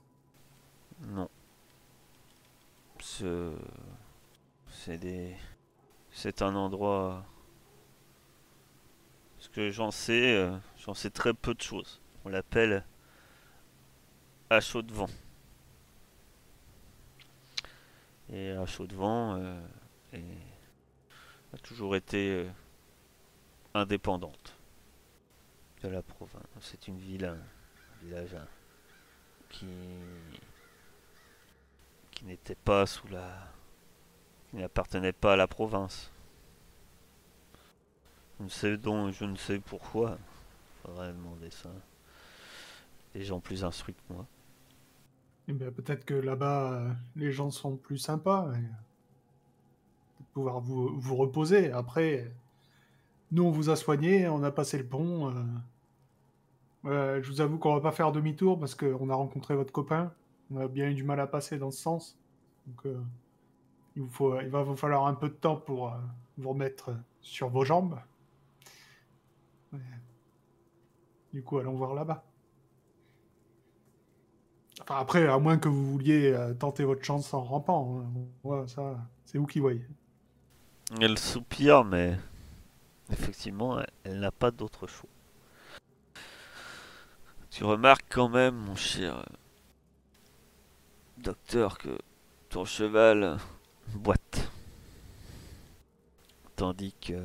Non. 1.01 1.29
Ce... 2.99 3.53
C'est 4.69 4.97
des... 4.97 5.35
C'est 6.11 6.41
un 6.41 6.55
endroit... 6.55 7.25
Ce 9.39 9.49
que 9.49 9.69
j'en 9.69 9.91
sais, 9.91 10.35
euh, 10.35 10.57
j'en 10.77 10.93
sais 10.93 11.09
très 11.09 11.33
peu 11.33 11.53
de 11.53 11.61
choses. 11.61 12.01
On 12.28 12.30
l'appelle 12.30 12.84
à 14.49 14.59
chaud 14.59 14.82
de 14.82 14.91
vent. 14.93 15.07
Et 18.30 18.51
à 18.51 18.65
chaud 18.65 18.86
de 18.86 18.93
vent 18.93 19.38
euh, 19.38 19.65
est- 20.11 20.19
a 21.53 21.57
toujours 21.59 21.95
été 21.95 22.32
euh, 22.32 22.49
indépendante 23.73 24.57
de 25.84 25.88
la 25.88 26.01
province. 26.01 26.43
C'est 26.59 26.89
une 26.89 26.97
ville, 26.97 27.23
un, 27.23 27.39
village 28.03 28.36
qui 29.47 29.65
qui 32.11 32.25
n'était 32.25 32.55
pas 32.55 32.86
sous 32.86 33.07
la 33.07 33.53
qui 34.49 34.57
n'appartenait 34.57 35.13
pas 35.13 35.32
à 35.32 35.36
la 35.38 35.47
province. 35.47 36.11
Je 38.38 38.43
ne 38.43 38.49
sais 38.49 38.75
donc, 38.75 39.13
je 39.13 39.23
ne 39.23 39.38
sais 39.38 39.59
pourquoi. 39.59 40.17
Faudrait 40.84 41.13
demander 41.13 41.51
ça. 41.51 41.69
Gens 43.24 43.39
plus 43.39 43.63
instruits 43.63 43.95
que 43.95 44.13
moi. 44.13 44.26
Eh 45.47 45.53
bien, 45.53 45.72
peut-être 45.72 46.05
que 46.05 46.13
là-bas, 46.13 46.74
euh, 46.74 46.93
les 47.15 47.32
gens 47.32 47.49
sont 47.51 47.78
plus 47.78 47.97
sympas. 47.97 48.51
pouvoir 50.34 50.59
vous, 50.59 50.99
vous 50.99 51.15
reposer. 51.15 51.72
Après, 51.72 52.32
nous, 53.32 53.43
on 53.43 53.51
vous 53.51 53.70
a 53.70 53.76
soigné, 53.76 54.28
on 54.28 54.43
a 54.43 54.51
passé 54.51 54.78
le 54.78 54.86
pont. 54.86 55.34
euh, 56.86 57.22
je 57.22 57.32
vous 57.32 57.41
avoue 57.41 57.57
qu'on 57.57 57.74
va 57.74 57.82
pas 57.82 57.91
faire 57.91 58.11
demi-tour 58.11 58.59
parce 58.59 58.76
qu'on 58.76 59.09
a 59.09 59.15
rencontré 59.15 59.55
votre 59.55 59.72
copain. 59.72 60.13
On 60.51 60.59
a 60.59 60.68
bien 60.68 60.89
eu 60.89 60.93
du 60.93 61.03
mal 61.03 61.20
à 61.20 61.28
passer 61.28 61.57
dans 61.57 61.72
ce 61.72 61.82
sens. 61.82 62.18
Euh, 62.86 63.01
il, 63.95 64.03
vous 64.03 64.09
faut, 64.09 64.39
il 64.41 64.49
va 64.49 64.63
vous 64.63 64.76
falloir 64.76 65.07
un 65.07 65.15
peu 65.15 65.30
de 65.30 65.34
temps 65.34 65.55
pour 65.57 65.93
vous 66.38 66.49
remettre 66.49 66.91
sur 67.22 67.49
vos 67.49 67.65
jambes. 67.65 67.99
Du 71.34 71.43
coup, 71.43 71.57
allons 71.57 71.76
voir 71.76 71.93
là-bas. 71.93 72.26
Enfin, 74.82 74.97
après, 74.99 75.28
à 75.28 75.38
moins 75.39 75.57
que 75.57 75.69
vous 75.69 75.91
vouliez 75.91 76.32
euh, 76.32 76.53
tenter 76.53 76.84
votre 76.84 77.03
chance 77.03 77.34
en 77.34 77.41
rampant. 77.41 78.03
hein. 78.45 78.67
Ça, 78.67 78.97
c'est 79.25 79.38
vous 79.38 79.47
qui 79.47 79.59
voyez. 79.59 79.86
Elle 81.01 81.17
soupire, 81.17 81.84
mais 81.84 82.17
effectivement, 83.11 83.80
elle, 84.03 84.19
n'a 84.19 84.32
pas 84.32 84.51
d'autre 84.51 84.88
choix. 84.88 85.09
Tu 87.49 87.63
remarques 87.63 88.05
quand 88.09 88.30
même, 88.30 88.55
mon 88.55 88.75
cher 88.75 89.17
euh, 89.17 89.23
docteur, 91.17 91.78
que 91.78 91.97
ton 92.49 92.65
cheval 92.65 93.38
boîte. 93.95 94.51
Tandis 96.55 96.93
que 97.01 97.21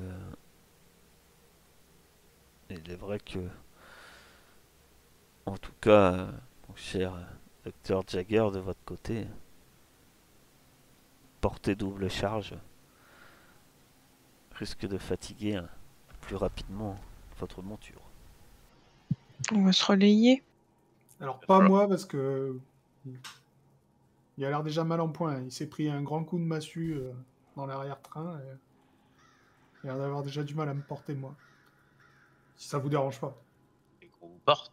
il 2.71 2.91
est 2.91 2.97
vrai 2.97 3.19
que 3.19 3.39
en 5.47 5.57
tout 5.57 5.73
cas, 5.81 6.29
mon 6.69 6.75
cher 6.77 7.15
docteur 7.65 8.03
Jagger, 8.07 8.49
de 8.53 8.59
votre 8.59 8.83
côté, 8.85 9.27
porter 11.41 11.75
double 11.75 12.09
charge 12.11 12.55
risque 14.63 14.87
de 14.87 14.99
fatiguer 14.99 15.57
hein, 15.57 15.69
plus 16.21 16.37
rapidement 16.37 16.97
votre 17.39 17.63
monture. 17.63 18.01
On 19.53 19.65
va 19.65 19.73
se 19.73 19.85
relayer. 19.85 20.45
Alors, 21.21 21.41
pas 21.41 21.61
moi, 21.61 21.89
parce 21.89 22.05
que. 22.05 22.59
Il 24.39 24.45
a 24.45 24.51
l'air 24.51 24.63
déjà 24.63 24.85
mal 24.85 25.01
en 25.01 25.09
point. 25.09 25.41
Il 25.41 25.53
s'est 25.53 25.69
pris 25.69 25.91
un 25.91 26.01
grand 26.03 26.25
coup 26.25 26.39
de 26.39 26.45
massue 26.45 26.95
euh, 26.95 27.13
dans 27.57 27.67
l'arrière-train. 27.67 28.39
Et... 28.39 28.57
Il 29.85 29.91
a 29.91 29.93
l'air 29.93 30.03
d'avoir 30.03 30.23
déjà 30.23 30.43
du 30.43 30.55
mal 30.55 30.69
à 30.69 30.75
me 30.75 30.83
porter, 30.83 31.15
moi. 31.15 31.35
Si 32.57 32.69
ça 32.69 32.79
vous 32.79 32.89
dérange 32.89 33.21
pas. 33.21 33.37
Voulez 33.97 34.11
qu'on 34.21 34.29
vous 34.29 34.41
porte 34.45 34.73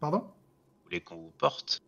Pardon? 0.00 0.26
Voulez 0.94 1.00
qu'on 1.04 1.16
vous 1.16 1.32
porte 1.38 1.82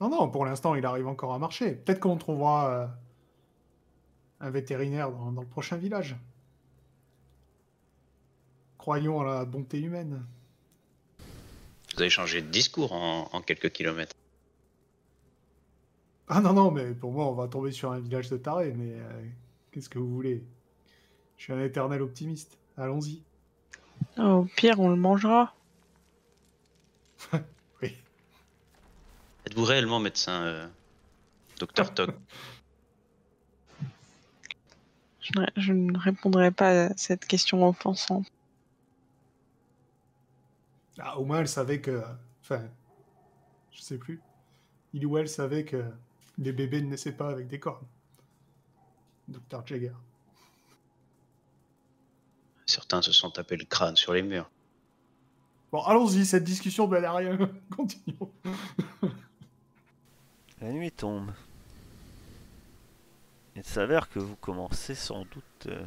Non, 0.00 0.08
non, 0.08 0.30
pour 0.30 0.44
l'instant, 0.44 0.74
il 0.74 0.86
arrive 0.86 1.08
encore 1.08 1.32
à 1.32 1.38
marcher. 1.38 1.72
Peut-être 1.72 2.00
qu'on 2.00 2.16
trouvera 2.16 2.70
euh, 2.70 2.86
un 4.40 4.50
vétérinaire 4.50 5.10
dans, 5.10 5.32
dans 5.32 5.40
le 5.40 5.48
prochain 5.48 5.76
village. 5.76 6.16
Croyons 8.78 9.20
à 9.20 9.24
la 9.24 9.44
bonté 9.44 9.80
humaine. 9.80 10.24
Vous 11.94 12.02
avez 12.02 12.10
changé 12.10 12.40
de 12.42 12.48
discours 12.48 12.92
en, 12.92 13.28
en 13.32 13.40
quelques 13.40 13.72
kilomètres. 13.72 14.14
Ah 16.28 16.40
non, 16.40 16.52
non, 16.52 16.70
mais 16.70 16.92
pour 16.92 17.12
moi, 17.12 17.26
on 17.26 17.34
va 17.34 17.48
tomber 17.48 17.72
sur 17.72 17.92
un 17.92 18.00
village 18.00 18.28
de 18.30 18.36
tarés, 18.36 18.72
mais 18.76 18.92
euh, 18.92 19.26
qu'est-ce 19.72 19.88
que 19.88 19.98
vous 19.98 20.12
voulez? 20.12 20.44
Je 21.36 21.44
suis 21.44 21.52
un 21.52 21.62
éternel 21.62 22.02
optimiste. 22.02 22.58
Allons-y. 22.76 23.22
Au 24.18 24.44
pire, 24.44 24.78
on 24.80 24.88
le 24.90 24.96
mangera. 24.96 25.54
Êtes-vous 29.56 29.64
réellement 29.68 30.00
médecin, 30.00 30.42
euh, 30.42 30.68
docteur 31.58 31.94
Toc 31.94 32.10
Je, 35.22 35.32
ne- 35.40 35.46
je 35.56 35.72
ne 35.72 35.96
répondrai 35.98 36.50
pas 36.50 36.88
à 36.88 36.96
cette 36.98 37.24
question 37.24 37.66
offensante. 37.66 38.26
Ah, 40.98 41.18
au 41.18 41.24
moins, 41.24 41.40
elle 41.40 41.48
savait 41.48 41.80
que. 41.80 42.02
Enfin, 42.42 42.64
je 43.72 43.80
sais 43.80 43.96
plus. 43.96 44.20
Il 44.92 45.06
ou 45.06 45.16
elle 45.16 45.26
savait 45.30 45.64
que 45.64 45.82
les 46.36 46.52
bébés 46.52 46.82
ne 46.82 46.88
naissaient 46.90 47.12
pas 47.16 47.30
avec 47.30 47.48
des 47.48 47.58
cornes. 47.58 47.86
Docteur 49.26 49.66
Jagger. 49.66 49.92
Certains 52.66 53.00
se 53.00 53.12
sont 53.12 53.30
tapés 53.30 53.56
le 53.56 53.64
crâne 53.64 53.96
sur 53.96 54.12
les 54.12 54.20
murs. 54.22 54.50
Bon, 55.72 55.80
allons-y, 55.80 56.26
cette 56.26 56.44
discussion 56.44 56.86
ne 56.88 56.92
mène 56.92 57.04
à 57.06 57.14
rien. 57.14 57.38
Continuons. 57.74 58.30
La 60.60 60.72
nuit 60.72 60.90
tombe. 60.92 61.32
Il 63.54 63.64
s'avère 63.64 64.08
que 64.08 64.18
vous 64.18 64.36
commencez 64.36 64.94
sans 64.94 65.24
doute. 65.24 65.66
euh, 65.66 65.86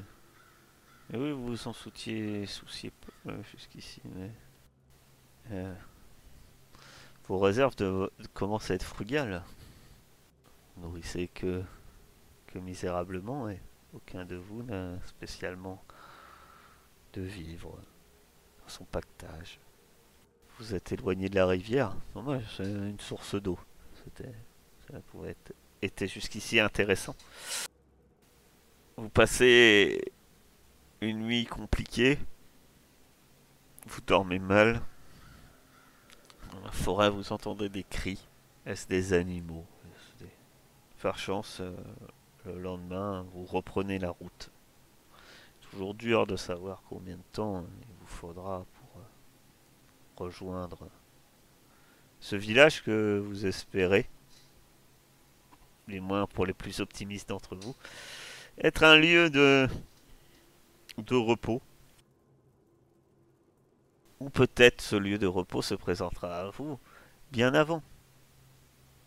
oui, 1.14 1.32
vous 1.32 1.46
vous 1.48 1.68
en 1.68 1.74
souciez, 1.74 2.46
souciez 2.46 2.92
pas 2.92 3.32
euh, 3.32 3.44
jusqu'ici, 3.52 4.02
mais. 4.16 4.32
euh, 5.52 5.74
Vos 7.28 7.38
réserves 7.40 7.76
commencent 8.34 8.72
à 8.72 8.76
être 8.76 8.84
frugales. 8.84 9.44
Vous 10.76 10.84
nourrissez 10.88 11.28
que, 11.28 11.64
que 12.48 12.58
misérablement 12.60 13.50
et 13.50 13.60
aucun 13.94 14.26
de 14.26 14.36
vous 14.36 14.64
n'a 14.64 15.00
spécialement 15.06 15.84
de 17.14 17.22
vivre 17.22 17.78
dans 18.62 18.68
son 18.70 18.86
pactage. 18.86 19.60
Vous 20.58 20.74
êtes 20.74 20.92
éloigné 20.92 21.30
de 21.30 21.36
la 21.36 21.46
rivière. 21.46 21.96
C'est 22.56 22.64
une 22.66 23.00
source 23.00 23.36
d'eau. 23.36 23.60
C'était 24.04 24.34
ça 24.92 25.00
pouvait 25.12 25.32
être 25.32 25.54
était 25.82 26.08
jusqu'ici 26.08 26.60
intéressant. 26.60 27.16
Vous 28.98 29.10
passez 29.10 30.12
une 31.02 31.20
nuit 31.20 31.46
compliquée. 31.46 32.20
Vous 33.88 34.02
dormez 34.02 34.40
mal. 34.40 34.82
Dans 36.52 36.60
la 36.62 36.72
forêt, 36.72 37.10
vous 37.10 37.32
entendez 37.32 37.70
des 37.70 37.84
cris. 37.84 38.28
Est-ce 38.66 38.88
des 38.88 39.14
animaux? 39.14 39.66
Des- 40.20 40.28
Par 41.02 41.18
chance, 41.18 41.60
euh, 41.62 41.74
le 42.46 42.60
lendemain, 42.60 43.26
vous 43.34 43.46
reprenez 43.46 44.00
la 44.00 44.10
route. 44.10 44.52
Toujours 45.72 45.94
dur 45.94 46.28
de 46.28 46.36
savoir 46.36 46.84
combien 46.90 47.16
de 47.16 47.24
temps 47.32 47.64
il 47.82 47.88
vous 48.02 48.08
faudra 48.08 48.66
pour 48.74 49.02
euh, 49.02 49.06
rejoindre 50.26 50.90
ce 52.20 52.36
village 52.36 52.84
que 52.84 53.24
vous 53.24 53.46
espérez 53.46 54.10
les 55.90 56.00
moins 56.00 56.28
pour 56.28 56.46
les 56.46 56.54
plus 56.54 56.80
optimistes 56.80 57.30
d'entre 57.30 57.56
vous, 57.56 57.76
être 58.62 58.84
un 58.84 58.98
lieu 58.98 59.30
de, 59.30 59.68
de 60.98 61.16
repos. 61.16 61.62
Ou 64.20 64.30
peut-être 64.30 64.82
ce 64.82 64.96
lieu 64.96 65.18
de 65.18 65.28
repos 65.28 65.62
se 65.62 65.76
présentera 65.76 66.42
à 66.42 66.50
vous 66.50 66.80
bien 67.32 67.54
avant. 67.54 67.82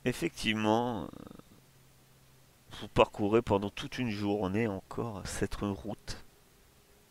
Effectivement, 0.04 1.04
euh, 1.04 1.06
vous 2.80 2.88
parcourez 2.88 3.42
pendant 3.42 3.70
toute 3.70 3.98
une 3.98 4.10
journée 4.10 4.66
encore 4.66 5.22
cette 5.26 5.56
route. 5.56 6.24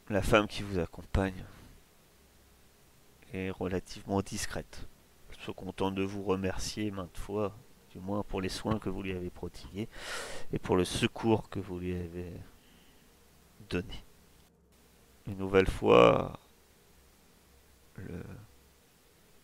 La 0.10 0.22
femme 0.22 0.48
qui 0.48 0.64
vous 0.64 0.80
accompagne 0.80 1.46
est 3.34 3.50
relativement 3.52 4.22
discrète. 4.22 4.88
Elle 5.30 5.46
se 5.46 5.52
contente 5.52 5.96
de 5.96 6.04
vous 6.04 6.24
remercier 6.24 6.92
maintes 6.92 7.18
fois 7.18 7.56
du 7.92 8.00
moins 8.00 8.24
pour 8.24 8.42
les 8.42 8.50
soins 8.50 8.80
que 8.80 8.90
vous 8.90 9.04
lui 9.04 9.12
avez 9.12 9.30
prodigués 9.30 9.88
et 10.54 10.60
pour 10.60 10.76
le 10.76 10.86
secours 10.86 11.50
que 11.50 11.60
vous 11.60 11.80
lui 11.80 11.94
avez 11.94 12.32
donné. 13.70 14.04
Une 15.28 15.38
nouvelle 15.38 15.68
fois, 15.68 16.40
le, 17.96 18.24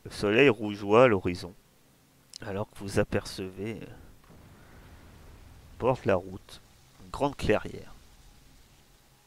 le 0.05 0.11
soleil 0.11 0.49
rougeoie 0.49 1.03
à 1.03 1.07
l'horizon, 1.07 1.53
alors 2.41 2.69
que 2.69 2.79
vous 2.79 2.99
apercevez, 2.99 3.81
de 5.79 6.07
la 6.07 6.15
route, 6.15 6.61
une 7.03 7.09
grande 7.11 7.35
clairière. 7.35 7.93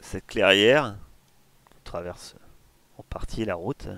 Cette 0.00 0.26
clairière, 0.26 0.96
qui 1.70 1.80
traverse 1.84 2.34
en 2.98 3.02
partie 3.04 3.44
la 3.44 3.54
route, 3.54 3.88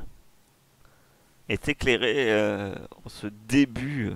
est 1.49 1.69
éclairée 1.69 2.31
euh, 2.33 2.75
en 3.05 3.09
ce 3.09 3.27
début 3.27 4.13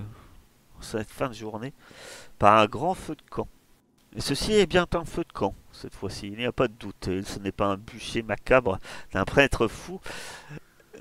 cette 0.81 1.09
fin 1.09 1.29
de 1.29 1.33
journée 1.33 1.73
par 2.39 2.57
un 2.57 2.65
grand 2.65 2.93
feu 2.93 3.15
de 3.15 3.21
camp. 3.29 3.47
Et 4.15 4.21
ceci 4.21 4.53
est 4.53 4.65
bien 4.65 4.87
un 4.93 5.05
feu 5.05 5.23
de 5.23 5.31
camp, 5.31 5.53
cette 5.71 5.93
fois-ci, 5.93 6.27
il 6.27 6.37
n'y 6.37 6.45
a 6.45 6.51
pas 6.51 6.67
de 6.67 6.73
doute. 6.73 7.09
Ce 7.23 7.39
n'est 7.39 7.51
pas 7.51 7.67
un 7.67 7.77
bûcher 7.77 8.23
macabre 8.23 8.79
d'un 9.11 9.25
prêtre 9.25 9.67
fou. 9.67 9.99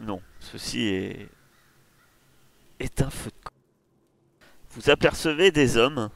Non, 0.00 0.20
ceci 0.40 0.88
est, 0.88 1.30
un 3.00 3.10
feu 3.10 3.30
de 3.30 3.44
camp. 3.44 3.54
Vous 4.70 4.90
apercevez 4.90 5.50
des 5.50 5.78
hommes 5.78 6.10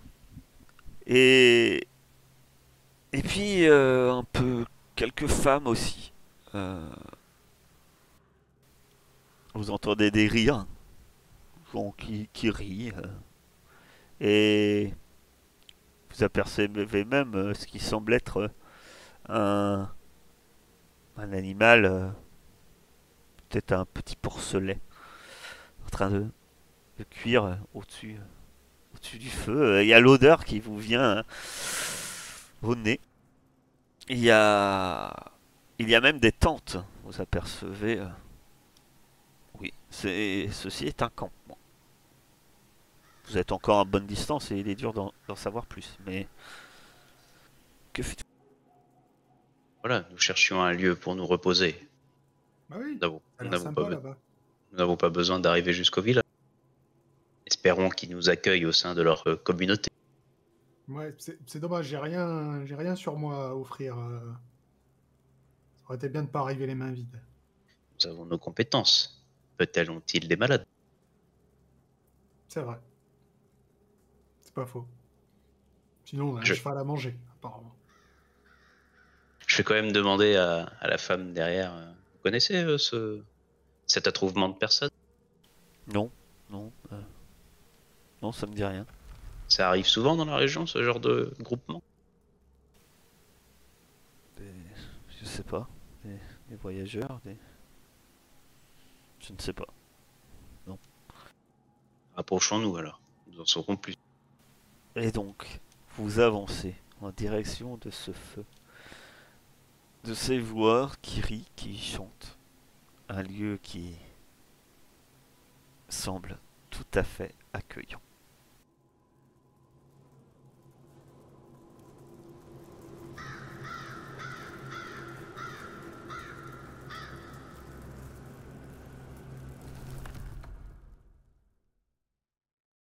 et 1.06 1.86
puis 3.12 3.66
euh, 3.66 4.12
un 4.12 4.24
peu 4.24 4.66
quelques 4.94 5.26
femmes 5.26 5.66
aussi. 5.66 6.12
Euh, 6.54 6.86
vous 9.54 9.70
entendez 9.70 10.10
des 10.10 10.28
rires, 10.28 10.66
gens 11.72 11.92
qui, 11.92 12.28
qui 12.32 12.50
rient. 12.50 12.92
euh, 12.96 13.06
et 14.20 14.92
vous 16.10 16.24
apercevez 16.24 17.04
même 17.04 17.34
euh, 17.34 17.54
ce 17.54 17.66
qui 17.66 17.78
semble 17.78 18.12
être 18.12 18.50
euh, 19.30 19.84
un, 21.16 21.32
animal, 21.32 21.84
euh, 21.84 22.08
peut-être 23.48 23.72
un 23.72 23.86
petit 23.86 24.16
porcelet, 24.16 24.78
en 25.86 25.90
train 25.90 26.10
de, 26.10 26.26
de 26.98 27.04
cuire 27.04 27.58
au-dessus 27.74 28.18
au-dessus 28.94 29.18
du 29.18 29.30
feu. 29.30 29.82
Il 29.82 29.88
y 29.88 29.94
a 29.94 30.00
l'odeur 30.00 30.44
qui 30.44 30.58
vous 30.60 30.78
vient 30.78 31.18
hein, 31.18 31.24
au 32.62 32.74
nez. 32.74 33.00
Il 34.08 34.18
y 34.18 34.30
a, 34.30 35.14
il 35.78 35.88
y 35.88 35.94
a 35.94 36.00
même 36.00 36.18
des 36.18 36.32
tentes, 36.32 36.76
vous 37.04 37.20
apercevez. 37.20 38.02
Oui, 39.60 39.72
ceci 39.90 40.86
est 40.86 41.02
un 41.02 41.10
campement. 41.10 41.59
Vous 43.30 43.38
êtes 43.38 43.52
encore 43.52 43.78
à 43.78 43.84
bonne 43.84 44.06
distance 44.08 44.50
et 44.50 44.56
il 44.58 44.68
est 44.68 44.74
dur 44.74 44.92
d'en 44.92 45.12
savoir 45.36 45.64
plus. 45.64 45.96
Mais 46.04 46.26
que 47.92 48.02
faites 48.02 48.24
Voilà, 49.84 50.04
nous 50.10 50.18
cherchions 50.18 50.60
un 50.60 50.72
lieu 50.72 50.96
pour 50.96 51.14
nous 51.14 51.24
reposer. 51.24 51.88
Bah 52.68 52.76
oui, 52.80 52.98
Nous 53.00 53.48
n'avons- 53.48 54.96
pas, 54.96 55.08
be- 55.08 55.12
besoin 55.12 55.38
d'arriver 55.38 55.72
jusqu'au 55.72 56.02
village. 56.02 56.24
Espérons 57.46 57.88
qu'ils 57.88 58.10
nous 58.10 58.28
accueillent 58.28 58.66
au 58.66 58.72
sein 58.72 58.94
de 58.96 59.02
leur 59.02 59.24
euh, 59.28 59.36
communauté. 59.36 59.90
Ouais, 60.88 61.14
c'est 61.46 61.60
dommage, 61.60 61.86
j'ai 61.86 61.98
rien, 61.98 62.66
j'ai 62.66 62.74
rien 62.74 62.96
sur 62.96 63.16
moi 63.16 63.50
à 63.50 63.54
offrir. 63.54 63.96
euh. 63.96 64.18
Ça 65.76 65.84
aurait 65.86 65.96
été 65.98 66.08
bien 66.08 66.22
de 66.24 66.28
pas 66.28 66.40
arriver 66.40 66.66
les 66.66 66.74
mains 66.74 66.90
vides. 66.90 67.20
Nous 68.02 68.10
avons 68.10 68.24
nos 68.24 68.38
compétences. 68.38 69.24
Peut-être 69.56 69.88
ont-ils 69.90 70.26
des 70.26 70.36
malades? 70.36 70.64
C'est 72.48 72.62
vrai. 72.62 72.80
C'est 74.50 74.54
pas 74.54 74.66
faux. 74.66 74.84
Sinon, 76.04 76.30
on 76.32 76.36
a 76.36 76.40
un 76.40 76.44
Je- 76.44 76.54
cheval 76.54 76.76
à 76.76 76.82
manger, 76.84 77.16
apparemment. 77.36 77.72
Je 79.46 79.56
vais 79.56 79.62
quand 79.64 79.74
même 79.74 79.92
demander 79.92 80.36
à, 80.36 80.64
à 80.80 80.88
la 80.88 80.98
femme 80.98 81.32
derrière. 81.32 81.72
euh, 81.74 81.86
Vous 82.14 82.22
connaissez 82.24 82.56
euh, 82.62 82.78
ce, 82.78 83.22
cet 83.86 84.06
attrouvement 84.08 84.48
de 84.48 84.56
personnes 84.56 84.90
Non, 85.92 86.10
non. 86.50 86.72
euh, 86.92 87.00
Non, 88.22 88.32
ça 88.32 88.46
me 88.46 88.54
dit 88.54 88.64
rien. 88.64 88.86
Ça 89.48 89.68
arrive 89.68 89.86
souvent 89.86 90.16
dans 90.16 90.24
la 90.24 90.36
région, 90.36 90.66
ce 90.66 90.82
genre 90.82 91.00
de 91.00 91.32
groupement? 91.40 91.82
Des- 94.36 94.44
Je 95.20 95.24
sais 95.24 95.42
pas. 95.44 95.68
Des, 96.04 96.16
des 96.48 96.56
voyageurs, 96.56 97.20
des. 97.24 97.36
Je 99.20 99.32
ne 99.32 99.38
sais 99.38 99.52
pas. 99.52 99.66
Approchons-nous 102.16 102.76
alors. 102.76 103.00
Nous 103.28 103.40
en 103.40 103.46
saurons 103.46 103.76
plus. 103.76 103.94
Et 105.02 105.12
donc, 105.12 105.60
vous 105.96 106.20
avancez 106.20 106.74
en 107.00 107.08
direction 107.08 107.78
de 107.78 107.88
ce 107.88 108.12
feu. 108.12 108.44
De 110.04 110.12
ces 110.12 110.38
voix 110.38 110.92
qui 111.00 111.22
rient, 111.22 111.48
qui 111.56 111.78
chantent. 111.78 112.36
Un 113.08 113.22
lieu 113.22 113.58
qui 113.62 113.96
semble 115.88 116.38
tout 116.68 116.84
à 116.92 117.02
fait 117.02 117.34
accueillant. 117.54 118.02